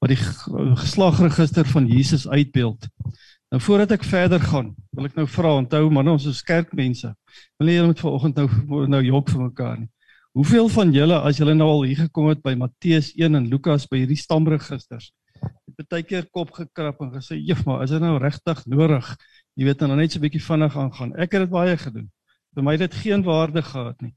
wat 0.03 0.13
die 0.13 0.19
geslagregister 0.77 1.67
van 1.69 1.87
Jesus 1.89 2.27
uitbeeld. 2.29 2.89
Nou 3.53 3.61
voordat 3.63 3.95
ek 3.97 4.05
verder 4.05 4.43
gaan, 4.43 4.73
wil 4.97 5.07
ek 5.09 5.15
nou 5.17 5.27
vra, 5.31 5.53
onthou 5.61 5.87
man, 5.95 6.09
ons 6.11 6.27
is 6.29 6.43
kerkmense. 6.45 7.13
Wil 7.61 7.71
nie 7.71 7.77
julle 7.77 7.93
met 7.93 8.03
vanoggend 8.03 8.41
nou 8.41 8.89
nou 8.91 9.03
jok 9.07 9.31
vir 9.33 9.45
mekaar 9.47 9.77
nie. 9.81 9.91
Hoeveel 10.37 10.69
van 10.69 10.91
julle 10.93 11.21
as 11.25 11.39
julle 11.41 11.55
nou 11.57 11.69
al 11.79 11.87
hier 11.89 12.03
gekom 12.05 12.29
het 12.29 12.43
by 12.45 12.53
Matteus 12.59 13.13
1 13.17 13.39
en 13.39 13.47
Lukas 13.49 13.87
by 13.89 14.03
hierdie 14.03 14.19
stamregisters, 14.21 15.13
het 15.77 15.89
baie 15.93 16.05
keer 16.05 16.27
kop 16.33 16.53
gekrap 16.57 17.01
en 17.01 17.15
gesê, 17.15 17.39
"Jef, 17.41 17.65
maar 17.65 17.83
is 17.85 17.91
dit 17.91 18.01
nou 18.01 18.19
regtig 18.19 18.67
nodig?" 18.67 19.17
Jy 19.57 19.64
weet 19.64 19.79
dan 19.81 19.97
net 19.97 20.12
so 20.12 20.19
'n 20.19 20.23
bietjie 20.23 20.42
vinnig 20.42 20.77
aangaan. 20.77 21.14
Ek 21.16 21.33
het 21.33 21.47
dit 21.47 21.51
baie 21.51 21.77
gedoen. 21.77 22.11
Vir 22.55 22.62
my 22.62 22.73
het 22.73 22.90
dit 22.90 22.95
geen 22.95 23.23
waarde 23.23 23.62
gehad 23.62 24.01
nie. 24.03 24.14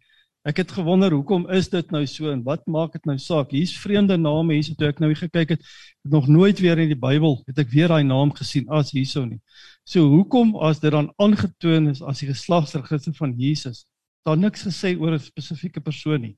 Ek 0.48 0.58
het 0.58 0.72
gewonder 0.72 1.12
hoekom 1.12 1.50
is 1.52 1.68
dit 1.70 1.92
nou 1.92 2.06
so 2.08 2.32
en 2.32 2.44
wat 2.44 2.66
maak 2.68 2.94
dit 2.96 3.06
nou 3.06 3.18
saak? 3.20 3.52
Hier's 3.52 3.74
vreemde 3.78 4.16
name 4.18 4.54
hier, 4.56 4.64
so 4.64 4.74
toe 4.80 4.88
ek 4.88 5.00
nou 5.04 5.10
hier 5.12 5.20
gekyk 5.20 5.50
het, 5.50 5.66
het 6.04 6.12
nog 6.12 6.30
nooit 6.32 6.60
weer 6.64 6.80
in 6.80 6.94
die 6.94 7.00
Bybel 7.00 7.42
het 7.48 7.60
ek 7.60 7.72
weer 7.74 7.92
daai 7.92 8.04
naam 8.08 8.32
gesien 8.36 8.70
as 8.72 8.94
hierso 8.96 9.26
nie. 9.26 9.42
So 9.84 10.08
hoekom 10.08 10.56
as 10.64 10.80
dit 10.80 10.92
dan 10.96 11.12
aangetoon 11.20 11.92
is 11.92 12.00
as 12.02 12.24
die 12.24 12.30
geslagsregister 12.32 13.16
van 13.20 13.36
Jesus, 13.36 13.84
daar 14.24 14.40
niks 14.40 14.64
gesê 14.64 14.96
oor 14.96 15.18
'n 15.18 15.20
spesifieke 15.20 15.84
persoon 15.84 16.22
nie. 16.22 16.38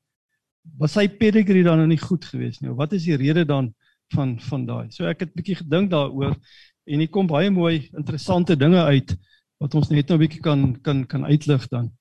Was 0.78 0.94
sy 0.94 1.08
pedigree 1.08 1.64
dan 1.64 1.78
nou 1.78 1.88
nie 1.88 2.02
goed 2.02 2.26
geweest 2.26 2.62
nie? 2.62 2.74
Wat 2.74 2.94
is 2.94 3.06
die 3.06 3.18
rede 3.18 3.46
dan 3.46 3.74
van 4.14 4.40
van 4.40 4.66
daai? 4.66 4.92
So 4.92 5.06
ek 5.06 5.20
het 5.20 5.34
bietjie 5.34 5.56
gedink 5.62 5.92
daaroor 5.92 6.38
en 6.86 7.00
hier 7.04 7.12
kom 7.12 7.28
baie 7.30 7.52
mooi 7.54 7.90
interessante 7.98 8.58
dinge 8.58 8.82
uit 8.82 9.16
wat 9.62 9.76
ons 9.78 9.92
net 9.94 10.10
nou 10.10 10.18
bietjie 10.22 10.42
kan 10.42 10.74
kan 10.82 11.04
kan 11.06 11.26
uitlig 11.26 11.68
dan. 11.70 11.92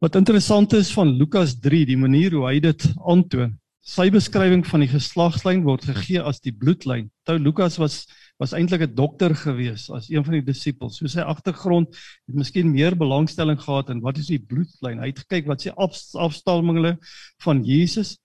Wat 0.00 0.16
interessant 0.16 0.72
is 0.72 0.92
van 0.96 1.12
Lukas 1.12 1.58
3, 1.60 1.84
die 1.88 1.98
manier 2.00 2.32
hoe 2.32 2.46
hy 2.48 2.60
dit 2.64 2.86
aantoon. 3.04 3.52
Sy 3.84 4.06
beskrywing 4.12 4.62
van 4.68 4.84
die 4.84 4.88
geslagslyn 4.88 5.64
word 5.64 5.84
gegee 5.88 6.20
as 6.24 6.40
die 6.44 6.52
bloedlyn. 6.56 7.10
Tou 7.28 7.36
Lukas 7.40 7.78
was 7.80 8.04
was 8.40 8.54
eintlik 8.56 8.80
'n 8.86 8.94
dokter 8.96 9.34
gewees 9.36 9.90
as 9.92 10.08
een 10.08 10.24
van 10.24 10.38
die 10.38 10.44
disippels. 10.44 10.96
So 10.96 11.06
sy 11.06 11.20
agtergrond 11.20 11.92
het 11.92 12.34
miskien 12.34 12.72
meer 12.72 12.96
belangstelling 12.96 13.60
gehad 13.60 13.90
in 13.90 14.00
wat 14.00 14.16
is 14.16 14.32
die 14.32 14.40
bloedlyn. 14.40 15.00
Hy 15.00 15.12
het 15.12 15.20
gekyk 15.26 15.46
wat 15.46 15.60
sy 15.60 15.72
af, 15.76 15.92
afstammelinge 16.14 16.96
van 17.44 17.64
Jesus 17.64 18.16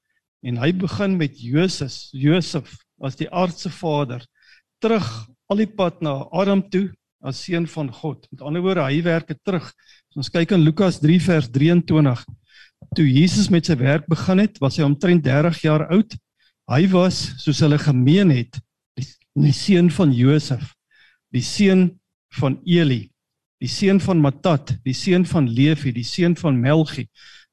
en 0.43 0.57
hy 0.57 0.71
begin 0.71 1.17
met 1.17 1.35
Josef, 1.35 2.07
Josef 2.13 2.77
as 3.01 3.15
die 3.15 3.27
aardse 3.27 3.69
vader 3.69 4.23
terug 4.79 5.27
al 5.51 5.61
die 5.61 5.69
pad 5.69 6.01
na 6.05 6.23
Adam 6.33 6.63
toe 6.69 6.89
as 7.25 7.41
seun 7.45 7.65
van 7.67 7.89
God. 7.93 8.27
Met 8.31 8.43
ander 8.45 8.61
woorde, 8.61 8.85
hy 8.85 9.01
werk 9.05 9.29
dit 9.31 9.39
terug. 9.45 9.65
As 10.11 10.19
ons 10.21 10.31
kyk 10.33 10.53
in 10.55 10.65
Lukas 10.65 10.99
3 11.01 11.17
vers 11.25 11.49
23, 11.53 12.23
toe 12.95 13.05
Jesus 13.07 13.49
met 13.53 13.67
sy 13.67 13.77
werk 13.79 14.05
begin 14.11 14.43
het, 14.43 14.59
was 14.61 14.77
hy 14.79 14.85
omtrent 14.85 15.25
30 15.25 15.61
jaar 15.65 15.87
oud. 15.93 16.15
Hy 16.71 16.85
was, 16.93 17.21
soos 17.41 17.61
hulle 17.65 17.79
gemeen 17.81 18.33
het, 18.33 18.59
die, 18.97 19.05
die 19.47 19.53
seun 19.55 19.91
van 19.93 20.13
Josef, 20.15 20.71
die 21.33 21.43
seun 21.45 21.87
van 22.39 22.57
Eli, 22.65 23.05
die 23.61 23.71
seun 23.71 24.01
van 24.03 24.21
Matat, 24.21 24.75
die 24.85 24.95
seun 24.97 25.25
van 25.29 25.49
Levi, 25.49 25.93
die 25.95 26.05
seun 26.05 26.35
van 26.39 26.57
Melchi, 26.61 27.07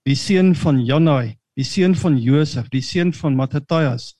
die 0.08 0.16
seun 0.18 0.52
van 0.58 0.80
Janai, 0.84 1.36
die 1.56 1.66
seun 1.66 1.94
van 1.98 2.16
Josef, 2.18 2.68
die 2.72 2.82
seun 2.84 3.12
van 3.16 3.36
Matthias. 3.36 4.12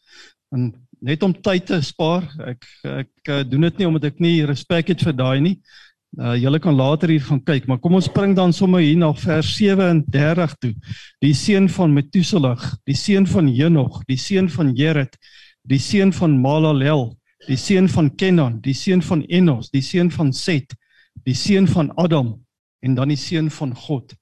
En 0.53 0.73
net 1.03 1.23
om 1.27 1.35
tyd 1.35 1.67
te 1.67 1.81
spaar. 1.83 2.27
Ek 2.47 2.67
ek, 2.87 3.11
eh, 3.29 3.43
doen 3.45 3.67
dit 3.69 3.79
nie 3.79 3.89
omdat 3.89 4.05
ek 4.13 4.21
nie 4.21 4.45
respek 4.47 4.95
het 4.95 5.03
vir 5.03 5.17
daai 5.19 5.41
nie. 5.41 5.57
Uh 6.13 6.35
julle 6.37 6.59
kan 6.61 6.77
later 6.77 7.09
hier 7.09 7.25
gaan 7.25 7.41
kyk, 7.41 7.67
maar 7.67 7.79
kom 7.81 7.95
ons 7.97 8.05
spring 8.05 8.35
dan 8.37 8.53
sommer 8.53 8.83
hier 8.85 8.99
na 9.01 9.13
vers 9.17 9.55
37 9.57 10.57
toe. 10.61 10.75
Die 11.25 11.33
seun 11.33 11.71
van 11.73 11.95
Metuselah, 11.95 12.61
die 12.85 12.97
seun 12.97 13.27
van 13.27 13.49
Henog, 13.49 14.03
die 14.05 14.19
seun 14.21 14.51
van 14.53 14.75
Jered, 14.77 15.17
die 15.65 15.81
seun 15.81 16.13
van 16.13 16.37
Malalel, 16.43 17.15
die 17.49 17.57
seun 17.57 17.89
van 17.89 18.11
Kenan, 18.15 18.61
die 18.61 18.75
seun 18.77 19.01
van 19.03 19.25
Enos, 19.25 19.71
die 19.73 19.81
seun 19.81 20.11
van 20.13 20.35
Set, 20.37 20.77
die 21.25 21.35
seun 21.35 21.67
van 21.67 21.91
Adam 21.97 22.35
en 22.83 22.95
dan 22.95 23.09
die 23.09 23.17
seun 23.17 23.49
van 23.51 23.73
God. 23.75 24.13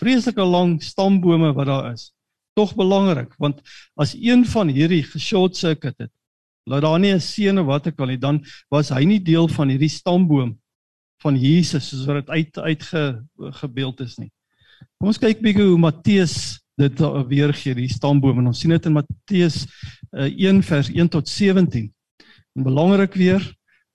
Vreeslike 0.00 0.44
lang 0.44 0.78
stambome 0.82 1.52
wat 1.52 1.68
daar 1.68 1.92
is. 1.92 2.14
Tog 2.56 2.72
belangrik 2.80 3.34
want 3.36 3.60
as 4.00 4.16
een 4.16 4.46
van 4.48 4.72
hierdie 4.72 5.04
geshort 5.04 5.56
circuit 5.56 5.98
het, 6.00 6.12
laat 6.66 6.82
daar 6.82 6.98
nie 7.00 7.14
'n 7.14 7.20
seun 7.20 7.58
of 7.58 7.66
wat 7.66 7.86
ek 7.86 8.00
al 8.00 8.06
nie, 8.06 8.18
dan 8.18 8.44
was 8.70 8.90
hy 8.90 9.04
nie 9.04 9.20
deel 9.20 9.48
van 9.48 9.68
hierdie 9.68 9.88
stamboom 9.88 10.58
van 11.22 11.36
Jesus 11.36 11.88
soos 11.88 12.06
wat 12.06 12.26
dit 12.26 12.30
uit 12.30 12.58
uitgebeeld 12.58 14.00
is 14.00 14.18
nie. 14.18 14.30
Kom 14.98 15.08
ons 15.08 15.18
kyk 15.18 15.40
bietjie 15.40 15.64
hoe 15.64 15.78
Matteus 15.78 16.60
dit 16.76 16.98
weergee, 17.28 17.74
die 17.74 17.88
stamboom 17.88 18.38
en 18.38 18.46
ons 18.46 18.60
sien 18.60 18.70
dit 18.70 18.86
in 18.86 18.92
Matteus 18.92 19.64
uh, 20.12 20.28
1 20.28 20.62
vers 20.62 20.90
1 20.92 21.08
tot 21.08 21.28
17. 21.28 21.88
En 22.56 22.62
belangrik 22.66 23.14
weer, 23.14 23.44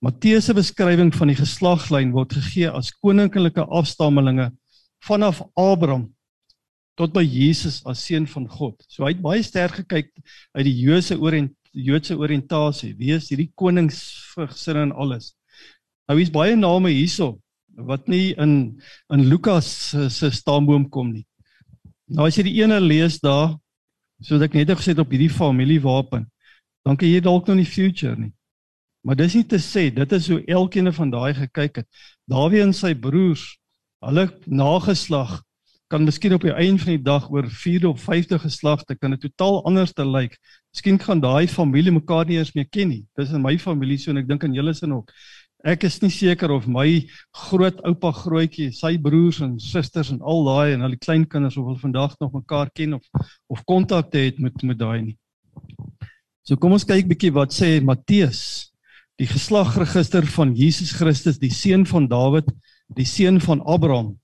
Matteus 0.02 0.48
se 0.48 0.54
beskrywing 0.54 1.12
van 1.14 1.30
die 1.30 1.38
geslaglyn 1.38 2.10
word 2.10 2.34
gegee 2.34 2.70
as 2.70 2.90
koninklike 2.90 3.62
afstammelinge 3.70 4.50
vanaf 5.06 5.44
Abraham 5.54 6.08
tot 6.98 7.14
by 7.14 7.22
Jesus 7.22 7.80
as 7.88 8.02
seun 8.04 8.26
van 8.26 8.48
God. 8.50 8.82
So 8.90 9.06
hy 9.06 9.14
het 9.14 9.22
baie 9.22 9.42
sterk 9.46 9.78
gekyk 9.84 10.10
uit 10.58 10.66
die 10.66 10.74
Joodse 10.82 11.16
orient 11.22 11.54
Joodse 11.72 12.16
oriëntasie. 12.20 12.92
Wie 12.98 13.14
is 13.16 13.30
hierdie 13.32 13.50
koningsgesin 13.56 14.80
en 14.86 14.92
alles? 14.92 15.32
Nou 16.08 16.18
hier's 16.18 16.32
baie 16.32 16.56
name 16.56 16.92
hierso 16.92 17.38
wat 17.72 18.08
nie 18.12 18.34
in 18.36 18.80
in 19.12 19.28
Lukas 19.30 19.68
se 20.12 20.30
stamboom 20.30 20.88
kom 20.92 21.12
nie. 21.12 21.24
Nou 22.12 22.26
as 22.28 22.36
jy 22.36 22.44
die 22.50 22.58
ene 22.60 22.80
lees 22.80 23.18
daar, 23.22 23.54
soos 24.20 24.44
ek 24.44 24.54
net 24.58 24.74
gesê 24.76 24.92
het 24.92 25.00
op 25.00 25.12
hierdie 25.14 25.32
familiewapen, 25.32 26.26
dan 26.84 26.98
kan 26.98 27.08
jy 27.08 27.22
dalk 27.24 27.48
nou 27.48 27.56
nie 27.56 27.68
future 27.68 28.16
nie. 28.18 28.32
Maar 29.02 29.16
dis 29.18 29.34
nie 29.38 29.46
te 29.48 29.58
sê 29.58 29.88
dit 29.94 30.12
is 30.12 30.28
hoe 30.30 30.42
elkeen 30.46 30.92
van 30.92 31.10
daai 31.10 31.32
gekyk 31.34 31.82
het. 31.82 31.88
Dawie 32.30 32.60
en 32.62 32.74
sy 32.76 32.92
broers, 32.94 33.46
hulle 34.04 34.28
nageslag 34.46 35.40
kan 35.92 36.04
miskien 36.06 36.34
op 36.36 36.44
die 36.44 36.54
einde 36.54 36.80
van 36.80 36.94
die 36.94 37.04
dag 37.04 37.26
oor 37.30 37.48
4 37.50 37.88
of 37.90 38.04
5de 38.04 38.38
geslagte 38.40 38.96
kan 38.96 39.12
dit 39.12 39.20
totaal 39.26 39.60
anders 39.68 39.92
te 39.92 40.06
lyk. 40.08 40.38
Miskien 40.72 40.98
gaan 40.98 41.20
daai 41.20 41.46
familie 41.52 41.92
mekaar 41.92 42.24
nie 42.26 42.38
eens 42.40 42.54
meer 42.56 42.68
ken 42.72 42.88
nie. 42.88 43.02
Dis 43.18 43.32
in 43.36 43.42
my 43.44 43.58
familie 43.60 43.98
so 44.00 44.10
en 44.10 44.22
ek 44.22 44.28
dink 44.28 44.44
aan 44.46 44.54
julle 44.56 44.72
sin 44.74 44.94
ook. 44.96 45.12
Ek 45.62 45.84
is 45.86 46.00
nie 46.02 46.10
seker 46.10 46.50
of 46.50 46.64
my 46.66 46.86
grootoupa 47.44 48.10
grootjie, 48.16 48.72
sy 48.74 48.96
broers 48.98 49.42
en 49.44 49.58
susters 49.62 50.10
en 50.10 50.22
al 50.26 50.40
daai 50.48 50.72
en 50.72 50.82
al 50.82 50.96
die 50.96 51.02
kleinkinders 51.02 51.58
of 51.60 51.68
hulle 51.68 51.82
vandag 51.82 52.16
nog 52.24 52.32
mekaar 52.34 52.72
ken 52.74 52.96
of 52.96 53.04
of 53.52 53.60
kontakte 53.68 54.24
het 54.24 54.40
met 54.42 54.64
met 54.66 54.80
daai 54.80 55.02
nie. 55.02 55.16
So 56.42 56.56
kom 56.56 56.72
ons 56.74 56.88
kyk 56.88 57.06
bietjie 57.12 57.30
wat 57.36 57.52
sê 57.54 57.76
Matteus, 57.84 58.72
die 59.20 59.28
geslagregister 59.30 60.26
van 60.34 60.56
Jesus 60.58 60.96
Christus, 60.96 61.38
die 61.38 61.52
seun 61.52 61.84
van 61.86 62.08
Dawid, 62.10 62.48
die 62.96 63.06
seun 63.06 63.38
van 63.44 63.62
Abraham. 63.62 64.16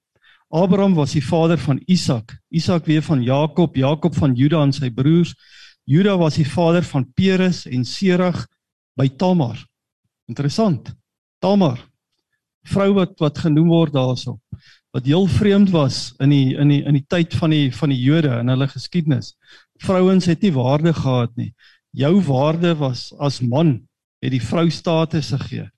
Abraham 0.51 0.97
was 0.97 1.13
die 1.13 1.23
vader 1.23 1.61
van 1.61 1.79
Isak, 1.87 2.35
Isak 2.51 2.89
weer 2.89 3.05
van 3.05 3.23
Jakob, 3.23 3.77
Jakob 3.77 4.17
van 4.17 4.35
Juda 4.35 4.65
en 4.65 4.73
sy 4.73 4.91
broers. 4.91 5.37
Juda 5.88 6.18
was 6.20 6.37
die 6.37 6.46
vader 6.48 6.85
van 6.85 7.07
Peres 7.16 7.62
en 7.66 7.85
Serag 7.88 8.42
by 8.98 9.09
Tamar. 9.09 9.57
Interessant. 10.29 10.90
Tamar, 11.40 11.79
vrou 12.68 12.90
wat 12.98 13.16
wat 13.22 13.40
genoem 13.40 13.70
word 13.72 13.94
daarso, 13.94 14.37
wat 14.92 15.09
heel 15.09 15.24
vreemd 15.38 15.72
was 15.72 16.12
in 16.20 16.35
die 16.35 16.59
in 16.59 16.68
die 16.74 16.83
in 16.85 16.98
die 16.98 17.07
tyd 17.09 17.33
van 17.40 17.55
die 17.55 17.70
van 17.72 17.94
die 17.94 18.01
Jode 18.03 18.35
in 18.42 18.53
hulle 18.53 18.68
geskiedenis. 18.68 19.33
Vrouens 19.81 20.29
het 20.29 20.44
nie 20.44 20.53
waarde 20.53 20.92
gehad 20.92 21.33
nie. 21.40 21.55
Jou 21.96 22.18
waarde 22.27 22.74
was 22.77 23.09
as 23.18 23.40
man 23.40 23.79
het 24.20 24.35
die 24.35 24.44
vrou 24.44 24.68
status 24.70 25.33
gegee. 25.33 25.70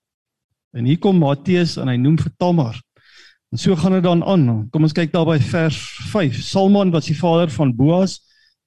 En 0.75 0.87
hier 0.88 0.99
kom 0.99 1.20
Matteus 1.23 1.77
en 1.79 1.90
hy 1.90 1.99
noem 2.01 2.18
vir 2.18 2.33
Tamar 2.38 2.81
En 3.51 3.59
so 3.59 3.77
gaan 3.77 3.92
dit 3.92 4.03
dan 4.03 4.23
aan. 4.25 4.68
Kom 4.70 4.87
ons 4.87 4.94
kyk 4.94 5.11
daar 5.11 5.27
by 5.27 5.40
vers 5.42 5.79
5. 6.12 6.37
Salmon 6.46 6.92
was 6.94 7.09
die 7.11 7.16
vader 7.18 7.51
van 7.51 7.73
Boas 7.75 8.20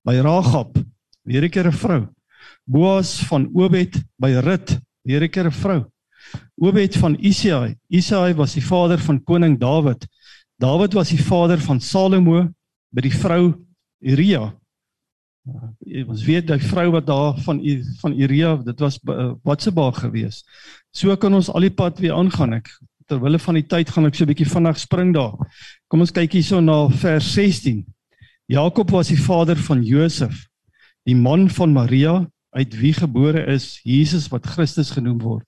by 0.03 0.17
Ragab, 0.19 0.75
weer 1.23 1.43
'n 1.43 1.49
keer 1.49 1.67
'n 1.67 1.71
vrou. 1.71 2.07
Boas 2.65 3.19
van 3.27 3.49
Obed 3.53 4.03
by 4.17 4.31
Rut, 4.43 4.79
weer 5.03 5.23
'n 5.23 5.29
keer 5.29 5.45
'n 5.45 5.51
vrou. 5.51 5.85
Obed 6.55 6.95
van 6.97 7.15
Isaai. 7.19 7.75
Isaai 7.89 8.33
was 8.35 8.53
die 8.53 8.65
vader 8.65 8.99
van 8.99 9.23
koning 9.23 9.59
Dawid. 9.59 10.07
Dawid 10.57 10.93
was 10.93 11.09
die 11.09 11.23
vader 11.23 11.59
van 11.59 11.79
Salomo 11.79 12.47
by 12.89 13.01
die 13.01 13.13
vrou 13.13 13.53
Uria. 13.99 14.53
Ons 16.07 16.23
weet 16.23 16.47
daai 16.47 16.59
vrou 16.59 16.91
wat 16.91 17.05
daar 17.05 17.37
van 17.43 17.59
van 17.99 18.13
Uria, 18.19 18.55
dit 18.55 18.79
was 18.79 18.99
Batseba 19.43 19.91
gewees. 19.91 20.43
So 20.91 21.15
kan 21.17 21.33
ons 21.33 21.49
al 21.49 21.67
die 21.67 21.73
pad 21.73 21.99
weer 21.99 22.13
aangaan. 22.13 22.53
Ek 22.53 22.69
terwille 23.11 23.39
van 23.39 23.59
die 23.59 23.67
tyd 23.67 23.89
gaan 23.91 24.07
ek 24.07 24.15
so 24.15 24.23
'n 24.23 24.31
bietjie 24.31 24.47
vinnig 24.47 24.79
spring 24.79 25.13
daar. 25.13 25.35
Kom 25.89 25.99
ons 25.99 26.11
kyk 26.11 26.31
hierso 26.31 26.61
na 26.61 26.87
vers 26.89 27.33
16. 27.33 27.85
Jakob 28.47 28.89
was 28.91 29.07
die 29.07 29.19
vader 29.19 29.57
van 29.57 29.83
Josef, 29.83 30.47
die 31.07 31.15
man 31.15 31.49
van 31.49 31.73
Maria 31.73 32.27
uit 32.53 32.75
wie 32.79 32.93
gebore 32.93 33.45
is 33.51 33.79
Jesus 33.83 34.29
wat 34.31 34.47
Christus 34.47 34.91
genoem 34.93 35.19
word. 35.23 35.47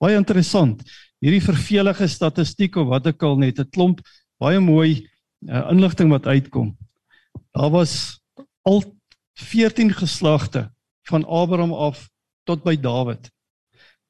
Baie 0.00 0.16
interessant. 0.16 0.82
Hierdie 1.24 1.42
vervelige 1.42 2.08
statistiek 2.08 2.76
of 2.76 2.90
wat 2.92 3.06
ek 3.10 3.22
al 3.22 3.38
net 3.40 3.58
'n 3.58 3.70
klomp 3.72 4.02
baie 4.38 4.60
mooi 4.60 5.08
uh, 5.48 5.70
inligting 5.72 6.10
wat 6.12 6.26
uitkom. 6.26 6.76
Daar 7.56 7.70
was 7.70 8.20
al 8.62 8.84
14 9.40 9.92
geslagte 9.92 10.70
van 11.08 11.24
Abraham 11.24 11.72
af 11.72 12.08
tot 12.44 12.62
by 12.62 12.76
Dawid. 12.76 13.30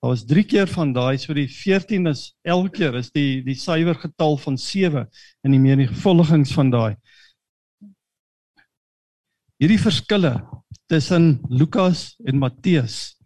Daar 0.00 0.10
was 0.10 0.24
3 0.24 0.44
keer 0.44 0.68
van 0.68 0.92
daai, 0.92 1.18
so 1.18 1.34
die 1.34 1.48
14 1.48 2.06
is 2.06 2.36
elke 2.42 2.70
keer 2.78 2.94
is 2.94 3.10
die 3.10 3.42
die 3.42 3.56
suiwer 3.56 3.94
getal 3.94 4.36
van 4.36 4.58
7 4.58 5.06
in 5.42 5.50
die 5.50 5.62
menigvuldigings 5.62 6.52
van 6.52 6.70
daai. 6.70 6.94
Hierdie 9.56 9.80
verskille 9.80 10.34
tussen 10.90 11.38
Lukas 11.48 12.10
en 12.28 12.36
Matteus. 12.42 13.16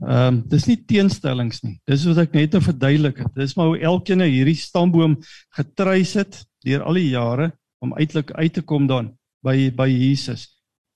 Ehm 0.00 0.26
um, 0.26 0.40
dis 0.50 0.64
nie 0.66 0.78
teenstellings 0.82 1.60
nie. 1.62 1.76
Dis 1.86 2.02
wat 2.08 2.18
ek 2.24 2.34
net 2.34 2.50
te 2.54 2.60
verduidelik 2.64 3.20
het. 3.22 3.30
Dis 3.36 3.54
maar 3.54 3.70
hoe 3.70 3.82
elkeen 3.92 4.24
hierdie 4.24 4.58
stamboom 4.58 5.14
getreis 5.54 6.16
het 6.18 6.40
deur 6.66 6.82
al 6.82 6.98
die 6.98 7.12
jare 7.12 7.52
om 7.78 7.94
uiteindelik 7.94 8.32
uit 8.34 8.56
te 8.58 8.64
kom 8.66 8.88
dan 8.90 9.12
by 9.46 9.70
by 9.76 9.86
Jesus. 9.92 10.48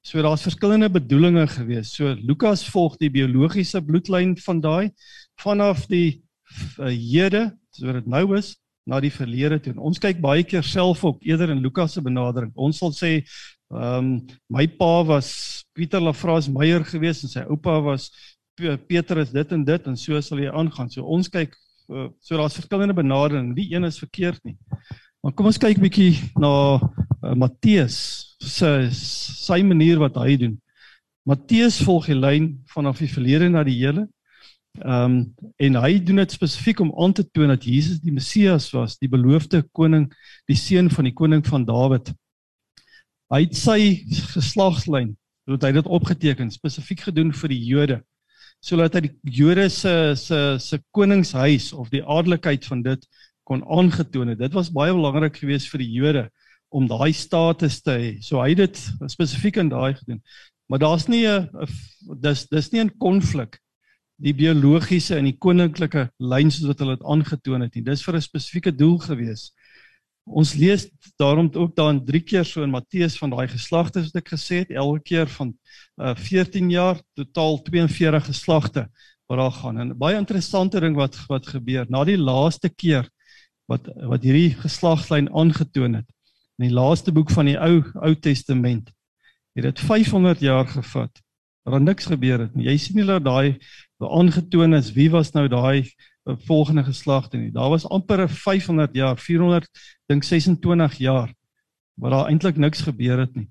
So 0.02 0.22
daar's 0.26 0.42
verskillende 0.42 0.90
bedoelings 0.90 1.54
gewees. 1.54 1.94
So 1.94 2.10
Lukas 2.18 2.66
volg 2.68 2.98
die 2.98 3.12
biologiese 3.14 3.80
bloedlyn 3.80 4.34
van 4.42 4.60
daai 4.60 4.90
vanaf 5.40 5.87
die 5.87 6.24
uh, 6.80 6.90
Jode, 6.90 7.52
so 7.70 7.92
dit 7.94 8.10
nou 8.10 8.26
is, 8.37 8.56
na 8.84 9.00
die 9.00 9.12
verlede 9.12 9.58
toe. 9.64 9.72
Ons 9.80 10.00
kyk 10.02 10.20
baie 10.20 10.44
keer 10.44 10.64
self 10.66 11.04
op 11.08 11.22
eerder 11.24 11.54
in 11.54 11.62
Lukas 11.64 11.96
se 11.96 12.02
benadering. 12.04 12.52
Ons 12.54 12.82
sal 12.82 12.92
sê 12.92 13.12
ehm 13.72 13.98
um, 13.98 14.27
my 14.48 14.66
pa 14.68 15.03
was 15.05 15.64
Pieter 15.74 16.00
Lafras 16.00 16.48
Meyer 16.48 16.85
gewees 16.85 17.22
en 17.24 17.33
sy 17.33 17.44
oupa 17.48 17.81
was 17.83 18.11
Petrus 18.87 19.33
dit 19.35 19.53
en 19.53 19.64
dit 19.64 19.87
en 19.87 19.96
so 19.96 20.20
sal 20.20 20.38
jy 20.38 20.50
aangaan. 20.53 20.90
So 20.90 21.03
ons 21.03 21.29
kyk 21.29 21.57
uh, 21.90 22.09
so 22.20 22.37
daar's 22.38 22.55
verskillende 22.55 22.94
benadering. 22.94 23.55
Die 23.57 23.72
een 23.74 23.85
is 23.85 23.98
verkeerd 23.98 24.42
nie. 24.44 24.57
Maar 25.24 25.33
kom 25.33 25.48
ons 25.50 25.59
kyk 25.59 25.81
bietjie 25.83 26.20
na 26.38 26.77
uh, 26.77 27.35
Matteus 27.35 27.96
se 28.44 28.70
sy 28.94 29.62
manier 29.64 29.98
wat 30.03 30.18
hy 30.20 30.37
doen. 30.40 30.59
Matteus 31.24 31.81
volg 31.83 32.11
die 32.11 32.18
lyn 32.18 32.50
vanaf 32.74 33.00
die 33.00 33.09
verlede 33.09 33.48
na 33.48 33.64
die 33.64 33.79
hele. 33.81 34.07
Ehm 34.83 35.05
um, 35.05 35.18
en 35.62 35.77
hy 35.79 35.92
doen 36.03 36.18
dit 36.18 36.33
spesifiek 36.35 36.81
om 36.83 36.90
aan 36.98 37.12
te 37.14 37.22
toon 37.31 37.53
dat 37.53 37.64
Jesus 37.64 38.00
die 38.03 38.12
Messias 38.12 38.66
was, 38.74 38.98
die 38.98 39.09
beloofde 39.09 39.62
koning, 39.72 40.09
die 40.50 40.59
seun 40.59 40.90
van 40.90 41.07
die 41.07 41.14
koning 41.14 41.44
van 41.46 41.64
Dawid. 41.64 42.11
Hy 43.32 43.40
het 43.46 43.56
sy 43.56 43.78
geslagslyn, 44.34 45.14
het 45.48 45.62
hy 45.62 45.72
dit 45.72 45.87
opgeteken 45.87 46.50
spesifiek 46.50 47.06
gedoen 47.08 47.32
vir 47.32 47.48
die 47.52 47.62
Jode 47.64 48.02
sodat 48.64 48.94
hy 48.96 49.02
die 49.04 49.12
Jode 49.42 49.66
se 49.72 50.14
se 50.16 50.38
se 50.62 50.78
koningshuis 50.96 51.72
of 51.76 51.90
die 51.92 52.02
adellikheid 52.02 52.64
van 52.64 52.82
dit 52.84 53.02
kon 53.44 53.60
aangetoon 53.68 54.32
het. 54.32 54.40
Dit 54.40 54.54
was 54.56 54.72
baie 54.72 54.94
belangrik 54.94 55.37
geweest 55.37 55.68
vir 55.72 55.82
die 55.84 55.90
Jode 55.92 56.24
om 56.74 56.88
daai 56.88 57.12
status 57.12 57.82
te 57.84 57.92
hê. 57.92 58.12
So 58.24 58.40
hy 58.40 58.54
het 58.54 58.62
dit 58.64 59.10
spesifiek 59.12 59.60
in 59.60 59.68
daai 59.72 59.94
gedoen. 59.98 60.22
Maar 60.70 60.80
daar's 60.80 61.08
nie 61.08 61.26
'n 61.26 61.48
dis 62.20 62.46
dis 62.48 62.72
nie 62.72 62.80
'n 62.80 62.96
konflik 62.98 63.60
die 64.16 64.32
biologiese 64.32 65.16
en 65.18 65.24
die 65.24 65.38
koninklike 65.38 66.08
lyn 66.18 66.50
soos 66.50 66.68
wat 66.70 66.78
hulle 66.78 66.96
dit 66.96 67.06
aangetoon 67.06 67.62
het 67.62 67.74
nie. 67.74 67.82
Dis 67.82 68.02
vir 68.02 68.16
'n 68.16 68.20
spesifieke 68.20 68.72
doel 68.72 68.98
geweest. 68.98 69.52
Ons 70.24 70.54
lees 70.56 70.87
daarom 71.20 71.50
ook 71.52 71.74
dan 71.76 72.04
3 72.04 72.20
keer 72.24 72.44
so 72.44 72.62
in 72.64 72.72
Matteus 72.72 73.18
van 73.20 73.30
daai 73.30 73.48
geslagte 73.48 74.00
wat 74.06 74.16
ek 74.22 74.30
gesê 74.32 74.62
het, 74.62 74.70
elke 74.72 75.02
keer 75.04 75.28
van 75.37 75.52
uh, 76.00 76.14
14 76.16 76.70
jaar, 76.72 77.00
totaal 77.14 77.60
42 77.66 78.24
geslagte 78.30 78.87
wat 79.28 79.38
daar 79.38 79.52
gaan. 79.52 79.78
En 79.78 79.92
baie 79.98 80.16
interessante 80.16 80.80
ding 80.80 80.96
wat 80.96 81.18
wat 81.28 81.46
gebeur 81.52 81.84
na 81.88 82.04
die 82.08 82.18
laaste 82.18 82.70
keer 82.72 83.08
wat 83.68 83.88
wat 84.08 84.24
hierdie 84.24 84.54
geslagslyn 84.64 85.28
aangetoon 85.32 86.00
het. 86.00 86.08
In 86.58 86.68
die 86.68 86.74
laaste 86.74 87.12
boek 87.12 87.30
van 87.34 87.48
die 87.50 87.58
Ou 87.60 87.82
Ou 88.00 88.14
Testament 88.14 88.90
het 89.54 89.68
dit 89.68 89.80
500 89.80 90.40
jaar 90.40 90.66
gevat. 90.66 91.20
Daar 91.64 91.80
niks 91.80 92.08
gebeur 92.10 92.44
het 92.44 92.56
nie. 92.56 92.66
Jy 92.68 92.76
sien 92.78 93.06
dat 93.06 93.24
daai 93.24 93.60
aangetoon 94.00 94.74
is 94.76 94.92
wie 94.92 95.10
was 95.12 95.32
nou 95.32 95.48
daai 95.48 95.88
volgende 96.24 96.84
geslagte 96.84 97.37
nie. 97.37 97.52
Daar 97.52 97.70
was 97.70 97.88
amper 97.88 98.28
500 98.28 98.94
jaar, 98.94 99.18
400 99.18 99.68
dink 100.10 100.24
26 100.24 100.98
jaar 101.00 101.32
waar 101.94 102.10
daar 102.10 102.30
eintlik 102.30 102.56
niks 102.58 102.82
gebeur 102.82 103.18
het 103.22 103.34
nie. 103.38 103.48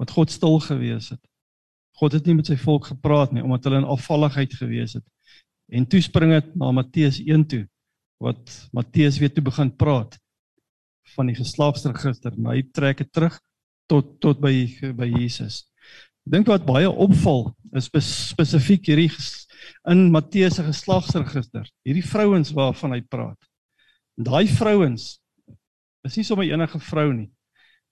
Wat 0.00 0.10
God 0.10 0.30
stil 0.32 0.58
gewees 0.60 1.10
het. 1.12 1.20
God 1.96 2.12
het 2.12 2.26
nie 2.28 2.36
met 2.38 2.48
sy 2.48 2.56
volk 2.60 2.90
gepraat 2.92 3.32
nie 3.32 3.44
omdat 3.44 3.68
hulle 3.68 3.82
in 3.82 3.88
afvalligheid 3.88 4.54
gewees 4.56 4.96
het. 4.98 5.04
En 5.72 5.86
toe 5.86 6.00
spring 6.04 6.32
dit 6.32 6.54
na 6.56 6.70
Matteus 6.72 7.20
1 7.22 7.46
toe 7.50 7.64
wat 8.22 8.52
Matteus 8.72 9.18
weer 9.20 9.32
toe 9.32 9.44
begin 9.44 9.70
praat 9.76 10.16
van 11.14 11.28
die 11.30 11.36
geslagsregister. 11.36 12.34
Maar 12.36 12.58
hy 12.58 12.64
trek 12.72 13.02
dit 13.04 13.12
terug 13.12 13.36
tot 13.90 14.16
tot 14.24 14.40
by 14.42 14.54
by 14.96 15.08
Jesus. 15.18 15.64
Ek 16.26 16.32
dink 16.38 16.48
wat 16.50 16.66
baie 16.66 16.88
opval 16.90 17.52
is 17.76 17.90
spesifiek 17.92 18.88
hierdie 18.88 19.10
in 19.90 20.08
Matteus 20.14 20.56
se 20.58 20.64
geslagsregister. 20.66 21.68
Hierdie 21.86 22.06
vrouens 22.06 22.52
waarvan 22.56 22.96
hy 22.96 23.02
praat. 23.04 23.38
Daai 24.16 24.46
vrouens 24.48 25.16
is 26.06 26.16
nie 26.18 26.26
sommer 26.26 26.46
enige 26.48 26.80
vrou 26.88 27.10
nie. 27.12 27.28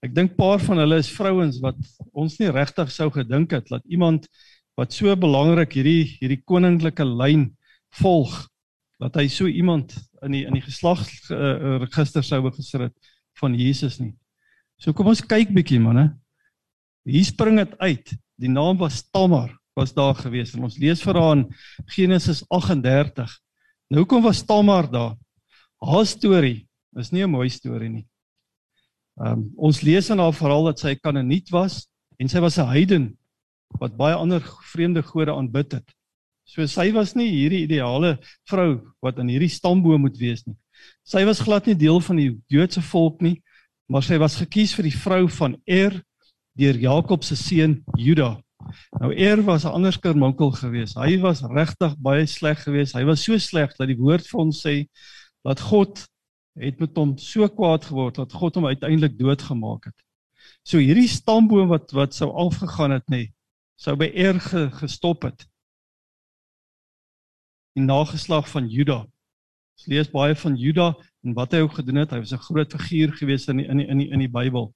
Ek 0.05 0.13
dink 0.15 0.35
paar 0.37 0.61
van 0.61 0.81
hulle 0.83 0.99
is 1.01 1.11
vrouens 1.11 1.57
wat 1.63 1.79
ons 2.13 2.37
nie 2.39 2.51
regtig 2.53 2.91
sou 2.93 3.09
gedink 3.13 3.55
het 3.55 3.69
dat 3.71 3.85
iemand 3.89 4.27
wat 4.77 4.93
so 4.93 5.13
belangrik 5.17 5.77
hierdie 5.77 6.17
hierdie 6.19 6.41
koninklike 6.45 7.05
lyn 7.07 7.47
volg 8.01 8.35
dat 9.01 9.17
hy 9.19 9.25
so 9.31 9.47
iemand 9.47 9.95
in 10.25 10.35
die 10.35 10.43
in 10.47 10.55
die 10.57 10.63
geslagsregister 10.65 12.23
uh, 12.23 12.27
sou 12.27 12.41
begesit 12.45 12.87
het 12.87 13.11
van 13.39 13.55
Jesus 13.57 13.99
nie. 13.99 14.13
So 14.79 14.93
kom 14.95 15.09
ons 15.11 15.23
kyk 15.23 15.51
bietjie 15.55 15.81
manne. 15.83 16.09
Hier 17.05 17.27
spring 17.27 17.59
dit 17.59 17.75
uit. 17.79 18.13
Die 18.39 18.51
naam 18.51 18.79
was 18.79 19.03
Tamar 19.11 19.53
was 19.75 19.91
daar 19.95 20.15
gewees 20.15 20.53
en 20.55 20.63
ons 20.67 20.77
lees 20.79 21.01
vir 21.03 21.17
haar 21.19 21.35
in 21.35 21.43
Genesis 21.91 22.43
38. 22.47 23.31
Nou 23.91 24.05
kom 24.07 24.23
was 24.23 24.43
Tamar 24.47 24.87
daar. 24.91 25.15
Haar 25.83 26.07
storie 26.07 26.63
is 26.95 27.11
nie 27.11 27.23
'n 27.23 27.31
mooi 27.31 27.49
storie 27.49 27.89
nie. 27.89 28.05
Ehm 29.19 29.31
um, 29.31 29.51
ons 29.55 29.81
lees 29.81 30.09
in 30.09 30.19
haar 30.19 30.33
verhaal 30.33 30.65
dat 30.65 30.79
sy 30.79 30.91
'n 30.91 30.99
Kanaaniet 31.03 31.49
was 31.51 31.87
en 32.19 32.29
sy 32.29 32.39
was 32.39 32.57
'n 32.57 32.67
heiden 32.67 33.17
wat 33.79 33.97
baie 33.97 34.15
ander 34.15 34.41
vreemde 34.71 35.01
gode 35.01 35.31
aanbid 35.31 35.71
het. 35.71 35.95
So 36.45 36.65
sy 36.65 36.91
was 36.93 37.15
nie 37.15 37.29
hierdie 37.29 37.63
ideale 37.65 38.19
vrou 38.49 38.93
wat 39.01 39.19
in 39.19 39.29
hierdie 39.29 39.49
stamboom 39.49 40.01
moet 40.01 40.17
wees 40.17 40.45
nie. 40.45 40.55
Sy 41.03 41.25
was 41.25 41.41
glad 41.41 41.65
nie 41.65 41.75
deel 41.75 41.99
van 41.99 42.17
die 42.17 42.31
Joodse 42.47 42.81
volk 42.81 43.21
nie, 43.21 43.41
maar 43.89 44.03
sy 44.03 44.17
was 44.21 44.37
gekies 44.37 44.73
vir 44.77 44.83
die 44.83 44.97
vrou 44.97 45.27
van 45.27 45.55
Er 45.65 46.03
deur 46.57 46.77
Jakob 46.77 47.23
se 47.23 47.35
seun 47.35 47.83
Juda. 47.97 48.35
Nou 48.99 49.13
Er 49.13 49.41
was 49.43 49.65
'n 49.65 49.73
ander 49.73 49.93
skermonkel 49.93 50.51
geweest. 50.51 50.95
Hy 50.95 51.19
was 51.21 51.41
regtig 51.41 51.95
baie 51.97 52.25
sleg 52.25 52.63
geweest. 52.63 52.93
Hy 52.93 53.03
was 53.05 53.23
so 53.23 53.37
sleg 53.37 53.75
dat 53.77 53.87
die 53.87 53.97
woord 53.97 54.27
vir 54.27 54.39
ons 54.39 54.61
sê 54.61 54.87
dat 55.43 55.59
God 55.59 56.07
het 56.55 56.79
met 56.79 56.95
hom 56.95 57.15
so 57.19 57.47
kwaad 57.51 57.85
geword 57.89 58.19
dat 58.21 58.33
God 58.33 58.55
hom 58.55 58.67
uiteindelik 58.69 59.17
doodgemaak 59.19 59.89
het. 59.89 59.97
So 60.63 60.79
hierdie 60.79 61.09
stamboom 61.11 61.69
wat 61.69 61.91
wat 61.95 62.15
sou 62.15 62.31
afgegaan 62.31 62.95
het 62.95 63.07
nê, 63.11 63.27
sou 63.75 63.95
by 63.99 64.07
Er 64.13 64.39
ge, 64.39 64.69
gestop 64.79 65.27
het. 65.27 65.45
Die 67.75 67.83
nageslag 67.83 68.47
van 68.49 68.69
Juda. 68.71 69.03
Ons 69.75 69.89
lees 69.91 70.11
baie 70.11 70.35
van 70.39 70.55
Juda 70.55 70.93
en 71.25 71.35
wat 71.35 71.51
hy 71.51 71.65
ook 71.65 71.75
gedoen 71.81 71.99
het. 72.05 72.13
Hy 72.15 72.21
was 72.23 72.33
'n 72.33 72.45
groot 72.47 72.71
figuur 72.71 73.11
gewees 73.19 73.47
in 73.47 73.57
die, 73.57 73.67
in 73.67 73.77
die, 73.77 73.87
in 73.87 73.97
die, 73.97 74.09
in 74.09 74.19
die 74.19 74.31
Bybel. 74.31 74.73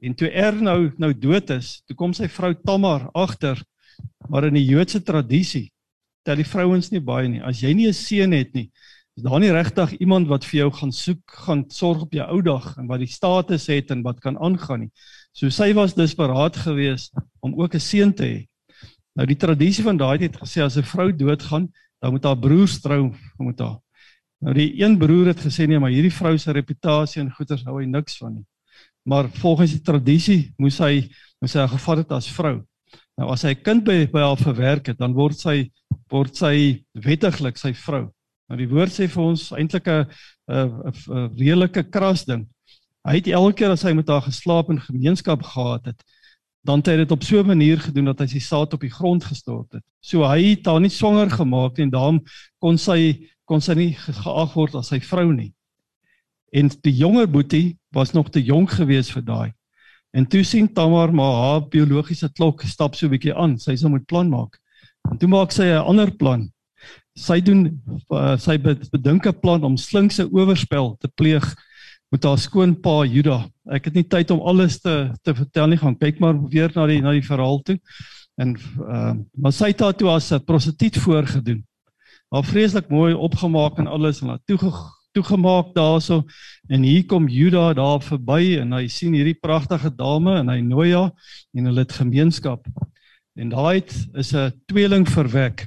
En 0.00 0.14
toe 0.14 0.30
Er 0.30 0.54
nou 0.54 0.92
nou 0.98 1.12
dood 1.18 1.50
is, 1.50 1.82
toe 1.86 1.96
kom 1.96 2.12
sy 2.12 2.28
vrou 2.28 2.54
Tamar 2.54 3.08
agter, 3.14 3.62
maar 4.28 4.44
in 4.44 4.54
die 4.54 4.66
Joodse 4.66 5.02
tradisie 5.02 5.72
tel 6.22 6.36
die 6.36 6.46
vrouens 6.46 6.90
nie 6.90 7.00
baie 7.00 7.28
nie. 7.28 7.42
As 7.42 7.62
jy 7.62 7.72
nie 7.74 7.88
'n 7.88 7.94
seun 7.94 8.32
het 8.32 8.54
nie, 8.54 8.70
is 9.18 9.24
daar 9.26 9.40
nie 9.42 9.50
regtig 9.50 9.96
iemand 9.98 10.28
wat 10.30 10.46
vir 10.46 10.60
jou 10.60 10.68
gaan 10.78 10.92
soek, 10.94 11.36
gaan 11.46 11.64
sorg 11.74 12.04
op 12.06 12.12
jou 12.14 12.26
ou 12.36 12.38
dag 12.46 12.76
en 12.78 12.86
wat 12.86 13.02
die 13.02 13.10
status 13.10 13.66
het 13.66 13.90
en 13.90 14.04
wat 14.06 14.20
kan 14.22 14.38
aangaan 14.38 14.86
nie. 14.86 14.92
So 15.34 15.50
sy 15.50 15.72
was 15.74 15.96
desperaat 15.98 16.56
geweest 16.56 17.14
om 17.42 17.58
ook 17.58 17.74
'n 17.74 17.80
seun 17.80 18.14
te 18.14 18.24
hê. 18.24 18.46
Nou 19.18 19.26
die 19.26 19.36
tradisie 19.36 19.84
van 19.84 19.98
daai 19.98 20.18
tyd 20.18 20.32
het 20.32 20.42
gesê 20.42 20.62
as 20.62 20.78
'n 20.78 20.86
vrou 20.86 21.12
doodgaan, 21.12 21.68
dan 22.00 22.12
moet 22.12 22.24
haar 22.24 22.38
broers 22.38 22.80
trou 22.80 23.12
met 23.38 23.58
haar. 23.58 23.78
Nou 24.40 24.54
die 24.54 24.82
een 24.82 24.98
broer 24.98 25.26
het 25.26 25.40
gesê 25.40 25.66
nee, 25.66 25.78
maar 25.78 25.90
hierdie 25.90 26.14
vrou 26.14 26.38
se 26.38 26.52
reputasie 26.52 27.20
en 27.20 27.32
goeders 27.32 27.64
hou 27.64 27.80
hy 27.80 27.86
niks 27.86 28.16
van 28.18 28.34
nie 28.34 28.46
maar 29.08 29.28
volgens 29.32 29.72
die 29.72 29.82
tradisie 29.82 30.40
moes 30.60 30.78
hy 30.84 31.08
moes 31.40 31.54
hy 31.56 31.64
gevat 31.72 32.02
het 32.02 32.12
as 32.18 32.28
vrou. 32.34 32.58
Nou 33.18 33.30
as 33.32 33.42
hy 33.46 33.54
'n 33.54 33.62
kind 33.64 33.84
by 33.84 34.06
by 34.12 34.20
haar 34.20 34.36
verwerk 34.36 34.86
het, 34.92 34.98
dan 34.98 35.14
word 35.14 35.38
sy 35.38 35.70
word 36.10 36.36
sy 36.36 36.84
wettiglik 36.92 37.56
sy 37.56 37.72
vrou. 37.72 38.08
Nou 38.48 38.58
die 38.58 38.68
woord 38.68 38.92
sê 38.92 39.08
vir 39.12 39.22
ons 39.22 39.50
eintlik 39.52 39.88
'n 39.88 40.06
'n 40.48 41.34
redelike 41.36 41.82
kras 41.90 42.24
ding. 42.24 42.46
Hy 43.04 43.16
het 43.20 43.28
elke 43.28 43.56
keer 43.56 43.70
as 43.70 43.82
hy 43.82 43.92
met 43.92 44.08
haar 44.08 44.22
geslaap 44.22 44.70
en 44.70 44.80
gemeenskap 44.80 45.42
gehad 45.42 45.84
het, 45.86 46.02
dan 46.64 46.80
het 46.80 46.86
hy 46.86 46.96
dit 46.96 47.12
op 47.12 47.22
so 47.22 47.40
'n 47.40 47.46
manier 47.46 47.78
gedoen 47.78 48.04
dat 48.04 48.20
hy 48.20 48.26
sy 48.26 48.40
saad 48.40 48.74
op 48.74 48.80
die 48.80 48.92
grond 48.92 49.24
gestort 49.24 49.72
het. 49.72 49.84
So 50.00 50.24
hy 50.24 50.56
het 50.56 50.66
haar 50.66 50.80
nie 50.80 50.90
swanger 50.90 51.30
gemaak 51.30 51.76
nie 51.76 51.84
en 51.84 51.90
daarom 51.90 52.20
kon 52.60 52.78
sy 52.78 53.28
kon 53.44 53.60
sy 53.60 53.74
nie 53.74 53.92
geag 53.94 54.54
word 54.54 54.74
as 54.74 54.88
sy 54.88 55.00
vrou 55.00 55.32
nie. 55.32 55.52
En 56.52 56.68
die 56.68 56.92
jonger 56.92 57.26
boetie 57.28 57.78
was 57.92 58.12
nog 58.12 58.30
te 58.30 58.42
jonk 58.42 58.70
geweest 58.70 59.12
vir 59.12 59.22
daai. 59.22 59.52
En 60.12 60.26
toe 60.26 60.44
sien 60.44 60.68
Tamar 60.72 61.12
maar 61.12 61.34
haar 61.34 61.68
biologiese 61.68 62.28
klok 62.32 62.62
stap 62.62 62.94
so 62.94 63.06
'n 63.06 63.10
bietjie 63.10 63.34
aan. 63.34 63.58
Sy 63.58 63.76
sê 63.76 63.88
moet 63.88 64.06
plan 64.06 64.28
maak. 64.28 64.58
En 65.10 65.18
toe 65.18 65.28
maak 65.28 65.52
sy 65.52 65.64
'n 65.64 65.84
ander 65.84 66.10
plan. 66.10 66.50
Sy 67.18 67.40
doen 67.42 67.64
uh, 68.14 68.36
sy 68.38 68.56
bedink 68.62 69.26
'n 69.26 69.40
plan 69.42 69.64
om 69.66 69.76
slinkse 69.76 70.28
oorspel 70.30 70.94
te 71.02 71.08
pleeg 71.08 71.46
met 72.14 72.24
haar 72.24 72.38
skoonpa 72.38 73.04
Juda. 73.04 73.42
Ek 73.68 73.90
het 73.90 73.94
nie 73.98 74.06
tyd 74.06 74.30
om 74.30 74.40
alles 74.40 74.78
te 74.80 75.10
te 75.22 75.34
vertel 75.34 75.68
nie. 75.68 75.80
Gaan 75.80 75.98
kyk 75.98 76.20
maar 76.20 76.38
weer 76.48 76.70
na 76.74 76.86
die 76.86 77.00
na 77.02 77.12
die 77.12 77.26
verhaal 77.26 77.60
toe. 77.62 77.78
En 78.38 78.54
uh, 78.54 79.16
maar 79.34 79.52
sy 79.52 79.72
het 79.72 79.82
haar 79.82 79.96
toe 79.98 80.10
as 80.14 80.30
'n 80.32 80.44
prostituut 80.44 80.96
voorgedoen. 80.96 81.64
Haar 82.30 82.44
vreeslik 82.44 82.88
mooi 82.88 83.14
opgemaak 83.14 83.78
en 83.78 83.86
alles 83.86 84.22
en 84.22 84.28
haar 84.28 84.44
toe 84.46 84.58
toegemaak 85.16 85.74
daarso 85.74 86.22
en 86.68 86.82
hier 86.82 87.04
kom 87.06 87.28
Juda 87.28 87.72
daar 87.74 88.02
verby 88.04 88.58
en 88.60 88.72
hy 88.76 88.86
sien 88.88 89.14
hierdie 89.16 89.38
pragtige 89.40 89.90
dame 89.90 90.36
en 90.38 90.48
hy 90.52 90.60
nooi 90.60 90.92
haar 90.92 91.10
en 91.56 91.64
hulle 91.64 91.82
het 91.82 91.96
gemeenskap. 91.96 92.66
En 93.34 93.48
daai 93.48 93.82
is 94.14 94.34
'n 94.34 94.52
tweeling 94.66 95.08
verwek 95.08 95.66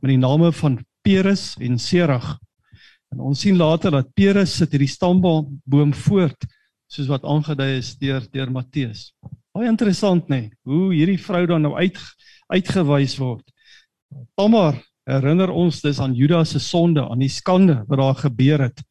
met 0.00 0.12
die 0.12 0.20
name 0.20 0.52
van 0.52 0.78
Peres 1.02 1.54
en 1.60 1.78
Serag. 1.78 2.36
En 3.12 3.20
ons 3.30 3.40
sien 3.40 3.56
later 3.56 3.94
dat 3.94 4.12
Peres 4.14 4.56
sit 4.60 4.74
hierdie 4.74 4.90
stamboom 4.90 5.94
voort 6.04 6.46
soos 6.88 7.08
wat 7.10 7.26
aangedui 7.28 7.76
is 7.78 7.94
deur 8.00 8.24
deur 8.32 8.50
Matteus. 8.52 9.12
Baie 9.52 9.68
interessant 9.68 10.28
nê, 10.30 10.40
nee, 10.40 10.50
hoe 10.68 10.92
hierdie 10.94 11.20
vrou 11.20 11.44
dan 11.48 11.66
nou 11.66 11.74
uit 11.76 11.98
uitgewys 12.48 13.18
word. 13.20 13.44
Tamar 14.38 14.78
herinner 15.08 15.50
ons 15.52 15.82
dis 15.84 15.98
aan 16.00 16.14
Judas 16.16 16.54
se 16.54 16.60
sonde, 16.62 17.02
aan 17.04 17.20
die 17.20 17.32
skande 17.32 17.82
wat 17.88 18.00
daar 18.00 18.22
gebeur 18.22 18.68
het. 18.68 18.84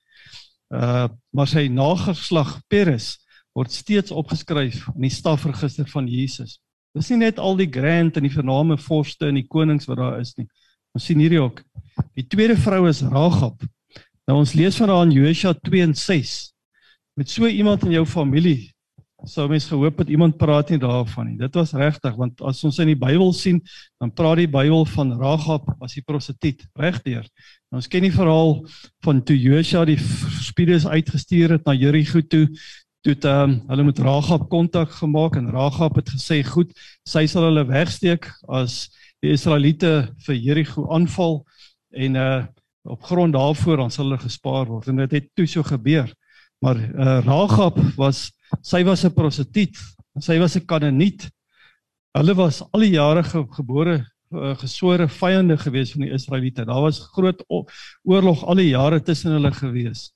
Uh 0.73 1.07
maar 1.37 1.49
sy 1.49 1.67
nageslag 1.69 2.55
Peres 2.67 3.15
word 3.53 3.73
steeds 3.73 4.13
opgeskryf 4.13 4.87
in 4.95 5.05
die 5.05 5.13
stafregister 5.13 5.85
van 5.89 6.07
Jesus. 6.09 6.57
Dis 6.97 7.11
nie 7.13 7.19
net 7.27 7.37
al 7.37 7.57
die 7.59 7.69
grand 7.69 8.17
en 8.17 8.25
die 8.25 8.33
vername 8.33 8.77
vorste 8.81 9.29
en 9.29 9.37
die 9.37 9.45
konings 9.45 9.85
wat 9.89 10.01
daar 10.01 10.19
is 10.21 10.33
nie. 10.37 10.47
Ons 10.97 11.05
sien 11.05 11.19
hierdie 11.21 11.41
ook. 11.41 11.61
Die 12.17 12.25
tweede 12.25 12.55
vrou 12.57 12.87
is 12.89 13.03
Ragab. 13.05 13.61
Nou 14.25 14.39
ons 14.41 14.55
lees 14.57 14.77
van 14.81 14.89
haar 14.89 15.05
in 15.05 15.13
Josua 15.13 15.53
2 15.53 15.83
en 15.85 15.93
6. 15.93 16.33
Met 17.17 17.29
so 17.29 17.45
iemand 17.45 17.85
in 17.85 17.93
jou 17.99 18.05
familie 18.09 18.73
sou 19.25 19.47
mens 19.49 19.65
gehoop 19.65 19.97
het 20.03 20.11
iemand 20.13 20.37
praat 20.37 20.69
nie 20.69 20.77
daarvan 20.79 21.31
nie. 21.31 21.37
Dit 21.39 21.55
was 21.57 21.73
regtig 21.77 22.13
want 22.17 22.41
as 22.45 22.61
ons 22.67 22.77
in 22.83 22.91
die 22.91 22.97
Bybel 22.97 23.31
sien, 23.33 23.57
dan 24.01 24.11
praat 24.13 24.43
die 24.43 24.49
Bybel 24.49 24.85
van 24.93 25.15
Ragab 25.17 25.71
as 25.83 25.97
die 25.97 26.03
prostituut, 26.05 26.61
regdeur. 26.77 27.25
Nou 27.71 27.81
ons 27.81 27.89
ken 27.91 28.05
die 28.05 28.13
verhaal 28.13 28.59
van 29.05 29.23
toe 29.25 29.37
Josua 29.37 29.87
die 29.89 29.97
spies 30.45 30.85
uitgestuur 30.85 31.57
het 31.57 31.65
na 31.65 31.77
Jerigo 31.77 32.21
toe 32.21 32.45
toe 33.05 33.13
het 33.13 33.25
um, 33.29 33.59
hulle 33.69 33.87
met 33.87 33.99
Ragab 34.03 34.47
kontak 34.51 34.95
gemaak 34.97 35.37
en 35.39 35.51
Ragab 35.53 35.97
het 36.01 36.09
gesê 36.11 36.41
goed, 36.45 36.73
sy 37.07 37.25
sal 37.29 37.45
hulle 37.49 37.65
wegsteek 37.69 38.29
as 38.49 38.87
die 39.23 39.33
Israeliete 39.33 40.13
vir 40.25 40.35
Jerigo 40.35 40.87
aanval 40.93 41.43
en 41.91 42.15
uh 42.15 42.45
op 42.87 43.03
grond 43.03 43.33
daarvoor 43.35 43.81
dan 43.81 43.89
sal 43.91 44.05
hulle 44.05 44.21
gespaar 44.21 44.69
word 44.69 44.87
en 44.87 45.01
dit 45.01 45.11
het 45.11 45.25
toe 45.35 45.45
so 45.47 45.63
gebeur. 45.63 46.07
Maar 46.63 46.77
uh 46.79 47.19
Ragab 47.25 47.75
was 47.97 48.31
sy 48.61 48.83
was 48.87 49.03
'n 49.03 49.13
prostituut, 49.13 49.75
sy 50.19 50.39
was 50.39 50.55
'n 50.55 50.65
Kanaaniet. 50.65 51.27
Hulle 52.15 52.33
was 52.35 52.63
al 52.71 52.79
die 52.79 52.95
jare 52.95 53.23
ge 53.23 53.43
gebore 53.51 54.05
uh, 54.31 54.55
gesore 54.57 55.07
vyande 55.07 55.57
gewees 55.57 55.91
van 55.91 56.01
die 56.01 56.13
Israeliete. 56.13 56.65
Daar 56.65 56.81
was 56.81 56.99
groot 57.13 57.43
oorlog 58.03 58.43
al 58.45 58.55
die 58.55 58.69
jare 58.69 59.01
tussen 59.01 59.31
hulle 59.31 59.51
gewees. 59.51 60.13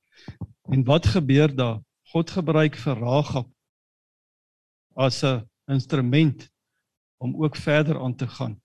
En 0.71 0.83
wat 0.83 1.05
gebeur 1.05 1.55
daar? 1.55 1.81
God 2.11 2.29
gebruik 2.29 2.75
vir 2.75 2.95
Ragab 2.99 3.47
as 4.95 5.23
'n 5.23 5.47
instrument 5.67 6.49
om 7.17 7.43
ook 7.43 7.55
verder 7.55 7.99
aan 7.99 8.15
te 8.15 8.27
gaan. 8.27 8.61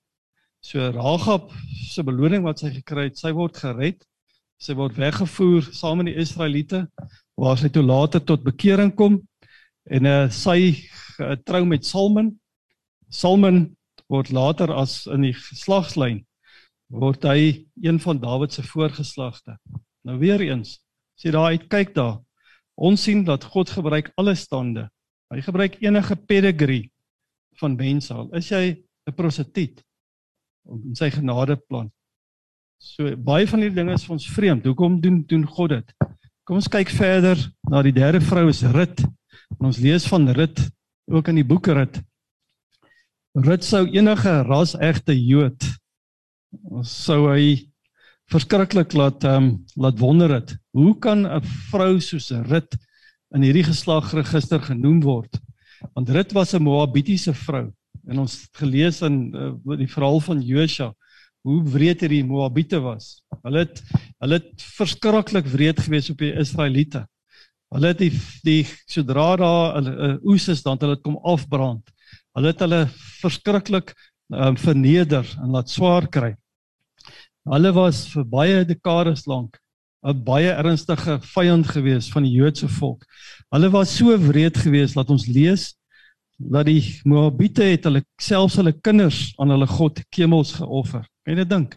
So 0.61 0.90
Ragab 0.90 1.53
se 1.90 2.03
beloning 2.03 2.45
wat 2.47 2.61
sy 2.62 2.73
gekry 2.75 3.09
het, 3.11 3.19
sy 3.19 3.33
word 3.37 3.57
gered. 3.61 4.03
Sy 4.59 4.75
word 4.77 4.97
weggevoer 4.97 5.66
saam 5.77 6.01
met 6.01 6.09
die 6.11 6.21
Israeliete 6.23 6.87
waar 7.37 7.59
sy 7.61 7.69
toe 7.69 7.85
later 7.85 8.23
tot 8.25 8.45
bekering 8.47 8.95
kom 8.97 9.19
en 9.92 10.09
uh, 10.09 10.14
sy 10.33 10.73
uh, 11.21 11.37
trou 11.45 11.62
met 11.69 11.85
Salmon. 11.85 12.31
Salmon 13.12 13.66
word 14.09 14.33
later 14.33 14.73
as 14.73 15.05
in 15.12 15.27
die 15.29 15.35
geslagslyn 15.37 16.23
word 16.88 17.27
hy 17.27 17.66
een 17.83 17.99
van 18.01 18.21
Dawid 18.23 18.55
se 18.55 18.62
voorgeslagte. 18.64 19.57
Nou 20.07 20.16
weer 20.23 20.40
eens, 20.40 20.79
sê 21.19 21.33
daar 21.35 21.53
uit 21.53 21.66
kyk 21.71 21.95
daar. 21.97 22.21
Ons 22.77 23.07
sien 23.09 23.25
dat 23.27 23.45
God 23.45 23.73
gebruik 23.73 24.12
alle 24.21 24.37
stande. 24.38 24.87
Hy 25.33 25.42
gebruik 25.42 25.81
enige 25.83 26.16
pedigree 26.29 26.90
van 27.61 27.75
mense 27.77 28.14
al. 28.14 28.31
Is 28.38 28.51
jy 28.53 28.77
'n 29.07 29.14
prostituut 29.16 29.83
in 30.71 30.97
sy 30.99 31.11
genadeplan? 31.11 31.91
So 32.79 33.15
baie 33.17 33.47
van 33.47 33.63
hierdie 33.63 33.81
dinge 33.81 33.95
is 33.97 34.05
vir 34.05 34.17
ons 34.17 34.29
vreemd. 34.29 34.67
Hoekom 34.67 35.01
doen 35.01 35.23
doen 35.29 35.47
God 35.47 35.71
dit? 35.71 35.95
Kom 36.47 36.61
ons 36.61 36.69
kyk 36.71 36.91
verder 36.95 37.41
na 37.71 37.83
die 37.83 37.95
derde 37.95 38.21
vrou 38.21 38.49
is 38.49 38.63
Rut. 38.63 39.01
En 39.59 39.71
ons 39.71 39.81
lees 39.83 40.07
van 40.07 40.29
Rut 40.29 40.61
ook 41.11 41.29
in 41.33 41.41
die 41.41 41.47
boek 41.47 41.67
Rut. 41.67 41.99
Rut 43.37 43.65
sou 43.65 43.85
enige 43.87 44.43
ras 44.47 44.75
egte 44.81 45.17
Jood 45.17 45.67
sou 46.87 47.27
hy 47.31 47.67
verskriklik 48.33 48.95
laat 48.97 49.25
ehm 49.25 49.45
um, 49.45 49.49
laat 49.77 49.99
wonder 50.01 50.33
het. 50.35 50.57
Hoe 50.73 50.95
kan 50.99 51.27
'n 51.27 51.43
vrou 51.71 52.01
soos 52.01 52.31
Rut 52.31 52.77
in 53.35 53.43
hierdie 53.43 53.67
geslagregister 53.67 54.61
genoem 54.61 55.01
word? 55.01 55.39
Want 55.95 56.11
Rut 56.11 56.33
was 56.33 56.55
'n 56.55 56.63
Moabitiese 56.63 57.35
vrou 57.35 57.73
en 58.07 58.23
ons 58.23 58.33
het 58.42 58.62
gelees 58.62 59.03
in 59.07 59.19
uh, 59.35 59.51
die 59.79 59.90
verhaal 59.90 60.21
van 60.21 60.42
Josua 60.42 60.92
hoe 61.47 61.61
wreed 61.71 62.03
hierdie 62.03 62.25
Moabite 62.27 62.81
was. 62.83 63.21
Hulle 63.45 63.62
het 63.62 63.83
hulle 64.23 64.40
het 64.40 64.64
verskriklik 64.79 65.47
wreed 65.53 65.83
gewees 65.85 66.11
op 66.11 66.19
die 66.19 66.33
Israeliete. 66.35 67.05
Hulle 67.75 67.92
het 67.92 68.01
die 68.03 68.11
die 68.47 68.62
sodra 68.90 69.29
daar 69.38 69.79
'n 69.83 69.87
uh, 69.87 70.16
oes 70.27 70.49
is 70.49 70.62
dan 70.62 70.79
hulle 70.81 70.97
het 70.97 71.05
kom 71.07 71.19
afbrand. 71.23 71.87
Hulle 72.35 72.51
het 72.51 72.61
hulle 72.61 72.88
verskriklik 73.23 73.95
um, 74.33 74.57
verneder 74.57 75.27
en 75.42 75.55
laat 75.55 75.71
swaar 75.71 76.09
kry. 76.09 76.35
Hulle 77.47 77.73
was 77.73 78.09
vir 78.11 78.25
baie 78.25 78.64
dekades 78.64 79.27
lank 79.27 79.59
'n 80.07 80.23
baie 80.25 80.51
ernstige 80.51 81.19
vyand 81.35 81.66
gewees 81.66 82.11
van 82.11 82.23
die 82.23 82.35
Joodse 82.35 82.69
volk. 82.69 83.05
Hulle 83.51 83.71
was 83.71 83.97
so 83.97 84.16
wreed 84.19 84.57
gewees 84.57 84.95
dat 84.95 85.11
ons 85.11 85.27
lees 85.27 85.75
dat 86.37 86.66
die 86.68 86.83
Moabite 87.05 87.64
het 87.64 87.87
hulle 87.88 88.03
selfs 88.20 88.59
hulle 88.61 88.72
kinders 88.72 89.33
aan 89.40 89.55
hulle 89.55 89.66
god 89.66 90.03
Kemels 90.12 90.53
geoffer. 90.59 91.07
Kan 91.25 91.35
jy 91.35 91.42
dit 91.42 91.51
dink? 91.51 91.77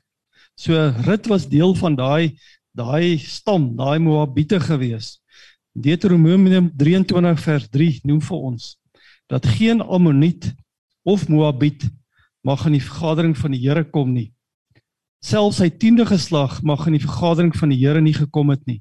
So 0.59 0.75
Rut 1.05 1.29
was 1.31 1.47
deel 1.47 1.75
van 1.79 1.95
daai 1.95 2.35
daai 2.75 3.17
stam, 3.17 3.71
daai 3.75 3.99
Moabite 3.99 4.59
gewees. 4.59 5.17
Deuteronomium 5.73 6.69
23 6.77 7.39
vers 7.43 7.69
3 7.71 8.01
noem 8.03 8.19
vir 8.21 8.49
ons 8.51 8.75
dat 9.29 9.45
geen 9.45 9.81
Ammoniet 9.81 10.51
of 11.05 11.27
Moabiet 11.29 11.85
mag 12.41 12.65
in 12.65 12.75
die 12.79 12.83
vergadering 12.83 13.35
van 13.37 13.53
die 13.53 13.61
Here 13.61 13.83
kom 13.85 14.13
nie 14.13 14.31
selfs 15.19 15.59
sy 15.59 15.67
10de 15.69 16.05
geslag 16.07 16.61
mag 16.63 16.85
in 16.87 16.95
die 16.95 17.03
vergadering 17.03 17.51
van 17.55 17.73
die 17.73 17.79
Here 17.81 18.01
nie 18.01 18.15
gekom 18.15 18.51
het 18.53 18.63
nie. 18.67 18.79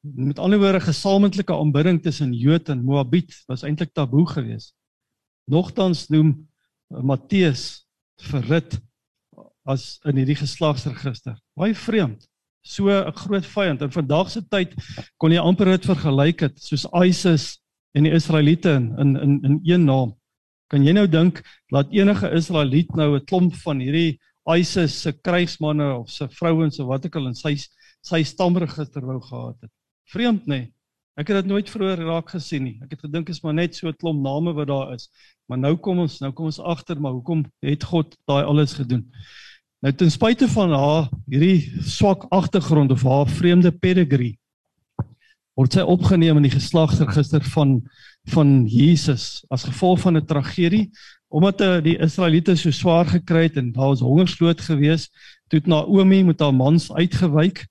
Met 0.00 0.40
ander 0.40 0.60
woorde 0.60 0.80
gesamentlike 0.80 1.52
aanbidding 1.52 2.00
tussen 2.02 2.32
Jood 2.32 2.70
en 2.72 2.84
Moabiet 2.84 3.36
was 3.48 3.64
eintlik 3.68 3.92
taboe 3.92 4.24
geweest. 4.26 4.72
Nogtans 5.50 6.08
noem 6.12 6.34
Matteus 6.90 7.84
vir 8.30 8.46
Rut 8.48 8.76
as 9.68 9.98
in 10.08 10.18
hierdie 10.20 10.38
geslagsregister. 10.38 11.36
Baie 11.58 11.74
vreemd. 11.74 12.26
So 12.62 12.90
'n 12.90 13.12
groot 13.16 13.46
vyand. 13.46 13.82
In 13.82 13.90
vandag 13.90 14.30
se 14.30 14.42
tyd 14.42 14.74
kon 15.18 15.32
jy 15.32 15.40
amper 15.40 15.76
dit 15.76 15.86
vergelyk 15.86 16.40
het 16.40 16.58
soos 16.60 16.86
ISIS 16.92 17.58
en 17.94 18.04
die 18.04 18.12
Israeliete 18.14 18.74
in 18.76 18.98
in 18.98 19.16
in, 19.16 19.40
in 19.44 19.60
een 19.64 19.84
naam. 19.84 20.14
Kan 20.68 20.84
jy 20.84 20.92
nou 20.92 21.06
dink 21.06 21.42
dat 21.70 21.90
enige 21.90 22.30
Israeliet 22.30 22.94
nou 22.94 23.16
'n 23.16 23.24
klomp 23.24 23.54
van 23.54 23.80
hierdie 23.80 24.20
ISIS 24.46 25.02
se 25.02 25.12
krygsmanne 25.12 25.98
of 25.98 26.10
se 26.10 26.28
vrouens 26.28 26.78
of 26.80 26.86
wat 26.86 27.06
ook 27.06 27.16
al 27.16 27.26
in 27.26 27.34
sy 27.34 27.56
sy 28.02 28.22
stamregister 28.24 29.02
wou 29.04 29.20
gehad 29.20 29.56
het. 29.60 29.70
Vreemd 30.04 30.46
nê. 30.46 30.58
Nee. 30.58 30.72
Ek 31.18 31.28
het 31.28 31.42
dit 31.42 31.46
nooit 31.46 31.70
vroeër 31.70 32.04
raak 32.06 32.30
gesien 32.30 32.62
nie. 32.64 32.78
Ek 32.82 32.90
het 32.90 33.00
gedink 33.00 33.28
is 33.28 33.42
maar 33.42 33.54
net 33.54 33.74
so 33.74 33.88
'n 33.88 33.96
klomp 33.96 34.22
name 34.22 34.52
wat 34.52 34.68
daar 34.68 34.94
is. 34.94 35.10
Maar 35.48 35.58
nou 35.58 35.76
kom 35.76 35.98
ons, 35.98 36.20
nou 36.20 36.32
kom 36.32 36.46
ons 36.46 36.60
agter 36.60 37.00
maar 37.00 37.12
hoekom 37.12 37.44
het 37.60 37.84
God 37.84 38.16
daai 38.26 38.44
alles 38.44 38.72
gedoen? 38.72 39.10
Nou 39.82 39.92
ten 39.94 40.10
spyte 40.10 40.48
van 40.48 40.70
haar 40.70 41.08
hierdie 41.26 41.82
swak 41.82 42.26
agtergrond 42.30 42.90
of 42.90 43.02
haar 43.02 43.26
vreemde 43.26 43.72
pedigree 43.72 44.38
word 45.60 45.76
sy 45.76 45.84
opgeneem 45.84 46.38
in 46.40 46.46
die 46.48 46.56
geslagsregister 46.56 47.44
van 47.54 47.80
van 48.30 48.66
Jesus 48.68 49.44
as 49.48 49.64
gevolg 49.64 50.00
van 50.00 50.16
'n 50.16 50.26
tragedie 50.26 50.90
omdat 51.30 51.62
die 51.84 51.96
Israeliete 51.98 52.56
so 52.56 52.70
swaar 52.70 53.06
gekry 53.06 53.42
het 53.46 53.56
en 53.56 53.72
daar 53.72 53.92
was 53.94 54.00
hongersnood 54.02 54.60
gewees, 54.60 55.10
toe 55.48 55.60
het 55.60 55.66
Naomi 55.66 56.24
met 56.24 56.40
haar 56.40 56.54
mans 56.54 56.90
uitgewyk 56.92 57.68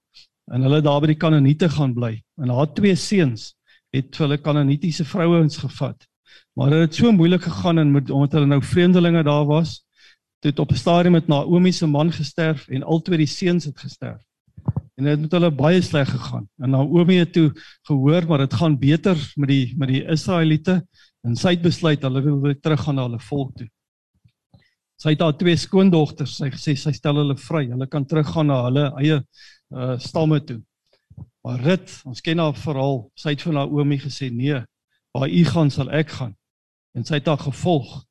en 0.51 0.65
hulle 0.65 0.81
daar 0.81 1.01
by 1.01 1.11
die 1.13 1.19
Kanaaniete 1.19 1.69
gaan 1.69 1.93
bly. 1.93 2.15
En 2.41 2.53
haar 2.53 2.71
twee 2.73 2.95
seuns 2.95 3.53
het 3.95 4.17
hulle 4.21 4.37
Kanaanitiese 4.37 5.05
vrouens 5.05 5.57
gevat. 5.57 6.07
Maar 6.57 6.69
dit 6.69 6.79
het 6.79 6.95
so 6.95 7.11
moeilik 7.11 7.41
gegaan 7.41 7.79
en 7.79 7.91
met 7.91 8.09
omdat 8.09 8.37
hulle 8.37 8.49
nou 8.51 8.61
vreemdelinge 8.63 9.23
daar 9.23 9.45
was, 9.45 9.83
het 10.45 10.59
op 10.59 10.71
'n 10.71 10.75
stadium 10.75 11.11
met 11.11 11.27
Naomi 11.27 11.71
se 11.71 11.87
man 11.87 12.11
gesterf 12.11 12.67
en 12.67 12.83
al 12.83 13.01
twee 13.01 13.17
die 13.17 13.27
seuns 13.27 13.65
het 13.65 13.79
gesterf. 13.79 14.21
En 14.95 15.03
dit 15.05 15.11
het 15.11 15.21
met 15.21 15.31
hulle 15.31 15.51
baie 15.51 15.81
sleg 15.81 16.09
gegaan. 16.09 16.49
En 16.57 16.69
Naomi 16.69 17.15
het 17.15 17.33
toe 17.33 17.51
gehoor 17.81 18.27
maar 18.27 18.37
dit 18.37 18.53
gaan 18.53 18.79
beter 18.79 19.33
met 19.35 19.49
die 19.49 19.75
met 19.77 19.87
die 19.87 20.05
Israeliete 20.05 20.85
En 21.27 21.35
sy 21.35 21.55
het 21.57 21.63
besluit 21.63 22.03
hulle 22.05 22.21
wil 22.23 22.39
weer 22.43 22.57
teruggaan 22.59 22.95
na 22.99 23.05
hulle 23.07 23.19
volk 23.27 23.55
toe. 23.59 23.67
Sy 24.99 25.13
het 25.15 25.23
haar 25.23 25.35
twee 25.39 25.55
skoondogters, 25.59 26.37
sy 26.39 26.49
gesê 26.51 26.75
sy 26.79 26.93
stel 26.95 27.19
hulle 27.21 27.35
vry. 27.39 27.65
Hulle 27.71 27.87
kan 27.91 28.07
teruggaan 28.07 28.49
na 28.51 28.61
hulle 28.67 28.85
eie 29.01 29.19
uh 29.69 29.97
stamme 29.99 30.43
toe. 30.43 30.61
Maar 31.41 31.59
Rut, 31.59 32.01
ons 32.05 32.21
ken 32.21 32.37
haar 32.37 32.55
verhaal. 32.55 33.09
Sy 33.15 33.33
het 33.35 33.41
vir 33.41 33.53
Naomi 33.53 33.97
gesê: 33.99 34.29
"Nee, 34.31 34.61
waar 35.11 35.29
u 35.29 35.43
gaan 35.45 35.71
sal 35.71 35.91
ek 35.91 36.09
gaan." 36.09 36.35
En 36.93 37.05
sy 37.05 37.19
het 37.19 37.27
haar 37.27 37.39
gevolg. 37.39 38.05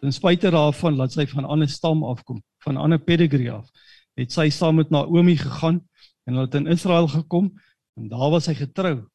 Ten 0.00 0.12
spyte 0.12 0.50
daarvan 0.50 0.96
dat 0.96 1.12
sy 1.12 1.26
van 1.26 1.44
'n 1.44 1.52
ander 1.56 1.68
stam 1.68 2.04
afkom, 2.04 2.42
van 2.58 2.74
'n 2.74 2.82
ander 2.84 2.98
pedigree 2.98 3.50
af, 3.50 3.70
het 4.14 4.32
sy 4.32 4.50
saam 4.50 4.74
met 4.74 4.90
Naomi 4.90 5.36
gegaan 5.36 5.80
en 6.24 6.34
hulle 6.34 6.44
het 6.46 6.54
in 6.54 6.66
Israel 6.66 7.08
gekom 7.08 7.52
en 7.94 8.08
daar 8.08 8.30
was 8.30 8.44
sy 8.44 8.54
getrou. 8.54 9.06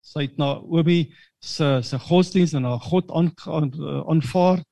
Sy 0.00 0.22
het 0.22 0.36
Naomi 0.36 1.14
se 1.38 1.80
se 1.82 1.98
godsdienst 1.98 2.54
en 2.54 2.64
haar 2.64 2.80
God 2.80 3.10
aanvaar. 3.10 4.64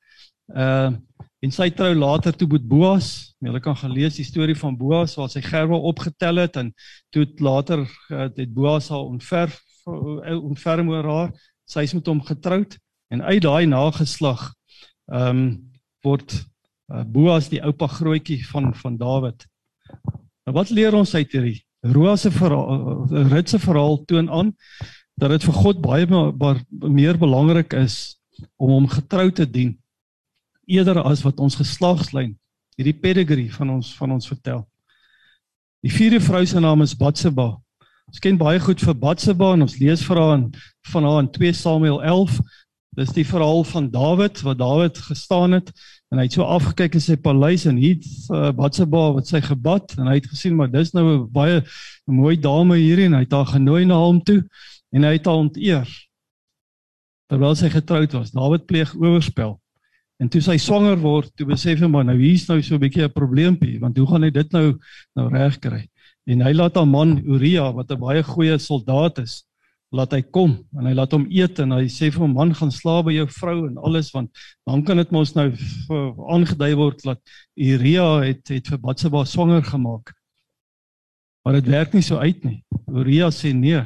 Uh 0.46 0.96
en 1.44 1.54
sy 1.54 1.68
trou 1.74 1.92
later 1.94 2.34
toe 2.34 2.48
met 2.50 2.66
Boas. 2.66 3.08
Jy 3.44 3.60
kan 3.62 3.76
gaan 3.78 3.94
lees 3.94 4.18
die 4.18 4.26
storie 4.26 4.56
van 4.58 4.76
Boas 4.78 5.14
waar 5.18 5.30
sy 5.30 5.42
gerwe 5.44 5.78
opgetel 5.90 6.42
het 6.42 6.58
en 6.58 6.72
toe 7.14 7.26
later 7.42 7.84
uh, 8.10 8.26
het 8.26 8.52
Boas 8.54 8.90
haar 8.90 9.06
ontferf 9.06 9.60
uh, 9.86 10.34
ontferm 10.42 10.90
oor 10.90 11.06
haar. 11.06 11.32
Sy 11.68 11.86
is 11.86 11.94
met 11.94 12.10
hom 12.10 12.22
getroud 12.26 12.78
en 13.14 13.22
uit 13.22 13.42
daai 13.44 13.66
nageslag 13.70 14.50
ehm 15.08 15.30
um, 15.30 15.48
word 16.06 16.30
uh, 16.34 17.02
Boas 17.06 17.48
die 17.50 17.62
oupa 17.62 17.88
grootjie 17.90 18.42
van 18.50 18.72
van 18.74 18.98
Dawid. 18.98 19.46
Nou 20.46 20.54
wat 20.56 20.70
leer 20.74 20.94
ons 20.94 21.14
uit 21.14 21.32
hierdie 21.32 21.58
Roa 21.86 22.16
se 22.18 22.30
verhaal, 22.34 23.06
Rut 23.30 23.50
se 23.50 23.58
verhaal 23.62 24.00
toon 24.10 24.30
aan 24.30 24.54
dat 25.18 25.30
dit 25.30 25.44
vir 25.46 25.54
God 25.54 25.82
baie 25.82 26.06
maar 26.10 26.62
meer 26.70 27.18
belangrik 27.18 27.74
is 27.78 28.18
om 28.56 28.70
hom 28.74 28.88
getrou 28.90 29.30
te 29.34 29.46
dien 29.46 29.76
eerder 30.68 31.00
as 31.02 31.24
wat 31.24 31.40
ons 31.40 31.56
geslagslyn 31.58 32.36
hierdie 32.78 32.94
pedigree 32.94 33.50
van 33.52 33.72
ons 33.74 33.90
van 33.98 34.12
ons 34.14 34.28
vertel. 34.30 34.62
Die 35.82 35.92
vierde 35.92 36.20
vrou 36.22 36.44
se 36.46 36.60
naam 36.60 36.82
is 36.82 36.94
Batseba. 36.98 37.56
Ons 38.08 38.22
ken 38.22 38.38
baie 38.40 38.60
goed 38.62 38.80
vir 38.82 38.96
Batseba 38.98 39.52
en 39.54 39.66
ons 39.66 39.76
lees 39.80 40.02
vir 40.06 40.20
haar 40.20 40.34
in 40.38 40.46
van 40.92 41.06
haar 41.06 41.20
in 41.24 41.30
2 41.34 41.58
Samuel 41.58 42.00
11. 42.02 42.38
Dis 42.98 43.12
die 43.14 43.26
verhaal 43.26 43.62
van 43.68 43.90
Dawid 43.94 44.40
wat 44.46 44.58
Dawid 44.58 44.98
gestaan 45.10 45.58
het 45.58 45.70
en 46.10 46.18
hy 46.18 46.24
het 46.26 46.38
so 46.38 46.46
afgekyk 46.46 46.96
in 46.96 47.04
sy 47.04 47.18
paleis 47.20 47.66
en 47.68 47.76
hier 47.78 47.98
uh, 48.32 48.48
Batseba 48.56 49.04
wat 49.18 49.28
sy 49.28 49.42
gebad 49.44 49.92
en 49.98 50.08
hy 50.08 50.16
het 50.18 50.30
gesien 50.30 50.56
maar 50.56 50.70
dis 50.72 50.94
nou 50.96 51.04
'n 51.04 51.30
baie 51.32 51.62
mooi 52.06 52.36
dame 52.40 52.78
hier 52.78 53.04
en 53.04 53.14
hy 53.18 53.26
het 53.26 53.36
haar 53.36 53.50
genooi 53.58 53.84
na 53.84 53.98
hom 54.00 54.22
toe 54.22 54.42
en 54.94 55.04
hy 55.04 55.12
het 55.18 55.26
haar 55.26 55.42
onteer. 55.44 55.86
Terwyl 57.28 57.54
sy 57.54 57.68
getroud 57.68 58.12
was, 58.12 58.32
Dawid 58.32 58.66
pleeg 58.66 58.94
oorspel. 58.96 59.58
En 60.18 60.28
toe 60.28 60.40
sy 60.42 60.56
swanger 60.58 60.98
word, 60.98 61.30
toe 61.38 61.46
besef 61.46 61.78
hy 61.78 61.88
maar 61.90 62.06
nou 62.08 62.16
hier's 62.18 62.48
nou 62.48 62.58
so 62.62 62.74
'n 62.74 62.82
bietjie 62.82 63.04
'n 63.04 63.14
probleempie, 63.14 63.78
want 63.78 63.96
hoe 63.96 64.06
gaan 64.06 64.24
hy 64.24 64.30
dit 64.30 64.52
nou 64.52 64.78
nou 65.14 65.28
regkry? 65.30 65.88
En 66.26 66.42
hy 66.42 66.52
laat 66.52 66.74
haar 66.74 66.86
man 66.86 67.18
Uria 67.24 67.72
wat 67.72 67.90
'n 67.92 68.00
baie 68.00 68.22
goeie 68.22 68.58
soldaat 68.58 69.18
is, 69.18 69.44
laat 69.94 70.12
hy 70.12 70.20
kom 70.22 70.58
en 70.76 70.86
hy 70.86 70.92
laat 70.92 71.14
hom 71.16 71.24
eet 71.30 71.60
en 71.64 71.72
hy 71.72 71.86
sê 71.88 72.10
vir 72.12 72.20
hom 72.20 72.34
man 72.36 72.52
gaan 72.52 72.70
slaap 72.70 73.06
by 73.06 73.14
jou 73.14 73.26
vrou 73.38 73.58
en 73.68 73.78
alles 73.78 74.10
want 74.12 74.28
dan 74.68 74.82
kan 74.84 75.00
dit 75.00 75.12
mos 75.14 75.32
nou 75.36 75.48
aangedui 76.34 76.74
word 76.76 77.04
dat 77.06 77.20
Uria 77.56 78.20
het 78.26 78.48
het 78.52 78.68
vir 78.68 78.82
Batseba 78.82 79.24
swanger 79.24 79.62
gemaak. 79.64 80.12
Maar 81.44 81.62
dit 81.62 81.70
werk 81.72 81.94
nie 81.94 82.02
so 82.02 82.18
uit 82.20 82.44
nie. 82.44 82.58
Uria 82.92 83.30
sê 83.32 83.54
nee. 83.54 83.80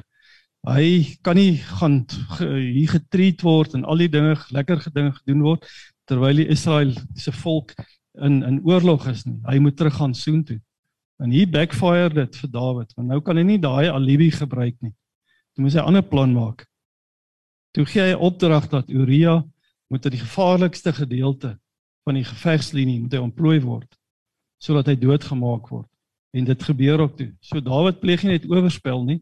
Hy 0.66 1.18
kan 1.22 1.37
nie 1.37 1.59
gaan 1.59 2.03
hier 2.41 2.91
getreat 2.91 3.43
word 3.43 3.74
en 3.74 3.85
al 3.85 4.03
die 4.03 4.11
dinge 4.11 4.35
lekker 4.51 4.83
gedinge 4.83 5.12
gedoen 5.20 5.43
word 5.43 5.66
terwyl 6.11 6.36
die 6.36 6.48
Israel 6.50 6.92
se 7.14 7.32
volk 7.32 7.74
in 8.12 8.42
in 8.42 8.61
oorlog 8.64 9.07
is 9.11 9.24
nie. 9.24 9.38
Hy 9.46 9.59
moet 9.59 9.76
teruggaan 9.76 10.14
soen 10.14 10.44
toe. 10.44 10.61
En 11.22 11.30
hier 11.30 11.48
backfire 11.48 12.11
dit 12.14 12.36
vir 12.36 12.50
Dawid, 12.50 12.92
want 12.96 13.09
nou 13.09 13.20
kan 13.22 13.38
hy 13.38 13.44
nie 13.46 13.61
daai 13.62 13.88
alibi 13.88 14.30
gebruik 14.34 14.76
nie. 14.82 14.92
Toe 15.55 15.64
moet 15.64 15.74
hy 15.74 15.80
'n 15.80 15.86
ander 15.92 16.03
plan 16.03 16.32
maak. 16.32 16.66
Toe 17.72 17.84
gee 17.86 18.03
hy 18.03 18.14
opdrag 18.14 18.68
dat 18.68 18.90
Uria 18.90 19.42
moet 19.88 20.05
uit 20.05 20.12
die 20.12 20.24
gevaarlikste 20.24 20.92
gedeelte 20.92 21.59
van 22.05 22.14
die 22.14 22.24
gevegslinie 22.24 23.00
moet 23.00 23.12
hy 23.12 23.18
ontplooi 23.18 23.61
word 23.61 23.98
sodat 24.62 24.86
hy 24.86 24.94
doodgemaak 24.94 25.68
word. 25.68 25.88
En 26.32 26.44
dit 26.44 26.62
gebeur 26.62 27.00
ook 27.00 27.16
toe. 27.16 27.32
So 27.40 27.61
Dawid 27.61 27.98
pleeg 28.00 28.22
nie 28.22 28.38
net 28.38 28.44
oorspel 28.46 29.03
nie, 29.05 29.18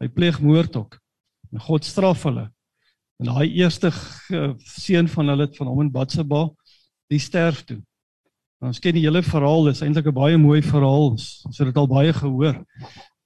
hy 0.00 0.08
pleeg 0.08 0.40
moord 0.40 0.76
ook. 0.76 0.96
En 1.52 1.60
God 1.60 1.84
straf 1.84 2.22
hulle. 2.22 2.48
En 3.18 3.32
daai 3.32 3.50
eerste 3.58 3.90
seun 4.78 5.08
van 5.10 5.32
hulle 5.32 5.48
van 5.56 5.66
hom 5.66 5.80
en 5.82 5.90
Batseba, 5.90 6.46
die 7.10 7.18
sterf 7.18 7.64
toe. 7.66 7.80
En 8.58 8.70
ons 8.70 8.80
ken 8.82 8.94
die 8.94 9.04
hele 9.04 9.22
verhaal, 9.22 9.68
dis 9.68 9.82
eintlik 9.82 10.06
'n 10.10 10.14
baie 10.14 10.38
mooi 10.38 10.62
verhaal. 10.62 11.14
Ons 11.14 11.58
het 11.58 11.66
dit 11.66 11.76
al 11.76 11.90
baie 11.90 12.12
gehoor. 12.12 12.64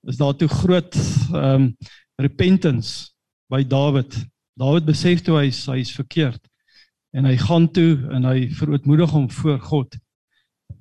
Is 0.09 0.17
daar 0.17 0.37
toe 0.37 0.49
groot 0.49 0.95
ehm 0.97 1.69
um, 1.69 1.77
repentance 2.17 3.13
by 3.49 3.63
Dawid. 3.65 4.17
Dawid 4.57 4.85
besef 4.85 5.23
toe 5.23 5.37
hy 5.39 5.51
hy 5.51 5.79
is 5.81 5.93
verkeerd 5.93 6.43
en 7.13 7.25
hy 7.29 7.37
gaan 7.37 7.69
toe 7.69 8.09
en 8.13 8.25
hy 8.25 8.49
verootmoedig 8.57 9.11
hom 9.11 9.29
voor 9.31 9.61
God. 9.61 9.97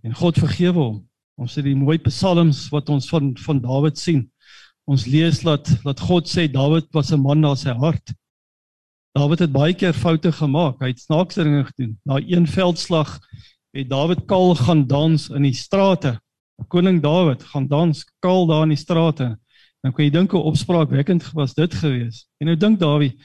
En 0.04 0.16
God 0.16 0.40
vergewe 0.40 0.80
hom. 0.80 1.00
Ons 1.42 1.56
het 1.56 1.66
die 1.66 1.76
mooi 1.76 1.98
psalms 2.00 2.70
wat 2.72 2.90
ons 2.90 3.10
van 3.10 3.34
van 3.38 3.60
Dawid 3.64 4.00
sien. 4.00 4.26
Ons 4.88 5.06
lees 5.06 5.42
dat 5.44 5.68
dat 5.84 6.00
God 6.00 6.28
sê 6.28 6.48
Dawid 6.52 6.88
was 6.94 7.12
'n 7.12 7.22
man 7.22 7.42
na 7.42 7.56
sy 7.56 7.74
hart. 7.74 8.14
Dawid 9.12 9.42
het 9.44 9.52
baie 9.52 9.74
keer 9.76 9.94
foute 9.94 10.32
gemaak. 10.32 10.80
Hy 10.80 10.94
het 10.94 11.02
snaakse 11.04 11.44
dinge 11.44 11.66
gedoen. 11.68 11.98
Na 12.08 12.20
een 12.24 12.46
veldslag 12.48 13.18
het 13.76 13.90
Dawid 13.90 14.24
kaal 14.26 14.56
gaan 14.56 14.86
dans 14.88 15.26
in 15.36 15.44
die 15.44 15.56
strate. 15.56 16.16
Koning 16.72 17.02
Dawid 17.04 17.44
gaan 17.44 17.68
dans 17.68 18.06
kaal 18.24 18.48
daar 18.48 18.64
in 18.64 18.72
die 18.72 18.80
strate. 18.80 19.34
Nou 19.84 19.92
kan 19.92 20.06
jy 20.06 20.14
dink 20.14 20.32
hoe 20.32 20.44
opspraakwekkend 20.48 21.26
was 21.36 21.58
dit 21.58 21.76
gewees. 21.82 22.24
En 22.40 22.48
nou 22.48 22.56
dink 22.56 22.80
Dawie, 22.80 23.18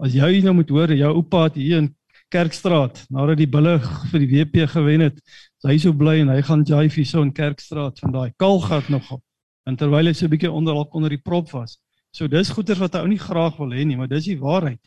as 0.00 0.14
jy 0.16 0.40
nou 0.46 0.54
moet 0.62 0.72
hoor 0.72 0.94
jou 0.96 1.12
oupa 1.18 1.44
het 1.48 1.60
hier 1.60 1.82
in 1.82 1.90
Kerkstraat 2.32 3.02
nadat 3.12 3.42
die 3.42 3.50
bulle 3.50 3.76
vir 4.12 4.24
die 4.24 4.30
WP 4.30 4.64
gewen 4.70 5.04
het, 5.10 5.20
is 5.60 5.68
hy 5.68 5.76
so 5.82 5.92
bly 5.92 6.20
en 6.22 6.32
hy 6.32 6.40
gaan 6.46 6.64
jive 6.64 7.02
hier 7.02 7.10
so 7.10 7.26
in 7.26 7.34
Kerkstraat 7.34 8.00
van 8.00 8.14
daai 8.16 8.32
kaalgat 8.40 8.88
nog 8.94 9.10
op. 9.18 9.22
En 9.68 9.76
terwyl 9.76 10.08
hy 10.08 10.14
so 10.14 10.24
'n 10.24 10.32
bietjie 10.32 10.52
onder 10.52 10.74
onder 10.94 11.10
die 11.10 11.20
prop 11.20 11.50
was. 11.52 11.76
So 12.14 12.28
dis 12.28 12.48
goeters 12.48 12.78
wat 12.78 12.94
hy 12.94 13.00
ou 13.04 13.08
nie 13.08 13.18
graag 13.18 13.58
wil 13.58 13.74
hê 13.74 13.84
nie, 13.84 13.96
maar 13.96 14.08
dis 14.08 14.24
die 14.24 14.38
waarheid 14.38 14.80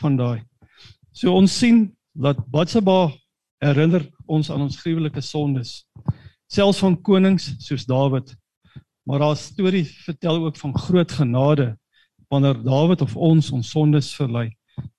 van 0.00 0.16
daai. 0.16 0.42
So 1.12 1.34
ons 1.34 1.54
sien 1.58 1.88
dat 2.14 2.40
Batseba 2.50 3.08
herinner 3.62 4.04
ons 4.26 4.50
aan 4.50 4.66
ons 4.66 4.78
gruwelike 4.80 5.22
sondes. 5.24 5.82
Selfs 6.48 6.80
van 6.82 6.96
konings 7.02 7.50
soos 7.62 7.86
Dawid. 7.88 8.34
Maar 9.08 9.24
daar 9.24 9.36
storie 9.36 9.84
vertel 10.04 10.44
ook 10.44 10.56
van 10.56 10.78
groot 10.78 11.12
genade 11.12 11.76
wanneer 12.28 12.62
Dawid 12.62 13.00
of 13.00 13.16
ons 13.16 13.50
ons 13.52 13.70
sondes 13.70 14.12
verly. 14.14 14.50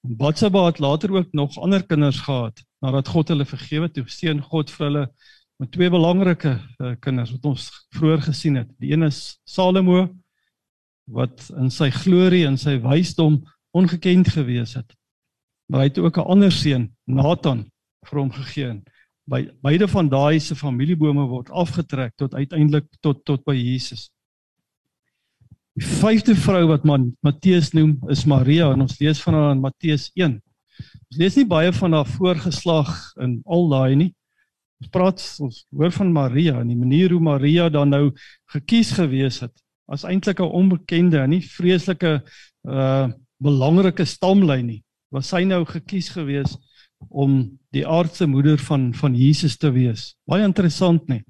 Batseba 0.01 0.65
het 0.65 0.79
later 0.79 1.13
ook 1.15 1.31
nog 1.31 1.57
ander 1.57 1.85
kinders 1.85 2.19
gehad 2.19 2.63
nadat 2.81 3.07
God 3.07 3.27
hulle 3.27 3.45
vergewe 3.45 3.87
het. 3.87 3.93
Toe 3.93 4.07
seën 4.07 4.41
God 4.41 4.71
vir 4.71 4.85
hulle 4.87 5.05
met 5.59 5.71
twee 5.71 5.91
belangrike 5.91 6.55
uh, 6.55 6.95
kinders 7.03 7.31
wat 7.35 7.45
ons 7.51 7.67
vroeër 7.95 8.23
gesien 8.29 8.59
het. 8.61 8.69
Die 8.79 8.93
een 8.93 9.03
is 9.07 9.39
Salomo 9.43 10.07
wat 11.09 11.49
in 11.57 11.71
sy 11.73 11.89
glorie 11.91 12.45
en 12.47 12.57
sy 12.57 12.77
wysdom 12.83 13.41
ongekend 13.71 14.29
gewees 14.33 14.73
het. 14.73 14.95
Maar 15.69 15.79
hy 15.79 15.87
het 15.87 15.99
ook 15.99 16.17
'n 16.17 16.29
ander 16.33 16.51
seun, 16.51 16.95
Nathan, 17.05 17.71
vir 18.05 18.19
hom 18.19 18.31
gegee. 18.31 18.81
By 19.29 19.49
beide 19.61 19.87
van 19.87 20.09
daai 20.09 20.39
se 20.39 20.55
familiebome 20.55 21.27
word 21.27 21.49
afgetrek 21.49 22.15
tot 22.15 22.33
uiteindelik 22.33 22.87
tot 22.99 23.25
tot 23.25 23.43
by 23.45 23.53
Jesus. 23.53 24.09
Die 25.77 25.85
vyfde 25.85 26.35
vrou 26.35 26.67
wat 26.67 26.83
man 26.83 27.15
Matteus 27.21 27.71
noem 27.71 27.99
is 28.09 28.25
Maria 28.25 28.71
en 28.73 28.81
ons 28.81 28.99
lees 28.99 29.21
van 29.21 29.33
haar 29.33 29.51
in 29.51 29.61
Matteus 29.61 30.09
1. 30.15 30.41
Ons 31.09 31.19
lees 31.21 31.35
nie 31.35 31.45
baie 31.45 31.71
van 31.73 31.93
haar 31.93 32.07
voorgeslag 32.07 33.13
in 33.21 33.41
al 33.45 33.69
daai 33.69 33.95
nie. 33.95 34.15
Ons 34.79 34.89
praat 34.89 35.23
ons 35.39 35.63
hoor 35.75 35.91
van 35.91 36.11
Maria 36.11 36.59
en 36.59 36.67
die 36.67 36.79
manier 36.79 37.11
hoe 37.11 37.21
Maria 37.21 37.69
dan 37.69 37.89
nou 37.89 38.11
gekies 38.51 38.91
gewees 38.97 39.41
het 39.43 39.55
as 39.89 40.05
eintlik 40.05 40.39
'n 40.39 40.53
onbekende 40.61 41.19
en 41.19 41.29
nie 41.29 41.41
vreeslike 41.41 42.21
uh 42.63 43.09
belangrike 43.43 44.05
stamlyn 44.05 44.67
nie. 44.67 44.81
Was 45.13 45.31
sy 45.33 45.43
nou 45.47 45.63
gekies 45.65 46.11
gewees 46.13 46.55
om 47.09 47.41
die 47.73 47.85
aardse 47.87 48.27
moeder 48.27 48.59
van 48.61 48.91
van 48.93 49.15
Jesus 49.15 49.57
te 49.57 49.71
wees? 49.73 50.13
Baie 50.29 50.45
interessant 50.45 51.07
nie. 51.09 51.23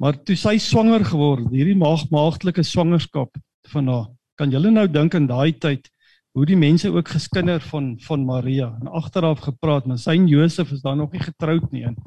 Maar 0.00 0.16
toe 0.24 0.36
sy 0.38 0.56
swanger 0.62 1.04
geword, 1.04 1.50
hierdie 1.52 1.76
maag 1.76 2.06
maagtelike 2.12 2.64
swangerskap 2.64 3.36
van 3.74 3.90
haar, 3.92 4.06
kan 4.40 4.52
julle 4.54 4.72
nou 4.72 4.86
dink 4.88 5.14
in 5.18 5.28
daai 5.28 5.52
tyd 5.52 5.90
hoe 6.32 6.46
die 6.48 6.56
mense 6.56 6.88
ook 6.88 7.10
geskinder 7.12 7.60
van 7.68 7.92
van 8.00 8.24
Maria 8.24 8.70
en 8.80 8.88
agteraf 8.88 9.42
gepraat, 9.44 9.86
maar 9.86 10.00
sy 10.00 10.16
en 10.16 10.28
Josef 10.30 10.72
is 10.72 10.80
dan 10.80 11.02
nog 11.02 11.12
nie 11.12 11.20
getroud 11.20 11.68
nie 11.72 11.84
en 11.84 11.98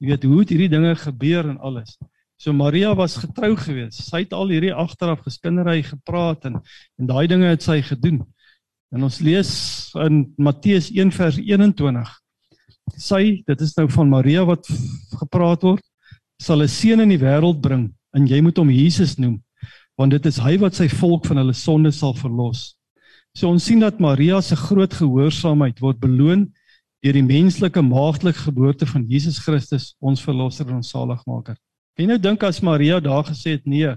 jy 0.00 0.08
weet 0.08 0.24
hoe 0.24 0.38
het 0.40 0.52
hierdie 0.54 0.72
dinge 0.72 0.94
gebeur 0.96 1.50
en 1.50 1.58
alles. 1.60 1.98
So 2.40 2.52
Maria 2.52 2.94
was 2.96 3.16
getrou 3.20 3.54
gewees. 3.56 4.00
Sy 4.08 4.24
het 4.24 4.32
al 4.34 4.50
hierdie 4.50 4.72
agteraf 4.74 5.22
geskindery 5.24 5.82
gepraat 5.86 6.48
en 6.48 6.58
en 6.98 7.10
daai 7.10 7.26
dinge 7.30 7.52
het 7.52 7.62
sy 7.62 7.82
gedoen. 7.84 8.24
En 8.92 9.06
ons 9.06 9.20
lees 9.24 9.50
in 10.04 10.20
Matteus 10.36 10.90
1 10.92 11.12
vers 11.14 11.38
21. 11.38 12.12
Sy, 13.00 13.22
dit 13.46 13.64
is 13.64 13.74
nou 13.78 13.86
van 13.90 14.10
Maria 14.10 14.44
wat 14.44 14.68
gepraat 15.20 15.64
word, 15.64 15.84
sal 16.40 16.62
'n 16.62 16.68
seun 16.68 17.00
in 17.00 17.14
die 17.14 17.22
wêreld 17.22 17.60
bring 17.60 17.94
en 18.14 18.26
jy 18.26 18.40
moet 18.40 18.58
hom 18.58 18.70
Jesus 18.70 19.16
noem, 19.18 19.42
want 19.98 20.10
dit 20.10 20.26
is 20.26 20.38
hy 20.38 20.56
wat 20.58 20.74
sy 20.74 20.88
volk 20.88 21.26
van 21.26 21.40
hulle 21.42 21.54
sondes 21.54 21.98
sal 21.98 22.14
verlos. 22.14 22.74
So 23.34 23.48
ons 23.50 23.64
sien 23.64 23.80
dat 23.80 24.00
Maria 24.00 24.40
se 24.40 24.54
groot 24.54 24.92
gehoorsaamheid 24.94 25.80
word 25.80 25.98
beloon 25.98 26.52
deur 27.02 27.12
die 27.12 27.26
menslike 27.26 27.82
maagdelike 27.82 28.46
geboorte 28.46 28.86
van 28.86 29.04
Jesus 29.10 29.38
Christus, 29.38 29.94
ons 30.00 30.22
verlosser 30.22 30.68
en 30.68 30.76
ons 30.76 30.90
saligmaker. 30.90 31.56
Jy 31.98 32.06
nou 32.06 32.18
dink 32.18 32.42
as 32.42 32.62
Maria 32.62 33.00
daar 33.00 33.24
gesê 33.26 33.58
het 33.58 33.66
nee, 33.66 33.90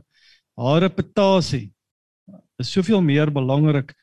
haar 0.57 0.81
reputasie 0.81 1.71
is 2.59 2.71
soveel 2.73 3.01
meer 3.01 3.29
belangrik 3.31 3.93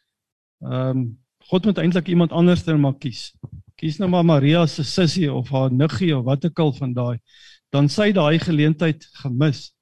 Ehm 0.62 0.98
um, 0.98 1.04
God 1.44 1.64
moet 1.68 1.78
eintlik 1.78 2.06
iemand 2.08 2.32
anders 2.32 2.62
dan 2.64 2.80
maar 2.80 2.94
kies. 2.96 3.34
Kies 3.76 3.98
nou 4.00 4.08
maar 4.10 4.24
Maria 4.24 4.62
se 4.66 4.82
sussie 4.84 5.28
of 5.32 5.50
haar 5.52 5.72
niggie 5.72 6.16
of 6.16 6.24
wat 6.24 6.44
ook 6.44 6.58
al 6.58 6.72
van 6.72 6.94
daai. 6.96 7.18
Dan 7.68 7.88
sy 7.88 8.12
daai 8.16 8.38
geleentheid 8.40 9.04
gemis 9.20 9.74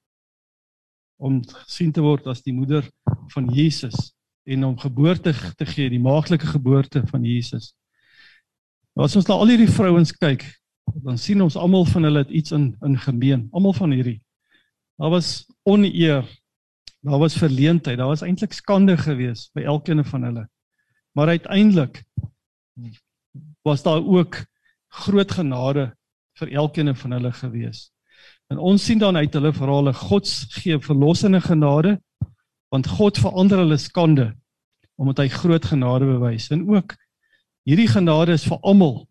om 1.22 1.38
gesien 1.46 1.92
te 1.92 2.02
word 2.02 2.26
as 2.26 2.42
die 2.42 2.52
moeder 2.52 2.88
van 3.30 3.46
Jesus. 3.54 4.10
en 4.44 4.64
hom 4.66 4.78
geboorte 4.78 5.32
te 5.56 5.66
gee, 5.66 5.90
die 5.90 6.02
maaglike 6.02 6.48
geboorte 6.50 7.02
van 7.10 7.24
Jesus. 7.26 7.72
As 8.98 9.14
ons 9.16 9.28
na 9.28 9.38
al 9.38 9.52
hierdie 9.52 9.70
vrouens 9.70 10.12
kyk, 10.12 10.44
dan 11.06 11.18
sien 11.18 11.40
ons 11.44 11.56
almal 11.56 11.86
van 11.88 12.08
hulle 12.08 12.24
het 12.24 12.32
iets 12.34 12.52
in 12.52 12.72
in 12.84 12.98
gemeen, 12.98 13.46
almal 13.54 13.74
van 13.76 13.94
hierdie. 13.94 14.18
Daar 15.00 15.14
was 15.14 15.46
oneer, 15.68 16.26
daar 17.00 17.22
was 17.22 17.38
verleentheid, 17.38 17.98
daar 17.98 18.10
was 18.10 18.24
eintlik 18.26 18.52
skande 18.52 18.96
geweest 18.98 19.52
by 19.54 19.64
elkeen 19.64 20.04
van 20.04 20.26
hulle. 20.28 20.44
Maar 21.12 21.28
uiteindelik 21.36 22.04
was 23.62 23.82
daar 23.82 24.04
ook 24.04 24.44
groot 24.88 25.30
genade 25.30 25.92
vir 26.38 26.52
elkeen 26.52 26.96
van 26.96 27.10
hulle 27.10 27.32
gewees. 27.32 27.90
En 28.46 28.58
ons 28.58 28.84
sien 28.84 28.98
dan 28.98 29.16
uit 29.16 29.32
hulle 29.32 29.52
verhale 29.52 29.92
God 29.94 30.28
gee 30.60 30.78
verlossende 30.78 31.40
genade 31.40 32.00
want 32.72 32.88
God 32.88 33.18
verander 33.20 33.58
hulle 33.58 33.76
skande 33.76 34.32
omdat 34.96 35.24
hy 35.24 35.28
groot 35.28 35.64
genade 35.64 36.06
bewys. 36.06 36.50
En 36.54 36.62
ook 36.68 36.94
hierdie 37.68 37.88
genade 37.88 38.36
is 38.36 38.44
vir 38.46 38.60
almal. 38.60 39.02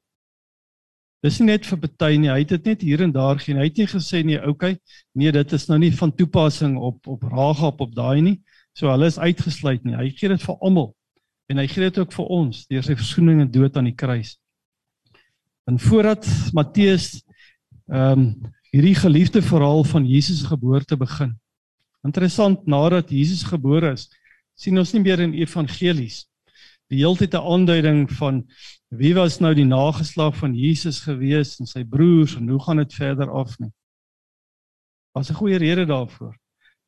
Dis 1.22 1.38
nie 1.40 1.52
net 1.52 1.68
vir 1.70 1.78
party 1.84 2.16
nie. 2.18 2.30
Hy 2.32 2.40
het 2.42 2.54
dit 2.56 2.70
net 2.72 2.86
hier 2.86 3.04
en 3.06 3.12
daar 3.14 3.42
geen. 3.42 3.60
Hy 3.62 3.68
het 3.68 3.78
nie 3.78 3.90
gesê 3.90 4.24
nee, 4.26 4.40
okay, 4.48 4.78
nee, 5.18 5.34
dit 5.34 5.54
is 5.54 5.68
nou 5.70 5.78
nie 5.82 5.92
van 5.94 6.14
toepassing 6.16 6.78
op 6.82 7.10
op 7.12 7.28
Rahab 7.30 7.82
op 7.86 7.94
daai 7.98 8.22
nie. 8.26 8.38
So 8.78 8.90
hulle 8.90 9.10
is 9.12 9.20
uitgesluit 9.20 9.86
nie. 9.86 9.98
Hy 10.00 10.10
gee 10.16 10.32
dit 10.32 10.48
vir 10.48 10.58
almal. 10.58 10.94
En 11.52 11.60
hy 11.60 11.68
gee 11.68 11.84
dit 11.84 12.00
ook 12.00 12.14
vir 12.16 12.32
ons 12.32 12.64
deur 12.72 12.86
sy 12.86 12.96
versoening 12.96 13.42
en 13.44 13.52
dood 13.52 13.76
aan 13.78 13.90
die 13.90 13.98
kruis. 13.98 14.38
En 15.68 15.80
voordat 15.80 16.28
Matteus 16.56 17.20
ehm 17.92 18.20
um, 18.20 18.34
hierdie 18.72 18.96
geliefde 18.96 19.42
verhaal 19.44 19.84
van 19.84 20.06
Jesus 20.08 20.40
se 20.40 20.48
geboorte 20.48 20.96
begin. 20.96 21.34
Interessant, 22.08 22.62
nadat 22.64 23.10
Jesus 23.12 23.44
gebore 23.44 23.90
is, 23.98 24.06
sien 24.56 24.80
ons 24.80 24.94
nie 24.96 25.02
meer 25.04 25.20
in 25.20 25.34
evangelies 25.36 26.22
die 26.92 27.00
heeltyd 27.00 27.36
'n 27.36 27.48
aanduiding 27.54 28.00
van 28.20 28.44
wie 28.90 29.14
was 29.16 29.40
nou 29.40 29.54
die 29.56 29.68
nageslag 29.68 30.36
van 30.36 30.56
Jesus 30.56 31.00
gewees 31.04 31.60
en 31.60 31.68
sy 31.68 31.84
broers 31.84 32.36
en 32.36 32.50
hoe 32.50 32.60
gaan 32.60 32.78
dit 32.84 32.94
verder 32.94 33.32
af 33.32 33.60
nie. 33.60 33.72
Was 35.16 35.30
'n 35.30 35.40
goeie 35.40 35.58
rede 35.58 35.86
daarvoor. 35.86 36.36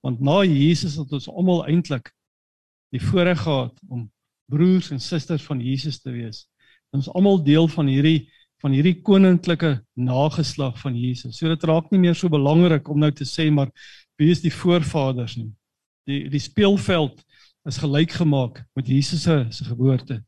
Want 0.01 0.19
na 0.19 0.43
Jesus 0.43 0.95
het 0.95 1.11
ons 1.11 1.29
almal 1.29 1.67
eintlik 1.67 2.11
die 2.91 3.01
voorreg 3.01 3.39
gehad 3.41 3.79
om 3.87 4.11
broers 4.51 4.91
en 4.91 4.99
susters 4.99 5.43
van 5.47 5.61
Jesus 5.61 5.99
te 6.01 6.11
wees. 6.11 6.45
Ons 6.93 7.09
almal 7.13 7.41
deel 7.43 7.67
van 7.67 7.89
hierdie 7.91 8.29
van 8.63 8.71
hierdie 8.71 9.01
koninklike 9.03 9.73
nageslag 9.99 10.77
van 10.79 10.95
Jesus. 10.95 11.35
So 11.35 11.51
dit 11.51 11.65
raak 11.67 11.89
nie 11.91 11.99
meer 11.99 12.15
so 12.15 12.31
belangrik 12.31 12.87
om 12.87 13.01
nou 13.01 13.09
te 13.11 13.27
sê 13.27 13.49
maar 13.51 13.67
wie 14.15 14.29
is 14.31 14.39
die 14.39 14.53
voorvaders 14.53 15.35
nie. 15.35 15.49
Die 16.07 16.29
die 16.31 16.39
speelveld 16.39 17.19
is 17.67 17.79
gelyk 17.83 18.15
gemaak 18.21 18.61
met 18.75 18.87
Jesus 18.87 19.25
se 19.27 19.45
se 19.49 19.67
geboorte. 19.67 20.21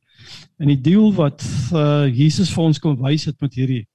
En 0.59 0.68
die 0.68 0.82
deel 0.82 1.13
wat 1.16 1.43
uh, 1.72 2.07
Jesus 2.11 2.51
vir 2.51 2.63
ons 2.63 2.80
kom 2.80 2.99
wys 2.99 3.28
het 3.30 3.39
met 3.43 3.55
hierdie 3.55 3.86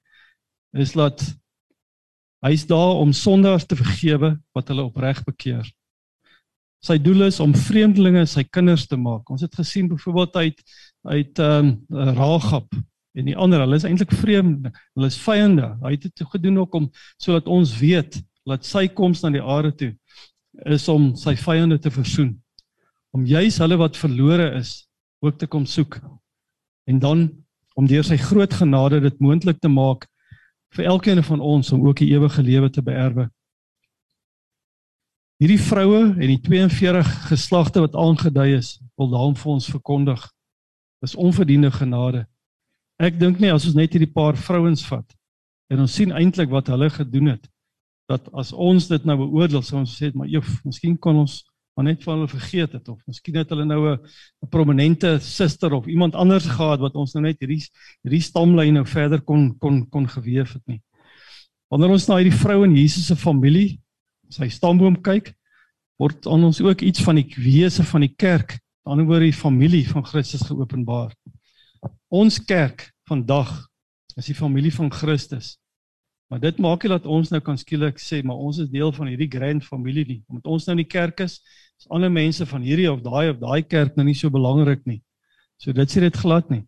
is 0.76 0.92
dat 0.96 1.22
hy's 2.46 2.64
daar 2.68 3.00
om 3.00 3.12
sondaars 3.12 3.66
te 3.68 3.76
vergewe 3.76 4.36
wat 4.56 4.68
hulle 4.72 4.86
opreg 4.88 5.24
bekeer. 5.26 5.66
Sy 6.80 6.96
doel 7.02 7.26
is 7.26 7.40
om 7.44 7.52
vreemdelinge 7.54 8.22
sy 8.28 8.44
kinders 8.48 8.86
te 8.88 8.96
maak. 8.96 9.28
Ons 9.30 9.44
het 9.44 9.54
gesien 9.54 9.88
byvoorbeeld 9.90 10.36
uit 10.36 10.62
uit 11.10 11.38
ehm 11.38 11.74
um, 11.90 12.14
Rahab 12.16 12.74
en 13.18 13.26
die 13.26 13.36
ander, 13.36 13.60
hulle 13.64 13.76
is 13.76 13.84
eintlik 13.88 14.12
vreemde, 14.14 14.70
hulle 14.94 15.08
is 15.10 15.18
vyande. 15.18 15.72
Hy 15.82 15.94
het 15.96 16.04
dit 16.06 16.22
gedoen 16.34 16.60
ook 16.62 16.76
om 16.78 16.86
sodat 17.18 17.48
ons 17.50 17.72
weet 17.80 18.20
dat 18.48 18.64
sy 18.66 18.86
koms 18.88 19.22
na 19.24 19.32
die 19.34 19.42
aarde 19.42 19.72
toe 19.76 19.90
is 20.70 20.86
om 20.88 21.10
sy 21.18 21.34
vyande 21.38 21.78
te 21.82 21.90
versoen. 21.90 22.34
Om 23.16 23.26
juis 23.26 23.58
hulle 23.58 23.78
wat 23.80 23.98
verlore 23.98 24.52
is 24.60 24.86
ook 25.24 25.38
te 25.38 25.48
kom 25.50 25.66
soek. 25.66 25.98
En 26.88 26.98
dan 27.02 27.28
om 27.74 27.88
deur 27.88 28.04
sy 28.06 28.18
groot 28.20 28.54
genade 28.54 29.00
dit 29.02 29.20
moontlik 29.20 29.60
te 29.60 29.70
maak 29.70 30.06
vir 30.76 30.86
elkeen 30.92 31.22
van 31.26 31.40
ons 31.40 31.72
om 31.74 31.86
ook 31.86 32.02
die 32.02 32.12
ewige 32.14 32.42
lewe 32.42 32.70
te 32.70 32.82
beerwe. 32.82 33.28
Hierdie 35.40 35.60
vroue 35.60 36.02
en 36.20 36.28
die 36.28 36.40
42 36.44 37.12
geslagte 37.30 37.80
wat 37.80 37.94
aangedui 37.96 38.58
is, 38.58 38.74
wil 39.00 39.08
daarom 39.08 39.36
vir 39.40 39.52
ons 39.54 39.70
verkondig. 39.72 40.26
Dis 41.00 41.16
onverdiende 41.16 41.70
genade. 41.72 42.26
Ek 43.00 43.16
dink 43.16 43.40
nie 43.40 43.48
as 43.48 43.64
ons 43.64 43.78
net 43.78 43.96
hierdie 43.96 44.10
paar 44.12 44.36
vrouens 44.36 44.84
vat 44.84 45.16
en 45.72 45.80
ons 45.86 45.94
sien 45.96 46.12
eintlik 46.12 46.50
wat 46.52 46.68
hulle 46.68 46.90
gedoen 46.92 47.30
het 47.32 47.48
dat 48.10 48.26
as 48.36 48.50
ons 48.52 48.88
dit 48.90 49.04
nou 49.06 49.16
beoordeel 49.22 49.62
sou 49.64 49.78
ons 49.80 49.92
sê 49.96 50.10
maar 50.12 50.28
joh, 50.28 50.44
miskien 50.66 50.98
kon 50.98 51.22
ons 51.22 51.40
maar 51.78 51.86
net 51.86 52.02
van 52.04 52.18
hulle 52.18 52.28
vergeet 52.28 52.74
het 52.76 52.88
of 52.92 52.98
miskien 53.08 53.38
het 53.40 53.52
hulle 53.54 53.64
nou 53.64 53.94
'n 53.94 54.48
prominente 54.50 55.18
suster 55.24 55.72
of 55.72 55.86
iemand 55.86 56.14
anders 56.14 56.44
gehad 56.44 56.80
wat 56.80 56.94
ons 56.94 57.14
nou 57.14 57.22
net 57.22 57.40
hierdie 57.40 57.62
hierdie 58.04 58.20
stamlyn 58.20 58.74
nou 58.74 58.84
verder 58.84 59.22
kon 59.22 59.56
kon 59.58 59.86
kon 59.88 60.06
geweef 60.06 60.52
het 60.52 60.66
nie. 60.66 60.82
Wanneer 61.70 61.96
ons 61.96 62.08
na 62.08 62.18
hierdie 62.18 62.36
vrou 62.36 62.64
in 62.64 62.76
Jesus 62.76 63.06
se 63.06 63.16
familie, 63.16 63.79
sy 64.30 64.48
stamboom 64.52 64.98
kyk, 65.04 65.32
word 66.00 66.26
aan 66.30 66.46
ons 66.48 66.60
ook 66.64 66.82
iets 66.86 67.02
van 67.04 67.20
die 67.20 67.28
wese 67.36 67.84
van 67.84 68.06
die 68.06 68.14
kerk, 68.16 68.56
aan 68.88 69.02
die 69.02 69.08
woord 69.08 69.26
die 69.26 69.36
familie 69.36 69.84
van 69.88 70.04
Christus 70.06 70.46
geopenbaar. 70.48 71.12
Ons 72.08 72.40
kerk 72.42 72.88
vandag 73.08 73.52
is 74.16 74.30
die 74.30 74.36
familie 74.36 74.72
van 74.74 74.90
Christus. 74.92 75.58
Maar 76.30 76.40
dit 76.40 76.60
maak 76.62 76.84
nie 76.84 76.92
dat 76.92 77.06
ons 77.10 77.32
nou 77.32 77.40
kan 77.42 77.58
skielik 77.58 77.98
sê 77.98 78.20
maar 78.22 78.38
ons 78.38 78.60
is 78.62 78.70
deel 78.70 78.92
van 78.94 79.10
hierdie 79.10 79.30
grand 79.30 79.64
familie 79.66 80.06
nie. 80.06 80.20
Omdat 80.30 80.46
ons 80.46 80.66
nou 80.66 80.76
in 80.76 80.84
die 80.84 80.90
kerk 80.90 81.22
is, 81.26 81.40
is 81.80 81.88
ander 81.90 82.12
mense 82.12 82.46
van 82.46 82.62
hierdie 82.62 82.90
of 82.90 83.02
daai 83.02 83.32
of 83.32 83.40
daai 83.42 83.62
kerk 83.66 83.96
nou 83.98 84.06
nie 84.06 84.16
so 84.18 84.30
belangrik 84.30 84.84
nie. 84.86 85.00
So 85.58 85.74
dit 85.76 85.90
sê 85.90 86.04
dit 86.04 86.20
glad 86.22 86.50
nie. 86.52 86.62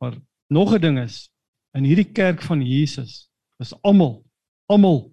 Maar 0.00 0.16
nog 0.48 0.74
'n 0.74 0.80
ding 0.80 0.98
is 0.98 1.30
in 1.74 1.84
hierdie 1.84 2.12
kerk 2.12 2.42
van 2.42 2.62
Jesus 2.62 3.28
is 3.58 3.74
almal 3.82 4.22
almal 4.66 5.12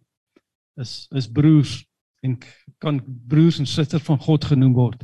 is 0.78 1.07
is 1.15 1.28
broers 1.28 1.82
en 2.25 2.38
kan 2.78 3.01
broers 3.28 3.59
en 3.59 3.65
susters 3.65 4.03
van 4.03 4.19
God 4.19 4.45
genoem 4.45 4.73
word. 4.73 5.03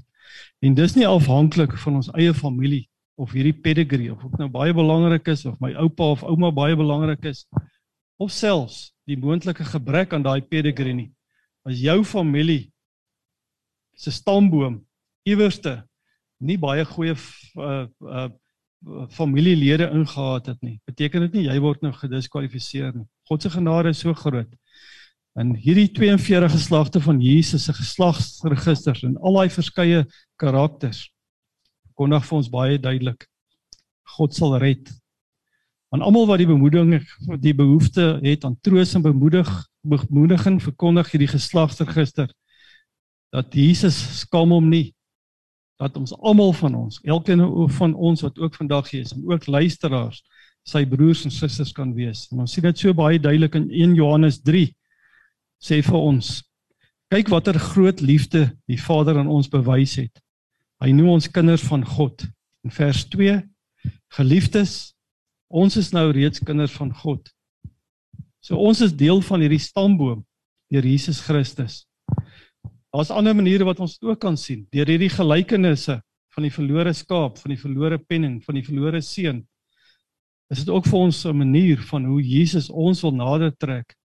En 0.59 0.73
dis 0.73 0.95
nie 0.95 1.07
afhanklik 1.07 1.77
van 1.77 1.99
ons 2.01 2.09
eie 2.17 2.33
familie 2.33 2.87
of 3.15 3.33
hierdie 3.35 3.53
pedigree 3.53 4.11
of 4.11 4.23
ook 4.25 4.37
nou 4.41 4.49
baie 4.49 4.73
belangrik 4.73 5.27
is 5.33 5.45
of 5.45 5.59
my 5.61 5.73
oupa 5.77 6.13
of 6.15 6.23
ouma 6.25 6.51
baie 6.51 6.75
belangrik 6.75 7.25
is 7.29 7.45
of 8.17 8.31
selfs 8.31 8.93
die 9.09 9.17
moontlike 9.19 9.65
gebrek 9.67 10.13
aan 10.13 10.23
daai 10.25 10.41
pedigree 10.41 10.95
nie. 10.95 11.09
As 11.67 11.81
jou 11.81 12.01
familie 12.07 12.71
se 13.95 14.11
stamboom 14.11 14.81
iewerste 15.27 15.81
nie 16.43 16.57
baie 16.59 16.85
goeie 16.85 17.15
uh, 17.15 17.85
uh 18.01 18.29
familielede 19.15 19.85
ingehaat 19.95 20.49
het 20.51 20.57
nie, 20.59 20.73
beteken 20.83 21.23
dit 21.23 21.37
nie 21.37 21.43
jy 21.45 21.53
word 21.63 21.85
nou 21.85 21.93
gediskwalifiseer 21.95 22.89
nie. 22.91 23.05
God 23.29 23.45
se 23.45 23.51
genade 23.53 23.93
is 23.95 24.01
so 24.03 24.11
groot. 24.11 24.49
En 25.33 25.55
hierdie 25.57 25.89
42 25.89 26.51
geslagte 26.53 27.01
van 27.01 27.21
Jesus 27.21 27.63
se 27.65 27.73
geslagsregisters 27.73 29.01
en 29.07 29.17
al 29.17 29.39
daai 29.39 29.49
verskeie 29.49 30.03
karakters 30.37 31.07
kondig 31.97 32.25
vir 32.25 32.37
ons 32.37 32.49
baie 32.53 32.77
duidelik. 32.81 33.25
God 34.17 34.35
sal 34.37 34.57
red. 34.61 34.89
Aan 35.93 36.05
almal 36.05 36.27
wat 36.29 36.41
die 36.41 36.49
bemoediging 36.49 37.01
die 37.41 37.53
behoefte 37.57 38.19
het 38.21 38.45
aan 38.45 38.57
troos 38.61 38.93
en 38.97 39.05
bemoedig 39.05 39.49
bemoediging 39.83 40.61
verkondig 40.63 41.09
hierdie 41.11 41.31
geslagsregister 41.33 42.29
dat 43.33 43.53
Jesus 43.57 43.97
skam 44.21 44.53
hom 44.53 44.69
nie 44.69 44.93
dat 45.81 45.97
ons 45.97 46.13
almal 46.21 46.53
van 46.55 46.77
ons, 46.77 46.99
elkeen 47.03 47.41
van 47.77 47.93
ons 47.93 48.21
wat 48.23 48.37
ook 48.39 48.55
vandag 48.55 48.91
hier 48.93 49.01
is 49.03 49.11
en 49.15 49.25
ook 49.27 49.47
luisteraars, 49.49 50.21
sy 50.63 50.85
broers 50.87 51.25
en 51.25 51.33
susters 51.33 51.73
kan 51.75 51.91
wees. 51.97 52.27
En 52.31 52.45
ons 52.45 52.53
sien 52.53 52.63
dit 52.63 52.79
so 52.79 52.93
baie 52.95 53.19
duidelik 53.19 53.57
in 53.57 53.65
1 53.67 53.97
Johannes 53.97 54.39
3 54.45 54.69
sê 55.63 55.79
vir 55.81 55.99
ons 55.99 56.41
kyk 57.13 57.29
watter 57.29 57.59
groot 57.59 58.01
liefde 58.01 58.49
die 58.67 58.77
Vader 58.77 59.17
aan 59.21 59.31
ons 59.31 59.47
bewys 59.47 59.95
het 60.01 60.23
Hy 60.83 60.91
noem 60.91 61.13
ons 61.13 61.29
kinders 61.31 61.63
van 61.63 61.85
God. 61.87 62.25
In 62.67 62.71
vers 62.75 63.05
2: 63.13 63.37
Geliefdes, 64.17 64.91
ons 65.47 65.77
is 65.79 65.93
nou 65.95 66.09
reeds 66.11 66.43
kinders 66.43 66.73
van 66.75 66.89
God. 66.91 67.29
So 68.43 68.59
ons 68.59 68.81
is 68.83 68.91
deel 68.91 69.21
van 69.23 69.45
hierdie 69.45 69.61
stamboom 69.63 70.25
deur 70.73 70.83
Jesus 70.83 71.21
Christus. 71.23 71.85
Daar's 72.91 73.13
ander 73.15 73.35
maniere 73.37 73.63
wat 73.63 73.79
ons 73.79 73.95
ook 74.03 74.19
kan 74.19 74.35
sien. 74.35 74.65
Deur 74.75 74.91
hierdie 74.91 75.11
gelykenisse 75.13 76.01
van 76.35 76.47
die 76.47 76.51
verlore 76.51 76.91
skaap, 76.97 77.39
van 77.39 77.53
die 77.53 77.61
verlore 77.61 78.01
penning, 78.01 78.41
van 78.43 78.59
die 78.59 78.65
verlore 78.65 78.99
seun. 79.05 79.39
Is 80.51 80.65
dit 80.65 80.73
ook 80.73 80.89
vir 80.89 80.99
ons 80.99 81.25
'n 81.25 81.37
manier 81.37 81.79
van 81.93 82.05
hoe 82.05 82.19
Jesus 82.19 82.69
ons 82.69 83.01
wil 83.01 83.15
nader 83.15 83.55
trek? 83.55 83.95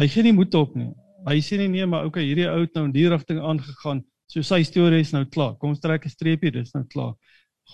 Hy 0.00 0.08
gee 0.10 0.26
nie 0.26 0.34
moed 0.34 0.54
op 0.58 0.74
nie. 0.74 0.90
Hy 1.24 1.38
sê 1.40 1.56
nie 1.60 1.70
nee, 1.70 1.86
maar 1.86 2.08
okay, 2.08 2.24
hierdie 2.26 2.48
ou 2.50 2.60
het 2.64 2.74
nou 2.74 2.88
in 2.88 2.94
die 2.94 3.06
rigting 3.08 3.38
aangegaan. 3.40 4.02
So 4.30 4.42
sy 4.42 4.62
storie 4.66 5.00
is 5.04 5.12
nou 5.14 5.22
klaar. 5.30 5.54
Kom 5.60 5.70
ons 5.70 5.80
trek 5.80 6.06
'n 6.06 6.10
streepie, 6.10 6.50
dis 6.50 6.74
nou 6.74 6.84
klaar. 6.84 7.14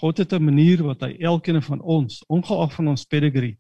God 0.01 0.19
het 0.19 0.33
'n 0.33 0.45
manier 0.45 0.83
wat 0.83 1.01
hy 1.03 1.17
elkeen 1.19 1.63
van 1.63 1.81
ons, 1.81 2.23
ongeag 2.29 2.73
van 2.73 2.89
ons 2.89 3.05
pedigree, 3.05 3.59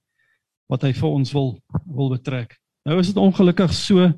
wat 0.69 0.83
hy 0.83 0.93
vir 0.93 1.09
ons 1.09 1.33
wil 1.33 1.63
wil 1.87 2.11
betrek. 2.11 2.57
Nou 2.87 2.99
is 2.99 3.07
dit 3.07 3.17
ongelukkig 3.17 3.73
so 3.75 4.13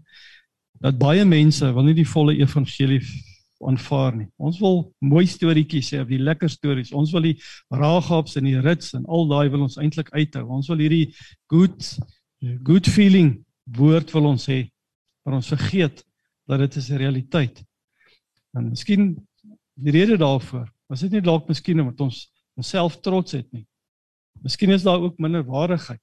dat 0.80 0.98
baie 0.98 1.24
mense 1.24 1.72
wil 1.72 1.84
nie 1.84 1.94
die 1.94 2.08
volle 2.08 2.34
evangelie 2.36 3.00
aanvaar 3.62 4.16
nie. 4.16 4.28
Ons 4.38 4.58
wil 4.58 4.92
mooi 4.98 5.26
storieetjies 5.26 5.92
hê, 5.94 6.04
die 6.06 6.18
lekker 6.18 6.50
stories. 6.50 6.92
Ons 6.92 7.12
wil 7.12 7.22
die 7.22 7.38
Rahabs 7.70 8.36
en 8.36 8.44
die 8.44 8.60
Rits 8.60 8.92
en 8.94 9.06
al 9.06 9.28
daai 9.28 9.48
wil 9.50 9.62
ons 9.62 9.78
eintlik 9.78 10.10
uithou. 10.10 10.48
Ons 10.48 10.68
wil 10.68 10.78
hierdie 10.78 11.14
good 11.46 11.98
good 12.66 12.88
feeling 12.90 13.44
woord 13.64 14.10
wil 14.14 14.30
ons 14.32 14.46
hê. 14.50 14.66
Maar 15.22 15.38
ons 15.38 15.52
vergeet 15.52 16.02
dat 16.50 16.58
dit 16.58 16.76
is 16.76 16.90
'n 16.90 16.96
realiteit. 16.96 17.62
En 18.52 18.68
miskien 18.68 19.26
die 19.74 19.90
rede 19.90 20.16
daarvoor, 20.16 20.68
was 20.86 21.00
dit 21.00 21.10
nie 21.10 21.20
dalk 21.20 21.48
miskien 21.48 21.80
omdat 21.80 22.00
ons 22.00 22.32
onsself 22.54 23.00
trots 23.00 23.32
het 23.32 23.52
nie. 23.52 23.66
Miskien 24.42 24.70
is 24.70 24.82
daar 24.82 25.00
ook 25.00 25.18
minder 25.18 25.44
waardigheid. 25.44 26.02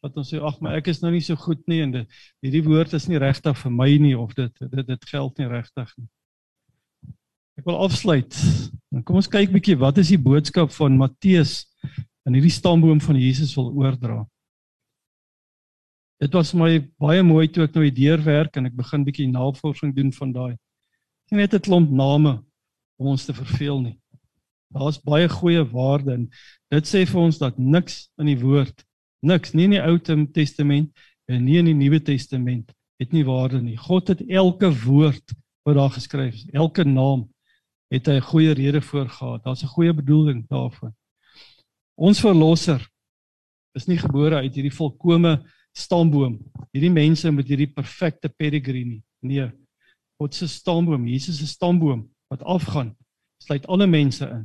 Wat 0.00 0.16
ons 0.16 0.32
sê 0.32 0.40
ag 0.40 0.60
maar 0.60 0.76
ek 0.80 0.88
is 0.92 1.00
nou 1.02 1.12
nie 1.12 1.22
so 1.24 1.36
goed 1.36 1.60
nie 1.68 1.82
en 1.84 1.92
dit 1.92 2.20
hierdie 2.40 2.64
woord 2.64 2.92
is 2.96 3.06
nie 3.08 3.20
regtig 3.20 3.56
vir 3.58 3.72
my 3.72 3.90
nie 4.00 4.16
of 4.16 4.34
dit 4.34 4.52
dit 4.60 4.86
dit 4.86 5.04
geld 5.04 5.38
nie 5.38 5.48
regtig 5.48 5.92
nie. 5.98 6.08
Ek 7.60 7.66
wil 7.68 7.82
afsluit. 7.84 8.36
Dan 8.90 9.02
kom 9.04 9.20
ons 9.20 9.28
kyk 9.28 9.52
bietjie 9.52 9.76
wat 9.78 9.98
is 10.00 10.08
die 10.08 10.20
boodskap 10.20 10.72
van 10.72 10.96
Matteus 10.96 11.66
in 12.26 12.36
hierdie 12.36 12.52
stamboom 12.52 13.00
van 13.04 13.18
Jesus 13.20 13.52
wil 13.58 13.68
oordra. 13.76 14.24
Dit 16.20 16.34
was 16.36 16.52
my 16.52 16.82
baie 17.00 17.22
mooi 17.24 17.46
toe 17.48 17.64
ek 17.64 17.76
nou 17.76 17.86
die 17.86 17.96
deur 17.96 18.20
werk 18.26 18.58
en 18.60 18.68
ek 18.68 18.76
begin 18.76 19.06
bietjie 19.06 19.28
navorsing 19.30 19.94
doen 19.96 20.10
van 20.12 20.34
daai. 20.34 20.56
Nie 21.30 21.40
net 21.40 21.54
'n 21.54 21.64
klomp 21.64 21.90
name 21.90 22.44
om 23.00 23.06
ons 23.06 23.24
te 23.24 23.32
verveel 23.32 23.80
nie. 23.80 23.96
Daar's 24.70 25.00
baie 25.00 25.28
goeie 25.28 25.64
waarde 25.64 26.12
en 26.12 26.28
dit 26.70 26.84
sê 26.84 27.06
vir 27.08 27.20
ons 27.20 27.38
dat 27.38 27.58
niks 27.58 28.10
in 28.18 28.26
die 28.26 28.38
woord, 28.38 28.84
niks 29.22 29.54
nie 29.54 29.64
in 29.64 29.70
die 29.78 29.82
Ou 29.82 29.96
Testament 29.98 30.92
en 31.26 31.44
nie 31.44 31.56
in 31.58 31.64
die 31.64 31.74
Nuwe 31.74 32.00
Testament 32.00 32.70
het 33.00 33.12
nie 33.12 33.24
waarde 33.24 33.62
nie. 33.62 33.76
God 33.76 34.08
het 34.08 34.20
elke 34.28 34.68
woord 34.84 35.32
wat 35.64 35.76
daar 35.76 35.90
geskryf 35.90 36.34
is, 36.34 36.46
elke 36.52 36.84
naam 36.84 37.30
het 37.90 38.06
hy 38.06 38.20
'n 38.20 38.28
goeie 38.28 38.52
rede 38.52 38.80
voor 38.80 39.08
gehad. 39.08 39.44
Daar's 39.44 39.62
'n 39.62 39.74
goeie 39.74 39.92
bedoeling 39.92 40.46
daarvoor. 40.48 40.92
Ons 41.96 42.20
verlosser 42.20 42.86
is 43.74 43.86
nie 43.86 43.98
gebore 43.98 44.36
uit 44.36 44.54
hierdie 44.54 44.74
volkomme 44.74 45.40
stamboom. 45.76 46.38
Hierdie 46.74 46.92
mense 46.92 47.30
met 47.32 47.48
hierdie 47.48 47.70
perfekte 47.72 48.28
pedigree 48.28 48.84
nie. 48.84 49.02
Nee. 49.20 49.48
God 50.20 50.36
se 50.36 50.48
stamboom, 50.48 51.06
Jesus 51.08 51.40
se 51.40 51.48
stamboom 51.48 52.04
wat 52.30 52.42
afgaan, 52.42 52.92
sluit 53.42 53.66
alle 53.66 53.86
mense 53.90 54.26
in. 54.26 54.44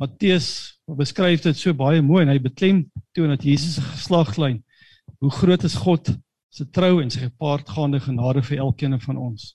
Matteus 0.00 0.78
beskryf 0.86 1.42
dit 1.42 1.56
so 1.56 1.74
baie 1.76 2.02
mooi 2.04 2.22
en 2.22 2.30
hy 2.32 2.38
beklem 2.42 2.84
toe 3.16 3.26
dat 3.30 3.44
Jesus 3.44 3.78
se 3.78 3.84
geslaglyn 3.84 4.60
hoe 5.22 5.30
groot 5.32 5.64
is 5.64 5.76
God 5.80 6.10
se 6.52 6.66
trou 6.70 7.00
en 7.00 7.10
sy 7.10 7.24
gepaardgaande 7.24 8.00
genade 8.04 8.42
vir 8.44 8.62
elkeen 8.64 8.98
van 9.00 9.20
ons. 9.20 9.54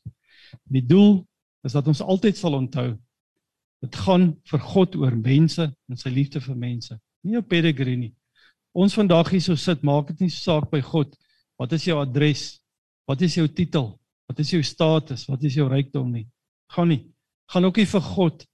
Die 0.66 0.82
doel 0.82 1.22
is 1.68 1.76
dat 1.78 1.88
ons 1.88 2.02
altyd 2.02 2.39
sal 2.39 2.58
onthou 2.58 2.95
Dit 3.84 3.95
gaan 3.95 4.32
vir 4.50 4.64
God 4.74 4.95
oor 4.98 5.16
mense 5.16 5.68
en 5.68 6.00
sy 6.00 6.10
liefde 6.10 6.41
vir 6.41 6.58
mense. 6.58 6.98
Nie 7.28 7.38
op 7.38 7.50
pedigree 7.52 7.98
nie. 8.00 8.14
Ons 8.78 8.94
vandag 8.94 9.32
hier 9.34 9.42
so 9.42 9.58
sit, 9.58 9.82
maak 9.82 10.12
dit 10.12 10.28
nie 10.28 10.34
saak 10.34 10.68
by 10.70 10.84
God. 10.86 11.16
Wat 11.58 11.72
is 11.74 11.88
jou 11.88 11.98
adres? 11.98 12.60
Wat 13.10 13.24
is 13.26 13.38
jou 13.40 13.48
titel? 13.50 13.96
Wat 14.30 14.38
is 14.44 14.52
jou 14.54 14.62
status? 14.62 15.24
Wat 15.26 15.44
is 15.48 15.56
jou 15.58 15.66
rykdom 15.72 16.12
nie? 16.14 16.28
Gaan 16.76 16.92
nie. 16.94 17.02
Gaan 17.50 17.66
ook 17.66 17.80
nie 17.82 17.88
vir 17.90 18.06
God 18.06 18.46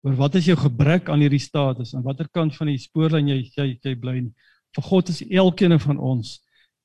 oor 0.00 0.14
wat 0.16 0.38
is 0.40 0.46
jou 0.48 0.56
gebrek 0.56 1.10
aan 1.12 1.20
hierdie 1.20 1.42
status 1.42 1.92
en 1.92 2.04
watter 2.06 2.28
kant 2.32 2.54
van 2.56 2.70
die 2.70 2.80
spoorlyn 2.80 3.28
jy 3.28 3.42
jy 3.52 3.66
jy 3.84 3.94
bly 4.00 4.16
nie. 4.22 4.32
Vir 4.76 4.86
God 4.86 5.10
is 5.12 5.20
elkeen 5.28 5.76
van 5.82 6.00
ons 6.00 6.38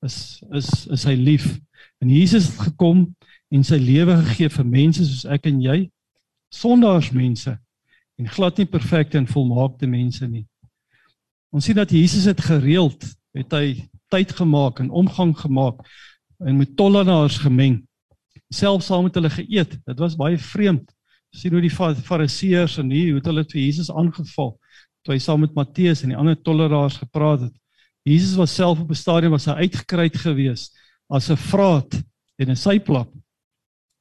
is 0.04 0.18
is 0.54 0.68
is 0.92 1.06
hy 1.08 1.14
lief. 1.16 1.46
En 2.04 2.12
Jesus 2.12 2.50
het 2.50 2.68
gekom 2.68 3.06
en 3.50 3.64
sy 3.64 3.78
lewe 3.80 4.18
gegee 4.28 4.52
vir 4.58 4.68
mense 4.68 5.06
soos 5.06 5.24
ek 5.32 5.48
en 5.48 5.62
jy, 5.64 5.78
sondaars 6.52 7.08
mense 7.16 7.56
en 8.20 8.28
glad 8.36 8.60
nie 8.60 8.68
perfekte 8.68 9.18
en 9.18 9.28
volmaakte 9.28 9.88
mense 9.88 10.28
nie. 10.28 10.44
Ons 11.56 11.64
sien 11.64 11.78
dat 11.78 11.92
Jesus 11.92 12.26
het 12.28 12.40
gereeld 12.44 13.00
het 13.36 13.54
hy 13.56 13.86
tyd 14.12 14.32
gemaak 14.36 14.82
en 14.82 14.92
omgang 14.92 15.32
gemaak 15.38 15.80
en 16.44 16.58
met 16.58 16.74
tollenaars 16.76 17.38
gemeng. 17.40 17.78
Selfs 18.52 18.90
saam 18.90 19.06
met 19.08 19.16
hulle 19.16 19.32
geëet. 19.32 19.78
Dit 19.88 20.02
was 20.02 20.18
baie 20.20 20.36
vreemd. 20.38 20.90
Sien 21.32 21.56
hoe 21.56 21.62
die 21.64 21.72
fariseërs 21.72 22.76
en 22.82 22.92
hier 22.92 23.16
hoe 23.16 23.24
hulle 23.24 23.44
vir 23.48 23.60
Jesus 23.62 23.88
aangeval 23.90 24.54
toe 25.06 25.14
hy 25.14 25.20
saam 25.22 25.40
met 25.44 25.54
Matteus 25.54 26.02
en 26.02 26.10
die 26.10 26.18
ander 26.18 26.36
tollenaars 26.36 26.98
gepraat 26.98 27.46
het. 27.46 27.54
Jesus 28.06 28.34
was 28.36 28.54
self 28.54 28.80
op 28.82 28.90
'n 28.90 28.98
stadium 28.98 29.32
was 29.32 29.46
hy 29.46 29.66
uitgekruid 29.66 30.16
gewees 30.16 30.74
as 31.08 31.30
'n 31.30 31.36
vraat 31.36 31.94
en 32.38 32.50
'n 32.50 32.56
syplap. 32.56 33.12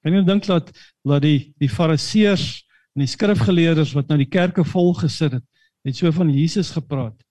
En 0.04 0.14
ek 0.14 0.26
dink 0.26 0.46
dat 0.46 0.72
dat 1.04 1.22
die 1.22 1.54
die 1.58 1.70
fariseërs 1.70 2.66
En 2.96 3.04
die 3.04 3.12
skrifgeleerders 3.12 3.92
wat 3.92 4.08
nou 4.08 4.16
die 4.22 4.32
kerke 4.32 4.64
vol 4.64 4.94
gesit 4.96 5.34
het, 5.36 5.44
het 5.84 5.98
so 6.00 6.12
van 6.16 6.30
Jesus 6.32 6.72
gepraat. 6.72 7.25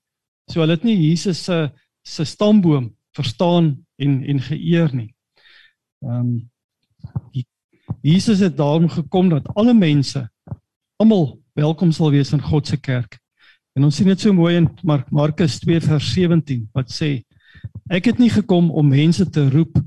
So 0.50 0.60
hulle 0.60 0.76
het 0.76 0.84
nie 0.86 0.96
Jesus 0.96 1.44
se 1.44 1.70
se 2.04 2.24
stamboom 2.24 2.90
verstaan 3.16 3.86
en 3.96 4.22
en 4.24 4.40
geëer 4.40 4.94
nie. 4.94 5.14
Ehm 6.04 6.20
um, 6.20 6.50
Jesus 8.04 8.38
het 8.44 8.56
daarom 8.56 8.88
gekom 8.88 9.28
dat 9.28 9.48
alle 9.54 9.74
mense 9.74 10.28
almal 10.96 11.40
welkom 11.52 11.92
sal 11.92 12.10
wees 12.10 12.32
in 12.32 12.42
God 12.42 12.66
se 12.66 12.76
kerk. 12.76 13.18
En 13.72 13.84
ons 13.84 13.96
sien 13.96 14.06
dit 14.06 14.20
so 14.20 14.32
mooi 14.32 14.56
in 14.56 14.68
Mark, 14.82 15.10
Markus 15.10 15.58
2 15.58 15.80
vers 15.80 16.12
17 16.12 16.68
wat 16.72 16.92
sê 16.92 17.22
ek 17.88 18.04
het 18.04 18.18
nie 18.18 18.30
gekom 18.30 18.70
om 18.70 18.88
mense 18.88 19.24
te 19.30 19.48
roep 19.50 19.78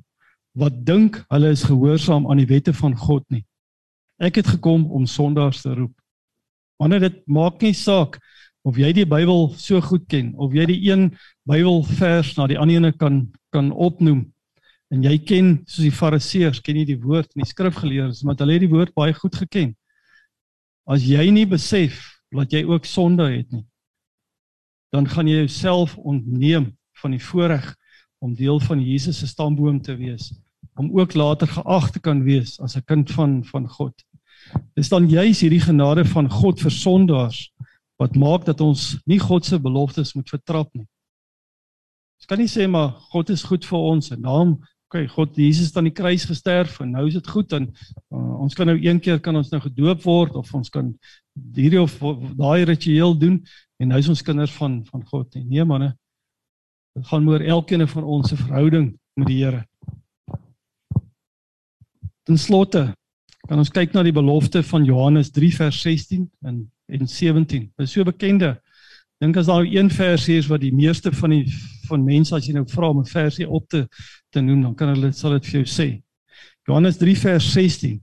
wat 0.58 0.86
dink 0.86 1.22
hulle 1.30 1.52
is 1.54 1.64
gehoorsaam 1.64 2.26
aan 2.32 2.42
die 2.42 2.50
wette 2.50 2.74
van 2.74 2.96
God 2.98 3.24
nie, 3.30 3.46
Ek 4.18 4.40
het 4.40 4.48
gekom 4.50 4.88
om 4.90 5.06
sondaars 5.06 5.62
te 5.62 5.76
roep. 5.78 5.94
Wanneer 6.82 7.04
dit 7.06 7.18
maak 7.30 7.62
nie 7.62 7.76
saak 7.78 8.18
of 8.68 8.76
jy 8.76 8.90
die 8.96 9.08
Bybel 9.08 9.54
so 9.56 9.80
goed 9.84 10.08
ken 10.12 10.34
of 10.36 10.56
jy 10.56 10.66
die 10.68 10.80
een 10.90 11.08
Bybelvers 11.48 12.34
na 12.36 12.50
die 12.52 12.58
ander 12.60 12.82
ene 12.82 12.92
kan 12.92 13.22
kan 13.56 13.72
opnoem 13.72 14.26
en 14.92 15.04
jy 15.04 15.16
ken 15.24 15.54
soos 15.66 15.86
die 15.86 15.96
Fariseërs 15.96 16.60
ken 16.64 16.80
jy 16.82 16.88
die 16.90 17.00
woord 17.00 17.32
en 17.32 17.44
die 17.46 17.50
skrifgeleerdes 17.50 18.26
maar 18.28 18.36
hulle 18.42 18.58
het 18.58 18.66
die 18.66 18.72
woord 18.72 18.96
baie 18.98 19.16
goed 19.16 19.36
geken. 19.40 19.74
As 20.88 21.04
jy 21.04 21.30
nie 21.32 21.48
besef 21.48 22.00
dat 22.36 22.52
jy 22.52 22.66
ook 22.68 22.88
sonde 22.88 23.30
het 23.32 23.48
nie 23.56 23.64
dan 24.96 25.08
gaan 25.08 25.28
jy 25.28 25.44
jouself 25.44 25.96
ontneem 25.98 26.72
van 27.02 27.16
die 27.16 27.24
voorreg 27.24 27.74
om 28.24 28.36
deel 28.36 28.60
van 28.64 28.84
Jesus 28.84 29.20
se 29.20 29.28
stamboom 29.28 29.82
te 29.84 29.96
wees 29.96 30.32
om 30.78 30.92
ook 31.00 31.16
later 31.18 31.48
geag 31.48 31.92
te 31.92 32.00
kan 32.04 32.24
wees 32.24 32.60
as 32.60 32.76
'n 32.76 32.86
kind 32.86 33.12
van 33.12 33.44
van 33.46 33.68
God. 33.68 33.96
Dis 34.76 34.90
dan 34.90 35.10
juis 35.10 35.40
hierdie 35.42 35.64
genade 35.64 36.06
van 36.06 36.30
God 36.30 36.62
vir 36.62 36.72
sondaars 36.72 37.48
wat 37.98 38.16
maak 38.16 38.46
dat 38.46 38.62
ons 38.62 38.96
nie 39.10 39.20
God 39.20 39.46
se 39.46 39.60
beloftes 39.60 40.14
moet 40.14 40.30
vertrap 40.30 40.70
nie. 40.74 40.86
Ons 42.18 42.30
kan 42.30 42.42
nie 42.42 42.50
sê 42.50 42.68
maar 42.70 42.96
God 43.12 43.30
is 43.34 43.46
goed 43.46 43.66
vir 43.66 43.78
ons 43.78 44.12
en 44.14 44.22
daarom 44.22 44.58
okay, 44.88 45.08
God 45.12 45.36
Jesus 45.36 45.70
het 45.70 45.78
aan 45.78 45.90
die 45.90 45.96
kruis 45.96 46.26
gesterf 46.26 46.80
en 46.82 46.94
nou 46.96 47.06
is 47.10 47.18
dit 47.18 47.30
goed 47.30 47.54
en 47.58 47.68
uh, 47.68 48.36
ons 48.44 48.56
kan 48.56 48.70
nou 48.70 48.78
een 48.80 49.02
keer 49.04 49.20
kan 49.24 49.36
ons 49.36 49.50
nou 49.52 49.60
gedoop 49.62 50.06
word 50.06 50.38
of 50.40 50.54
ons 50.56 50.72
kan 50.74 50.94
hierdie 51.56 51.82
of 51.82 51.98
daai 52.40 52.66
ritueel 52.70 53.18
doen 53.20 53.42
en 53.82 53.92
nou 53.92 54.00
is 54.00 54.10
ons 54.10 54.24
kinders 54.26 54.54
van 54.58 54.80
van 54.88 55.04
God 55.12 55.34
nie. 55.36 55.46
Nee 55.52 55.66
manne. 55.68 55.92
Dit 56.98 57.06
gaan 57.12 57.28
oor 57.30 57.44
elkeen 57.44 57.86
van 57.88 58.04
ons 58.04 58.32
se 58.32 58.40
verhouding 58.40 58.94
met 59.20 59.28
die 59.30 59.42
Here. 59.44 59.66
Ten 62.26 62.40
slotte 62.42 62.88
kan 63.48 63.60
ons 63.60 63.72
kyk 63.72 63.94
na 63.94 64.04
die 64.04 64.16
belofte 64.16 64.64
van 64.66 64.88
Johannes 64.88 65.30
3 65.36 65.52
vers 65.60 65.78
16 65.84 66.26
en 66.48 66.66
en 66.88 67.08
17. 67.08 67.72
Dit 67.76 67.88
is 67.88 67.92
so 67.92 68.04
bekende. 68.04 68.56
Dink 69.22 69.38
as 69.38 69.50
daar 69.50 69.66
een 69.66 69.90
vers 69.90 70.26
hier 70.30 70.38
is 70.38 70.50
wat 70.50 70.62
die 70.62 70.74
meeste 70.74 71.12
van 71.12 71.34
die 71.34 71.46
van 71.88 72.04
mense 72.04 72.36
as 72.36 72.48
jy 72.48 72.54
nou 72.54 72.66
vra 72.68 72.90
om 72.92 73.00
'n 73.00 73.08
versie 73.08 73.48
op 73.50 73.68
te 73.70 73.88
te 74.30 74.42
noem, 74.42 74.62
dan 74.62 74.76
kan 74.76 74.90
hulle 74.94 75.12
sal 75.12 75.32
dit 75.32 75.46
vir 75.46 75.64
jou 75.64 75.66
sê. 75.66 76.02
Johannes 76.68 76.98
3 76.98 77.16
vers 77.16 77.52
16. 77.54 78.02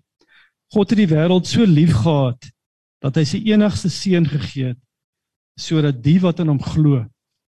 God 0.73 0.91
het 0.91 0.99
die 0.99 1.15
wêreld 1.15 1.47
so 1.47 1.65
lief 1.65 1.93
gehad 1.93 2.51
dat 3.01 3.17
hy 3.17 3.25
sy 3.25 3.43
enigste 3.53 3.91
seun 3.91 4.27
gegee 4.27 4.73
het 4.73 4.81
sodat 5.61 6.03
die 6.03 6.19
wat 6.21 6.41
in 6.41 6.49
hom 6.49 6.63
glo 6.63 7.05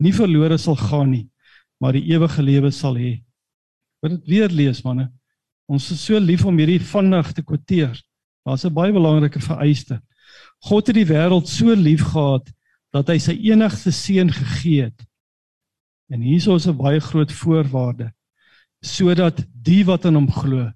nie 0.03 0.13
verlore 0.13 0.59
sal 0.59 0.77
gaan 0.77 1.11
nie, 1.11 1.29
maar 1.81 1.93
die 1.97 2.05
ewige 2.13 2.43
lewe 2.43 2.71
sal 2.71 2.99
hê. 3.01 3.23
Wil 4.03 4.19
dit 4.19 4.27
weer 4.29 4.53
lees 4.53 4.83
manne? 4.85 5.09
Ons 5.67 5.91
is 5.91 6.03
so 6.05 6.19
lief 6.19 6.45
om 6.45 6.59
hierdie 6.59 6.81
vinnig 6.81 7.33
te 7.33 7.43
kwoteer. 7.43 7.97
Daar's 8.45 8.65
'n 8.65 8.75
baie 8.75 8.93
belangrike 8.93 9.41
vereiste. 9.41 10.01
God 10.65 10.87
het 10.87 10.97
die 10.97 11.09
wêreld 11.09 11.49
so 11.49 11.75
lief 11.75 12.03
gehad 12.13 12.49
dat 12.95 13.11
hy 13.13 13.19
sy 13.21 13.35
enigste 13.51 13.93
seun 13.93 14.33
gegee 14.33 14.89
het. 14.89 15.07
En 16.09 16.23
hierso 16.23 16.57
is 16.57 16.67
'n 16.67 16.77
baie 16.77 17.01
groot 17.01 17.33
voorwaarde 17.33 18.13
sodat 18.83 19.45
die 19.51 19.85
wat 19.85 20.05
in 20.05 20.15
hom 20.15 20.31
glo, 20.31 20.71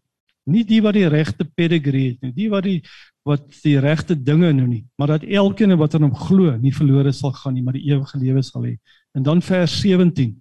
nie 0.47 0.65
die 0.65 0.81
wat 0.83 0.95
die 0.95 1.09
regte 1.09 1.45
pedigree 1.45 2.09
het 2.15 2.23
nie, 2.23 2.33
die 2.33 2.49
wat 2.51 2.65
die 2.65 2.83
wat 3.29 3.45
die 3.63 3.79
regte 3.79 4.17
dinge 4.17 4.49
doen 4.57 4.69
nie, 4.69 4.85
maar 4.97 5.07
dat 5.07 5.23
elkeen 5.23 5.77
wat 5.77 5.95
in 5.95 6.03
hom 6.03 6.15
glo, 6.15 6.57
nie 6.57 6.73
verlore 6.73 7.13
sal 7.13 7.33
gaan 7.33 7.55
nie, 7.55 7.63
maar 7.63 7.77
die 7.77 7.93
ewige 7.93 8.19
lewe 8.19 8.43
sal 8.43 8.65
hê. 8.65 8.79
En 9.15 9.23
dan 9.23 9.43
vers 9.43 9.81
17. 9.81 10.33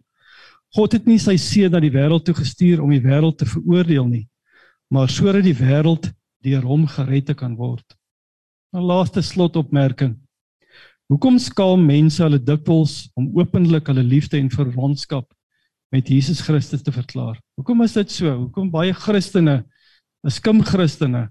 God 0.74 0.96
het 0.96 1.06
nie 1.06 1.20
sy 1.20 1.36
seun 1.38 1.72
na 1.72 1.80
die 1.80 1.92
wêreld 1.92 2.24
toe 2.26 2.34
gestuur 2.34 2.82
om 2.82 2.90
die 2.90 3.04
wêreld 3.04 3.38
te 3.38 3.46
veroordeel 3.46 4.08
nie, 4.08 4.28
maar 4.90 5.10
sodat 5.12 5.44
die 5.44 5.58
wêreld 5.60 6.08
deur 6.42 6.64
hom 6.64 6.88
gered 6.88 7.36
kan 7.36 7.58
word. 7.60 7.99
'n 8.74 8.86
laaste 8.86 9.22
slotopmerking. 9.22 10.15
Hoekom 11.09 11.39
skaam 11.41 11.86
mense 11.86 12.22
hulle 12.22 12.38
dikwels 12.38 13.09
om 13.17 13.32
openlik 13.39 13.88
hulle 13.89 14.03
liefde 14.05 14.38
en 14.38 14.49
verwantskap 14.53 15.26
met 15.89 16.07
Jesus 16.07 16.41
Christus 16.45 16.84
te 16.86 16.93
verklaar? 16.93 17.39
Hoekom 17.57 17.82
is 17.82 17.95
dit 17.97 18.11
so? 18.11 18.36
Hoekom 18.45 18.70
baie 18.70 18.93
Christene, 18.93 19.63
skim 20.30 20.61
Christene, 20.61 21.30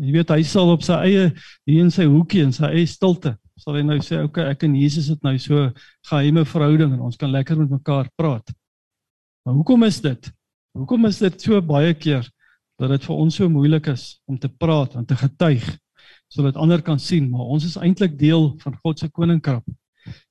jy 0.00 0.14
weet 0.14 0.32
hy 0.32 0.42
sal 0.48 0.72
op 0.72 0.86
sy 0.86 0.96
eie 1.10 1.26
hier 1.68 1.84
in 1.84 1.92
sy 1.92 2.06
hoekie 2.08 2.46
en 2.46 2.54
sy 2.56 2.70
eie 2.70 2.86
stilte 2.88 3.34
sal 3.58 3.74
hy 3.74 3.82
nou 3.82 3.98
sê, 3.98 4.22
"Oké, 4.22 4.40
okay, 4.40 4.50
ek 4.50 4.62
en 4.64 4.74
Jesus 4.74 5.08
het 5.08 5.22
nou 5.22 5.36
so 5.38 5.72
geheime 6.06 6.44
verhouding 6.44 6.92
en 6.94 7.00
ons 7.00 7.16
kan 7.16 7.30
lekker 7.30 7.58
met 7.58 7.70
mekaar 7.70 8.08
praat." 8.16 8.54
Maar 9.44 9.54
hoekom 9.54 9.82
is 9.84 10.00
dit? 10.00 10.32
Hoekom 10.78 11.06
is 11.06 11.18
dit 11.18 11.40
so 11.42 11.60
baie 11.60 11.94
keer 11.94 12.28
dat 12.78 12.90
dit 12.90 13.04
vir 13.04 13.16
ons 13.16 13.34
so 13.34 13.48
moeilik 13.48 13.86
is 13.88 14.20
om 14.26 14.38
te 14.38 14.48
praat 14.48 14.94
en 14.94 15.04
te 15.04 15.16
getuig 15.16 15.78
sodat 16.28 16.56
ander 16.56 16.82
kan 16.82 16.98
sien, 16.98 17.28
maar 17.30 17.48
ons 17.48 17.64
is 17.64 17.76
eintlik 17.76 18.18
deel 18.18 18.52
van 18.62 18.76
God 18.82 18.98
se 18.98 19.08
koninkryk. 19.08 19.64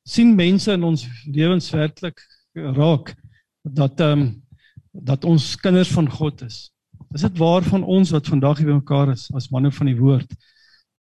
sien 0.08 0.36
mense 0.36 0.72
in 0.72 0.84
ons 0.84 1.06
lewens 1.26 1.70
werklik 1.72 2.22
raak 2.56 3.16
dat 3.64 4.00
ehm 4.00 4.20
um, 4.20 4.44
dat 4.98 5.26
ons 5.30 5.56
kinders 5.62 5.92
van 5.94 6.08
God 6.10 6.42
is. 6.42 6.72
Is 7.14 7.22
dit 7.22 7.38
waar 7.38 7.62
van 7.62 7.84
ons 7.84 8.10
wat 8.10 8.28
vandag 8.28 8.58
hier 8.58 8.72
bymekaar 8.72 9.12
is 9.12 9.28
as 9.36 9.52
manne 9.54 9.70
van 9.72 9.86
die 9.86 9.98
woord 10.00 10.32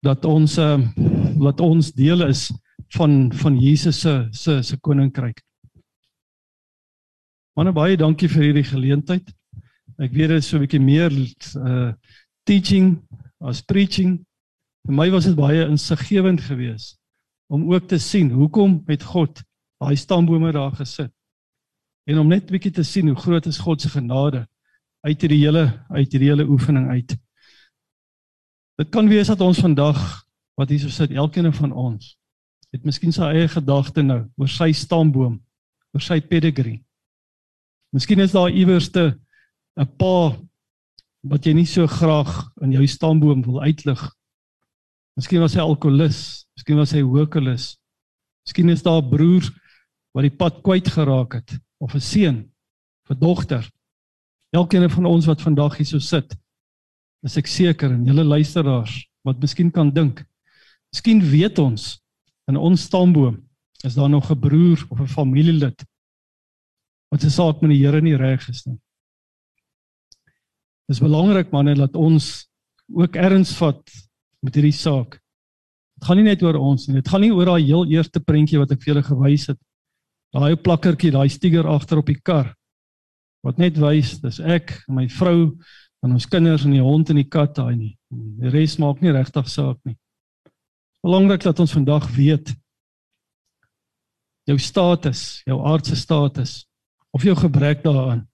dat 0.03 0.25
ons 0.25 0.57
ehm 0.59 0.87
um, 0.97 1.43
wat 1.43 1.61
ons 1.61 1.93
deel 1.93 2.25
is 2.29 2.51
van 2.97 3.33
van 3.33 3.59
Jesus 3.59 4.01
se 4.01 4.29
se 4.31 4.63
se 4.63 4.77
koninkryk. 4.81 5.43
Manne 7.57 7.73
baie 7.73 7.97
dankie 7.97 8.29
vir 8.29 8.43
hierdie 8.43 8.69
geleentheid. 8.69 9.29
Ek 10.01 10.13
weet 10.13 10.33
dit 10.33 10.39
is 10.39 10.49
so 10.49 10.57
'n 10.57 10.65
bietjie 10.65 10.81
meer 10.81 11.13
uh 11.13 11.93
teaching 12.45 12.97
as 13.41 13.63
preaching. 13.63 14.25
Vir 14.87 14.95
my 14.99 15.11
was 15.11 15.29
dit 15.29 15.37
baie 15.39 15.67
insiggewend 15.69 16.41
geweest 16.41 16.99
om 17.53 17.69
ook 17.73 17.89
te 17.89 17.99
sien 17.99 18.31
hoekom 18.31 18.81
het 18.89 19.03
God 19.03 19.43
daai 19.83 19.97
stambome 19.97 20.53
daar 20.53 20.73
gesit. 20.73 21.13
En 22.09 22.19
om 22.19 22.29
net 22.29 22.49
'n 22.49 22.53
bietjie 22.53 22.73
te 22.73 22.83
sien 22.83 23.09
hoe 23.09 23.17
groot 23.17 23.47
is 23.47 23.59
God 23.59 23.81
se 23.81 23.89
genade 23.89 24.47
uit 25.01 25.21
hierdie 25.21 25.45
hele 25.45 25.85
uit 25.91 26.13
hierdie 26.13 26.31
hele 26.31 26.49
oefening 26.49 26.89
uit. 26.89 27.17
Dit 28.79 28.89
kan 28.91 29.09
wees 29.09 29.27
dat 29.27 29.41
ons 29.41 29.61
vandag 29.61 30.25
wat 30.55 30.69
hier 30.69 30.91
sit, 30.91 31.11
elkeen 31.11 31.53
van 31.53 31.73
ons 31.73 32.17
het 32.73 32.85
miskien 32.85 33.13
sy 33.13 33.29
eie 33.37 33.49
gedagte 33.49 34.03
nou 34.03 34.23
oor 34.41 34.49
sy 34.49 34.73
stamboom, 34.73 35.37
oor 35.93 36.01
sy 36.01 36.21
pedigree. 36.21 36.81
Miskien 37.93 38.21
is 38.25 38.33
daar 38.33 38.51
iewerste 38.51 39.19
'n 39.77 39.87
pa 39.99 40.39
wat 41.23 41.45
jy 41.47 41.53
nie 41.53 41.67
so 41.67 41.87
graag 41.87 42.51
in 42.63 42.73
jou 42.73 42.87
stamboom 42.87 43.43
wil 43.43 43.63
uitlig. 43.63 44.01
Miskien 45.17 45.43
was 45.45 45.55
hy 45.55 45.61
alkolikus, 45.61 46.47
miskien 46.57 46.79
was 46.81 46.93
hy 46.97 47.03
hoekelis. 47.05 47.77
Miskien 48.47 48.71
is 48.73 48.83
daar 48.83 49.03
'n 49.03 49.11
broer 49.11 49.45
wat 50.15 50.23
die 50.23 50.37
pad 50.37 50.63
kwyt 50.63 50.89
geraak 50.89 51.35
het 51.35 51.59
of 51.81 51.95
'n 51.95 52.01
seun, 52.01 52.51
'n 53.11 53.19
dogter. 53.19 53.69
Elkeen 54.53 54.91
van 54.91 55.07
ons 55.07 55.27
wat 55.27 55.41
vandag 55.41 55.77
hier 55.77 55.87
so 55.87 55.99
sit, 55.99 56.37
is 57.23 57.37
ek 57.37 57.47
seker 57.47 57.91
en 57.93 58.05
julle 58.05 58.25
luisteraars 58.25 59.09
wat 59.25 59.41
miskien 59.41 59.71
kan 59.71 59.91
dink. 59.91 60.25
Miskien 60.93 61.21
weet 61.21 61.59
ons 61.59 62.01
in 62.49 62.57
ons 62.57 62.83
stamboom 62.83 63.39
is 63.85 63.95
daar 63.95 64.11
nog 64.11 64.31
'n 64.31 64.41
broer 64.41 64.87
of 64.91 65.01
'n 65.01 65.07
familielid 65.07 65.85
wat 67.11 67.21
se 67.21 67.31
saak 67.31 67.61
met 67.61 67.71
die 67.71 67.85
Here 67.85 68.01
nie 68.01 68.17
reg 68.17 68.49
is 68.49 68.67
nie. 68.67 68.79
Dis 70.89 71.01
belangrik 71.01 71.51
manne 71.53 71.75
dat 71.75 71.97
ons 71.97 72.49
ook 72.89 73.17
erns 73.17 73.53
vat 73.57 73.83
met 74.43 74.57
hierdie 74.59 74.75
saak. 74.75 75.19
Dit 75.99 76.09
gaan 76.09 76.19
nie 76.19 76.27
net 76.27 76.43
oor 76.43 76.59
ons 76.59 76.89
nie. 76.89 76.99
Dit 76.99 77.09
gaan 77.09 77.23
nie 77.23 77.33
oor 77.35 77.53
daai 77.53 77.63
heel 77.63 77.87
eerste 77.95 78.21
prentjie 78.21 78.59
wat 78.61 78.73
ek 78.75 78.83
vir 78.83 78.95
julle 78.95 79.05
gewys 79.07 79.47
het. 79.53 79.61
Daai 80.33 80.57
plakkertjie, 80.57 81.13
daai 81.15 81.29
stiker 81.31 81.69
agter 81.69 82.01
op 82.01 82.09
die 82.09 82.19
kar 82.19 82.53
wat 83.43 83.59
net 83.59 83.79
wys 83.83 84.21
dis 84.23 84.39
ek 84.39 84.71
en 84.87 85.01
my 85.01 85.09
vrou 85.11 85.51
en 86.03 86.15
ons 86.15 86.27
kinders 86.31 86.63
en 86.67 86.75
die 86.75 86.83
hond 86.83 87.11
en 87.11 87.19
die 87.19 87.29
kat 87.29 87.57
daai 87.59 87.75
nie. 87.75 87.95
Die 88.11 88.51
res 88.55 88.77
maak 88.79 89.03
nie 89.03 89.15
regtig 89.15 89.49
saak 89.51 89.81
nie. 89.87 89.97
Belangrik 91.03 91.43
dat 91.43 91.59
ons 91.63 91.75
vandag 91.75 92.07
weet 92.15 92.53
jou 94.47 94.59
status, 94.59 95.43
jou 95.47 95.59
aardse 95.67 95.99
status 95.99 96.63
of 97.15 97.27
jou 97.27 97.35
gebrek 97.39 97.83
daaraan 97.85 98.25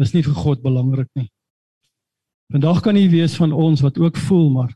is 0.00 0.12
nie 0.12 0.24
vir 0.24 0.36
God 0.36 0.62
belangrik 0.64 1.08
nie. 1.16 1.28
Vandag 2.52 2.82
kan 2.84 2.96
jy 2.96 3.08
wees 3.10 3.36
van 3.40 3.52
ons 3.52 3.82
wat 3.84 3.98
ook 4.00 4.20
voel 4.28 4.50
maar 4.52 4.72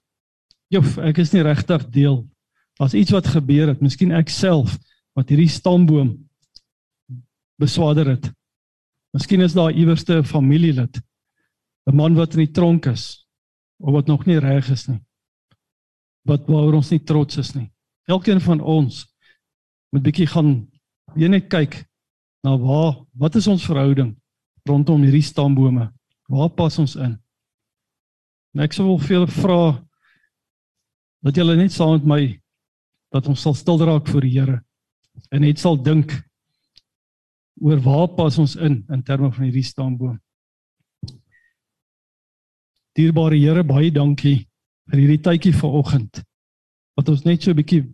jof, 0.70 0.96
ek 1.02 1.20
is 1.22 1.32
nie 1.34 1.44
regtig 1.44 1.86
deel. 1.92 2.22
As 2.80 2.94
iets 2.96 3.12
wat 3.12 3.28
gebeur 3.28 3.72
het, 3.72 3.82
miskien 3.82 4.14
ek 4.16 4.30
self 4.32 4.78
wat 5.18 5.30
hierdie 5.32 5.50
stamboom 5.50 6.14
beswaarder 7.60 8.14
het. 8.14 8.30
Miskien 9.12 9.42
is 9.44 9.56
daar 9.56 9.74
iewerste 9.74 10.18
'n 10.18 10.24
familielid, 10.24 11.00
'n 11.86 11.96
man 11.96 12.14
wat 12.14 12.34
in 12.34 12.46
die 12.46 12.54
tronk 12.54 12.86
is 12.86 13.26
of 13.80 13.92
wat 13.92 14.06
nog 14.06 14.26
nie 14.26 14.38
reg 14.38 14.70
is 14.70 14.88
nie. 14.88 15.00
Wat 16.24 16.46
waaroor 16.46 16.74
ons 16.74 16.90
nie 16.90 17.04
trots 17.04 17.36
is 17.36 17.54
nie. 17.54 17.70
Elkeen 18.06 18.40
van 18.40 18.60
ons 18.60 19.06
moet 19.92 20.02
bietjie 20.02 20.26
gaan 20.26 20.68
weer 21.14 21.28
net 21.28 21.48
kyk 21.48 21.84
na 22.44 22.56
waar 22.56 23.04
wat 23.12 23.34
is 23.34 23.46
ons 23.46 23.64
verhouding 23.64 24.16
rondom 24.64 25.02
hierdie 25.02 25.22
stambome? 25.22 25.92
Waar 26.28 26.48
pas 26.48 26.78
ons 26.78 26.96
in? 26.96 27.18
En 28.54 28.60
ek 28.60 28.72
sou 28.72 28.86
wil 28.86 28.98
vir 28.98 29.16
julle 29.16 29.26
vra 29.26 29.89
dat 31.24 31.36
julle 31.36 31.56
net 31.56 31.72
saam 31.72 31.98
met 31.98 32.08
my 32.08 32.22
dat 33.12 33.26
ons 33.28 33.40
sal 33.42 33.54
stil 33.54 33.80
raak 33.84 34.08
voor 34.08 34.24
die 34.24 34.34
Here 34.38 34.60
en 35.30 35.44
net 35.44 35.58
sal 35.58 35.76
dink 35.76 36.14
oor 37.60 37.80
waar 37.84 38.08
pas 38.16 38.38
ons 38.40 38.56
in 38.56 38.80
in 38.88 39.02
terme 39.04 39.28
van 39.32 39.44
hierdie 39.44 39.66
stamboom. 39.66 40.16
Dierbare 42.96 43.36
Here, 43.36 43.64
baie 43.64 43.90
dankie 43.92 44.46
vir 44.90 45.02
hierdie 45.02 45.22
tydjie 45.22 45.54
vanoggend 45.54 46.22
wat 46.98 47.08
ons 47.12 47.24
net 47.24 47.42
so 47.42 47.50
'n 47.50 47.56
bietjie 47.56 47.84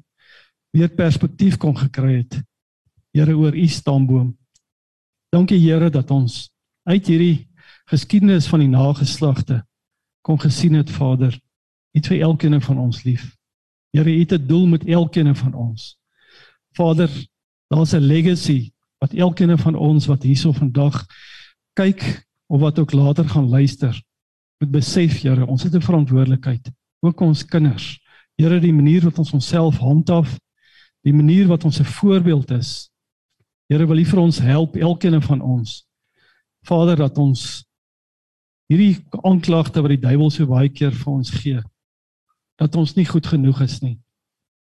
weer 0.72 0.88
perspektief 0.88 1.58
kon 1.58 1.76
gekry 1.76 2.22
het 2.22 2.42
Here 3.12 3.32
oor 3.32 3.54
u 3.56 3.66
stamboom. 3.66 4.36
Dankie 5.32 5.58
Here 5.58 5.90
dat 5.90 6.10
ons 6.10 6.50
uit 6.84 7.06
hierdie 7.06 7.48
geskiedenis 7.88 8.46
van 8.46 8.60
die 8.60 8.68
nageslagte 8.68 9.64
kon 10.22 10.38
gesien 10.38 10.74
het 10.74 10.90
Vader, 10.90 11.38
het 11.96 12.10
vir 12.10 12.20
elkeen 12.20 12.60
van 12.60 12.78
ons 12.78 13.02
lief. 13.04 13.30
Here, 13.90 14.10
u 14.10 14.18
het 14.18 14.32
'n 14.32 14.46
doel 14.46 14.66
met 14.66 14.84
elkeen 14.84 15.36
van 15.36 15.54
ons. 15.54 15.98
Vader, 16.72 17.10
daar's 17.68 17.94
'n 17.94 18.00
legacy 18.00 18.72
wat 18.98 19.12
elkeen 19.12 19.58
van 19.58 19.74
ons 19.74 20.06
wat 20.06 20.22
hierso 20.22 20.52
vandag 20.52 21.06
kyk 21.72 22.26
of 22.46 22.60
wat 22.60 22.78
ook 22.78 22.92
later 22.92 23.28
gaan 23.28 23.48
luister, 23.48 24.02
moet 24.58 24.70
besef, 24.70 25.20
Here, 25.20 25.46
ons 25.46 25.62
het 25.62 25.74
'n 25.74 25.80
verantwoordelikheid, 25.80 26.70
ook 27.00 27.20
ons 27.20 27.44
kinders. 27.44 28.00
Here, 28.34 28.60
die 28.60 28.72
manier 28.72 29.02
wat 29.02 29.18
ons 29.18 29.32
onsself 29.32 29.76
handhaaf, 29.76 30.38
die 31.00 31.12
manier 31.12 31.46
wat 31.46 31.64
ons 31.64 31.80
'n 31.80 31.84
voorbeeld 31.84 32.50
is, 32.50 32.90
Here 33.68 33.86
wil 33.86 33.98
U 33.98 34.04
vir 34.04 34.18
ons 34.18 34.38
help 34.38 34.76
elkeen 34.76 35.22
van 35.22 35.40
ons. 35.40 35.86
Vader 36.62 36.96
dat 36.96 37.18
ons 37.18 37.64
hierdie 38.66 39.04
aanklagte 39.10 39.80
wat 39.80 39.90
die 39.90 40.00
duiwel 40.00 40.30
so 40.30 40.46
baie 40.46 40.68
keer 40.68 40.92
vir 40.92 41.12
ons 41.12 41.30
gee 41.30 41.62
dat 42.56 42.76
ons 42.76 42.94
nie 42.96 43.06
goed 43.06 43.26
genoeg 43.26 43.60
is 43.64 43.80
nie. 43.82 43.98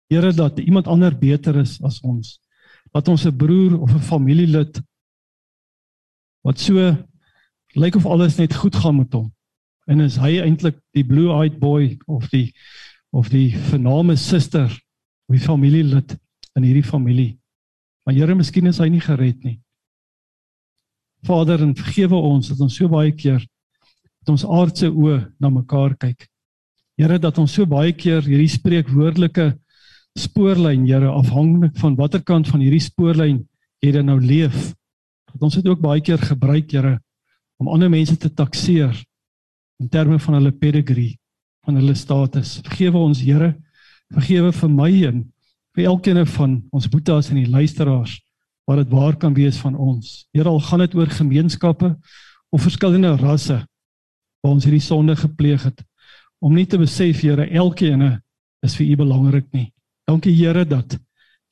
Here 0.09 0.33
dat 0.33 0.59
iemand 0.59 0.87
ander 0.87 1.13
beter 1.17 1.59
is 1.61 1.77
as 1.83 1.99
ons. 2.01 2.39
Dat 2.93 3.07
ons 3.07 3.25
'n 3.25 3.37
broer 3.37 3.79
of 3.79 3.93
'n 3.93 3.99
familielid 3.99 4.81
wat 6.43 6.59
so 6.59 6.95
lyk 7.75 7.95
of 7.95 8.05
alles 8.05 8.37
net 8.37 8.53
goed 8.55 8.75
gaan 8.75 8.97
met 8.97 9.13
hom 9.13 9.31
en 9.87 10.03
is 10.03 10.17
hy 10.19 10.37
eintlik 10.43 10.77
die 10.95 11.05
blue-eyed 11.07 11.59
boy 11.59 11.97
of 12.07 12.27
die 12.29 12.51
of 13.15 13.29
die 13.31 13.55
vername 13.69 14.17
suster 14.19 14.67
of 14.67 15.35
die 15.35 15.43
familielid 15.43 16.17
in 16.57 16.65
hierdie 16.65 16.85
familie. 16.85 17.37
Maar 18.05 18.15
Here, 18.15 18.35
miskien 18.35 18.67
is 18.67 18.79
hy 18.79 18.89
nie 18.91 19.01
gered 19.03 19.43
nie. 19.43 19.57
Vader, 21.27 21.63
en 21.63 21.73
vergewe 21.75 22.19
ons 22.19 22.51
dat 22.51 22.59
ons 22.63 22.75
so 22.75 22.91
baie 22.91 23.13
keer 23.15 23.39
met 23.41 24.33
ons 24.35 24.45
aardse 24.45 24.89
oë 24.91 25.21
na 25.39 25.51
mekaar 25.53 25.95
kyk. 25.99 26.27
Here, 26.97 27.19
dat 27.21 27.37
ons 27.37 27.53
so 27.53 27.69
baie 27.69 27.91
keer 27.93 28.25
hierdie 28.25 28.49
spreekwoordelike 28.49 29.51
spoorlyn, 30.17 30.87
Here, 30.89 31.11
afhangend 31.13 31.77
van 31.77 31.95
watter 31.99 32.23
kant 32.25 32.49
van 32.49 32.63
hierdie 32.63 32.81
spoorlyn 32.81 33.43
jy 33.85 33.91
dan 33.93 34.07
nou 34.09 34.17
leef, 34.17 34.71
dat 35.29 35.43
ons 35.45 35.59
dit 35.59 35.67
ook 35.69 35.83
baie 35.83 36.01
keer 36.01 36.17
gebruik, 36.17 36.71
Here, 36.73 36.95
om 37.61 37.69
ander 37.69 37.91
mense 37.93 38.15
te 38.17 38.31
takseer 38.33 38.97
in 39.77 39.91
terme 39.93 40.17
van 40.23 40.39
hulle 40.39 40.51
pedigree, 40.57 41.19
van 41.67 41.77
hulle 41.77 41.93
status. 41.93 42.55
Vergewe 42.65 43.03
ons, 43.05 43.21
Here. 43.21 43.53
Vergewe 44.15 44.49
vir 44.55 44.71
my 44.73 44.89
en 45.05 45.19
vir 45.77 45.91
elkeen 45.91 46.23
van 46.33 46.55
ons 46.73 46.87
boetas 46.89 47.29
en 47.29 47.37
die 47.37 47.51
luisteraars 47.51 48.15
wat 48.67 48.81
dit 48.81 48.89
waar 48.89 49.19
kan 49.21 49.35
wees 49.37 49.59
van 49.61 49.77
ons. 49.77 50.25
Here 50.33 50.49
al 50.49 50.63
gaan 50.65 50.81
dit 50.81 50.97
oor 50.97 51.13
gemeenskappe 51.13 51.91
of 52.49 52.65
verskillende 52.65 53.13
rasse 53.21 53.59
waar 54.41 54.55
ons 54.55 54.65
hierdie 54.65 54.81
sonde 54.81 55.13
gepleeg 55.19 55.67
het 55.69 55.85
om 56.39 56.53
nie 56.53 56.67
te 56.69 56.77
besef 56.77 57.21
Here 57.25 57.47
elkeen 57.49 58.03
is 58.65 58.75
vir 58.77 58.93
U 58.93 58.95
belangrik 59.03 59.47
nie. 59.53 59.71
Dankie 60.07 60.35
Here 60.35 60.65
dat 60.65 60.97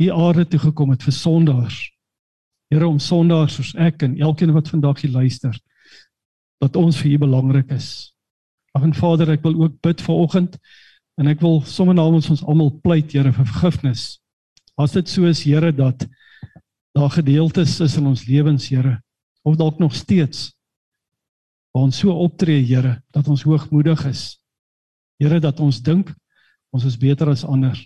U 0.01 0.09
aarde 0.11 0.45
toe 0.45 0.59
gekom 0.59 0.91
het 0.91 1.03
vir 1.03 1.13
sondaars. 1.15 1.77
Here 2.71 2.87
om 2.87 2.99
sondaars 2.99 3.55
soos 3.57 3.73
ek 3.79 4.03
en 4.03 4.17
elkeen 4.19 4.53
wat 4.55 4.69
vandag 4.69 5.01
hier 5.03 5.13
luister 5.13 5.55
dat 6.63 6.75
ons 6.79 6.97
vir 7.01 7.15
U 7.15 7.17
belangrik 7.25 7.71
is. 7.75 8.11
Ag 8.75 8.83
en 8.83 8.95
Vader, 8.95 9.31
ek 9.35 9.43
wil 9.45 9.55
ook 9.65 9.79
bid 9.85 10.01
vir 10.03 10.15
oggend 10.15 10.57
en 11.19 11.29
ek 11.31 11.41
wil 11.43 11.61
sommer 11.63 11.95
namens 11.95 12.29
ons 12.31 12.43
almal 12.43 12.73
pleit 12.83 13.13
Here 13.15 13.31
vir 13.31 13.47
vergifnis. 13.47 14.19
As 14.75 14.95
dit 14.95 15.07
so 15.09 15.29
is 15.29 15.45
Here 15.45 15.71
dat 15.71 16.07
daar 16.95 17.11
gedeeltes 17.11 17.79
is 17.83 17.97
in 17.99 18.07
ons 18.11 18.25
lewens 18.27 18.69
Here 18.71 18.99
of 19.45 19.57
dalk 19.59 19.79
nog 19.79 19.95
steeds 19.95 20.51
waar 21.75 21.87
ons 21.89 21.99
so 21.99 22.11
optree 22.23 22.63
Here 22.63 23.01
dat 23.15 23.27
ons 23.27 23.43
hoogmoedig 23.43 24.05
is. 24.09 24.25
Here 25.21 25.39
dat 25.39 25.59
ons 25.59 25.81
dink 25.81 26.11
ons 26.75 26.83
is 26.83 26.97
beter 26.99 27.29
as 27.31 27.45
ander. 27.47 27.77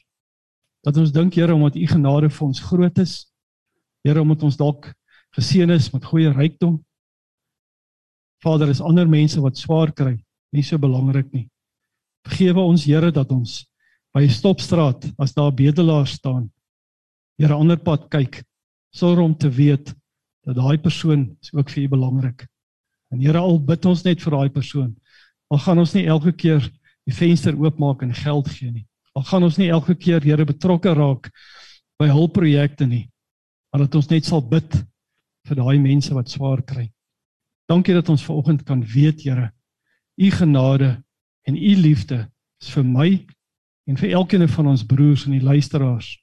Dat 0.85 0.97
ons 0.97 1.11
dink 1.13 1.35
Here 1.37 1.53
omdat 1.53 1.75
u 1.75 1.85
genade 1.87 2.29
vir 2.29 2.47
ons 2.47 2.59
groot 2.59 2.97
is. 2.97 3.27
Here 4.03 4.21
omdat 4.21 4.43
ons 4.43 4.57
dalk 4.57 4.91
geseën 5.37 5.69
is 5.69 5.91
met 5.93 6.05
goeie 6.05 6.31
rykdom. 6.33 6.79
Vader 8.43 8.69
is 8.71 8.81
ander 8.81 9.07
mense 9.07 9.41
wat 9.43 9.59
swaar 9.59 9.91
kry, 9.91 10.15
nie 10.55 10.63
so 10.63 10.79
belangrik 10.79 11.27
nie. 11.35 11.49
Vergewe 12.25 12.63
ons 12.63 12.85
Here 12.87 13.11
dat 13.11 13.31
ons 13.31 13.65
by 14.15 14.23
'n 14.23 14.29
stopstraat 14.29 15.11
as 15.19 15.33
daar 15.33 15.53
bedelaars 15.53 16.17
staan. 16.17 16.49
Here 17.37 17.53
ander 17.53 17.77
pad 17.77 18.09
kyk 18.09 18.43
sonder 18.91 19.23
om 19.23 19.35
te 19.35 19.49
weet 19.49 19.93
dat 20.45 20.55
daai 20.55 20.77
persoon 20.77 21.37
ook 21.53 21.69
vir 21.69 21.83
u 21.83 21.87
belangrik. 21.87 22.47
En 23.11 23.19
Here 23.21 23.37
al 23.37 23.59
bid 23.59 23.85
ons 23.85 24.03
net 24.03 24.21
vir 24.21 24.31
daai 24.31 24.49
persoon. 24.49 24.95
Al 25.51 25.57
gaan 25.57 25.79
ons 25.79 25.93
nie 25.93 26.07
elke 26.07 26.31
keer 26.31 26.71
die 27.07 27.15
venster 27.15 27.55
oopmaak 27.57 28.03
en 28.05 28.13
geld 28.13 28.49
gee 28.51 28.71
nie. 28.71 28.85
Al 29.15 29.25
gaan 29.27 29.45
ons 29.47 29.57
nie 29.57 29.69
elke 29.73 29.95
keer 29.95 30.23
Here 30.23 30.45
betrokke 30.45 30.93
raak 30.93 31.29
by 31.99 32.07
hulpprojekte 32.11 32.87
nie. 32.87 33.09
Maar 33.71 33.85
dat 33.85 33.95
ons 33.99 34.09
net 34.09 34.25
sal 34.25 34.41
bid 34.41 34.77
vir 35.47 35.59
daai 35.59 35.79
mense 35.81 36.13
wat 36.13 36.29
swaar 36.29 36.61
kry. 36.65 36.87
Dankie 37.69 37.93
dat 37.93 38.09
ons 38.09 38.25
vanoggend 38.25 38.65
kan 38.65 38.83
weet 38.83 39.23
Here, 39.25 39.51
u 40.19 40.31
genade 40.31 40.97
en 41.47 41.55
u 41.55 41.75
liefde 41.79 42.27
is 42.61 42.69
vir 42.73 42.85
my 42.85 43.09
en 43.89 43.97
vir 43.97 44.15
elkeen 44.19 44.47
van 44.49 44.67
ons 44.73 44.85
broers 44.85 45.25
en 45.25 45.37
die 45.37 45.45
luisteraars. 45.45 46.17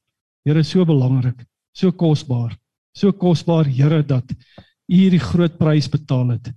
Here 0.47 0.63
so 0.63 0.85
belangrik, 0.87 1.43
so 1.75 1.93
kosbaar. 1.93 2.55
So 2.95 3.13
kosbaar 3.13 3.67
Here 3.67 4.03
dat 4.03 4.31
u 4.31 4.95
hierdie 4.95 5.23
groot 5.23 5.59
prys 5.59 5.91
betaal 5.91 6.37
het 6.37 6.53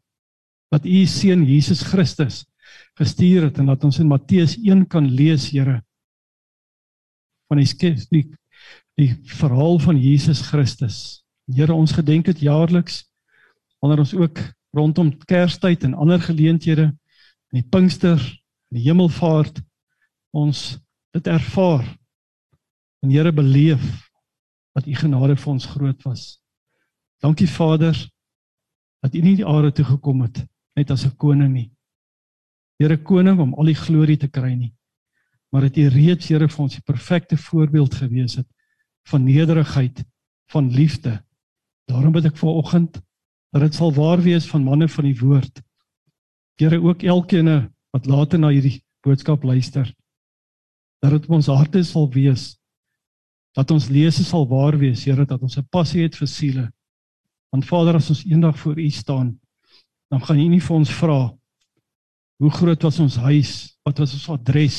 dat 0.70 0.86
u 0.86 1.06
seun 1.06 1.44
Jesus 1.46 1.82
Christus 1.82 2.44
gestuur 3.00 3.48
het 3.48 3.60
en 3.62 3.70
dat 3.72 3.84
ons 3.84 4.00
in 4.00 4.08
Matteus 4.08 4.58
1 4.58 4.88
kan 4.88 5.08
lees, 5.08 5.50
Here, 5.52 5.82
van 7.50 7.62
die 7.62 7.94
die, 8.12 8.26
die 9.00 9.10
verhaal 9.40 9.80
van 9.80 9.98
Jesus 9.98 10.42
Christus. 10.42 11.24
Here, 11.50 11.74
ons 11.74 11.96
gedenk 11.96 12.26
dit 12.26 12.46
jaarliks 12.46 13.06
wanneer 13.80 14.04
ons 14.04 14.14
ook 14.14 14.42
rondom 14.76 15.14
Kerstyd 15.26 15.86
en 15.88 15.96
ander 15.96 16.20
geleenthede 16.22 16.90
in 17.50 17.62
die 17.62 17.66
Pinkster, 17.66 18.20
in 18.70 18.82
die 18.82 18.86
Hemelvaart 18.86 19.62
ons 20.36 20.78
dit 21.16 21.28
ervaar. 21.28 21.86
En 23.02 23.10
Here 23.10 23.32
beleef 23.34 23.82
dat 24.76 24.86
u 24.86 24.94
genade 24.94 25.36
vir 25.40 25.52
ons 25.52 25.66
groot 25.66 26.04
was. 26.06 26.38
Dankie 27.24 27.50
Vader 27.50 27.98
dat 29.00 29.16
u 29.16 29.22
nie 29.24 29.38
die 29.40 29.48
aarde 29.48 29.72
toe 29.72 29.86
gekom 29.88 30.22
het 30.28 30.44
net 30.76 30.92
as 30.92 31.06
'n 31.06 31.16
koning 31.18 31.54
nie. 31.54 31.72
Here 32.80 32.98
koning 33.04 33.40
om 33.44 33.54
al 33.60 33.72
die 33.72 33.78
glorie 33.78 34.18
te 34.18 34.30
kry 34.32 34.54
nie. 34.56 34.72
Maar 35.52 35.68
dat 35.68 35.78
U 35.78 35.88
reeds 35.92 36.30
Here 36.32 36.48
vir 36.48 36.64
ons 36.64 36.78
die 36.78 36.86
perfekte 36.86 37.38
voorbeeld 37.38 37.96
gewees 38.00 38.38
het 38.40 38.48
van 39.10 39.24
nederigheid, 39.26 40.04
van 40.52 40.70
liefde. 40.72 41.18
Daarom 41.90 42.14
bid 42.14 42.30
ek 42.30 42.38
vir 42.38 42.50
oggend 42.50 43.00
dat 43.52 43.66
dit 43.66 43.76
sal 43.76 43.92
waar 43.96 44.22
wees 44.22 44.46
van 44.48 44.64
manne 44.64 44.88
van 44.88 45.08
die 45.08 45.18
woord. 45.18 45.62
Here 46.62 46.78
ook 46.80 47.04
elkeen 47.04 47.50
wat 47.92 48.06
later 48.06 48.40
na 48.40 48.52
hierdie 48.54 48.84
boodskap 49.02 49.44
luister. 49.44 49.90
Dat 51.02 51.16
dit 51.16 51.30
ons 51.32 51.50
harte 51.50 51.84
sal 51.84 52.10
wees 52.14 52.60
dat 53.58 53.72
ons 53.74 53.90
lese 53.90 54.24
sal 54.24 54.46
waar 54.48 54.78
wees, 54.78 55.04
Here, 55.04 55.26
dat 55.26 55.42
ons 55.42 55.58
'n 55.58 55.68
passie 55.72 56.04
het 56.04 56.16
vir 56.16 56.28
siele. 56.28 56.72
Want 57.52 57.66
Vader, 57.66 57.96
as 57.96 58.10
ons 58.10 58.26
eendag 58.26 58.60
voor 58.60 58.80
U 58.80 58.90
staan, 58.90 59.40
dan 60.10 60.22
gaan 60.22 60.40
U 60.40 60.48
nie 60.48 60.62
vir 60.62 60.76
ons 60.76 60.90
vra 60.90 61.39
hoe 62.40 62.52
groot 62.52 62.84
was 62.88 63.00
ons 63.04 63.18
huis, 63.20 63.54
wat 63.84 64.00
was 64.00 64.14
ons 64.16 64.30
adres, 64.32 64.78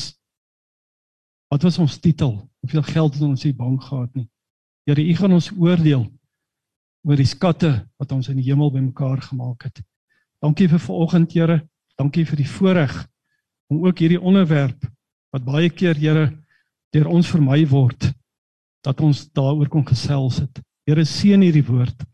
wat 1.53 1.61
was 1.67 1.77
ons 1.77 1.99
titel, 2.01 2.39
hoeveel 2.63 2.85
geld 2.87 3.13
het 3.13 3.25
ons 3.25 3.43
in 3.45 3.51
die 3.51 3.57
bank 3.57 3.83
gehad 3.85 4.09
nie. 4.17 4.27
Here, 4.89 5.03
U 5.03 5.13
gaan 5.19 5.35
ons 5.37 5.51
oordeel 5.53 6.07
oor 7.05 7.17
die 7.17 7.29
skatte 7.29 7.71
wat 8.01 8.13
ons 8.15 8.31
in 8.31 8.39
die 8.41 8.47
hemel 8.47 8.71
bymekaar 8.73 9.21
gemaak 9.27 9.67
het. 9.67 9.83
Dankie 10.41 10.67
vir 10.71 10.81
vanoggend, 10.81 11.35
Here. 11.37 11.59
Dankie 12.01 12.25
vir 12.25 12.41
die 12.41 12.49
voorreg 12.49 12.95
om 13.69 13.85
ook 13.85 14.01
hierdie 14.01 14.19
onderwerp 14.19 14.87
wat 15.31 15.45
baie 15.45 15.69
keer, 15.69 15.93
Here, 16.01 16.31
deur 16.91 17.11
ons 17.13 17.29
vermy 17.29 17.61
word, 17.69 18.09
dat 18.81 19.05
ons 19.05 19.27
daaroor 19.37 19.69
kon 19.69 19.85
gesels 19.85 20.41
het. 20.41 20.63
Here, 20.89 21.05
seën 21.05 21.45
hierdie 21.45 21.65
woord. 21.67 22.07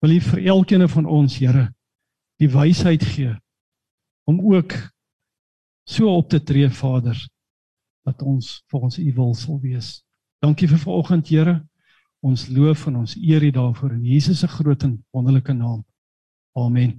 Wil 0.00 0.16
U 0.16 0.20
vir 0.30 0.42
elkeen 0.56 0.88
van 0.88 1.04
ons, 1.20 1.36
Here, 1.36 1.68
die 2.40 2.48
wysheid 2.48 3.04
gee 3.04 3.36
om 4.30 4.54
ook 4.54 4.72
so 5.88 6.14
op 6.16 6.28
te 6.28 6.42
tree 6.42 6.70
Vader 6.70 7.18
dat 8.06 8.22
ons 8.22 8.62
vir 8.70 8.86
ons 8.86 8.98
u 8.98 9.10
wil 9.16 9.34
sal 9.34 9.58
wees. 9.60 10.00
Dankie 10.40 10.68
vir 10.70 10.80
vanoggend 10.86 11.28
Here. 11.28 11.58
Ons 12.20 12.48
loof 12.52 12.86
en 12.86 13.00
ons 13.02 13.16
eer 13.16 13.44
U 13.48 13.50
daarvoor 13.50 13.96
in 13.96 14.04
Jesus 14.04 14.44
se 14.44 14.48
groot 14.48 14.82
en 14.88 14.98
wonderlike 15.10 15.52
naam. 15.56 15.84
Amen. 16.56 16.98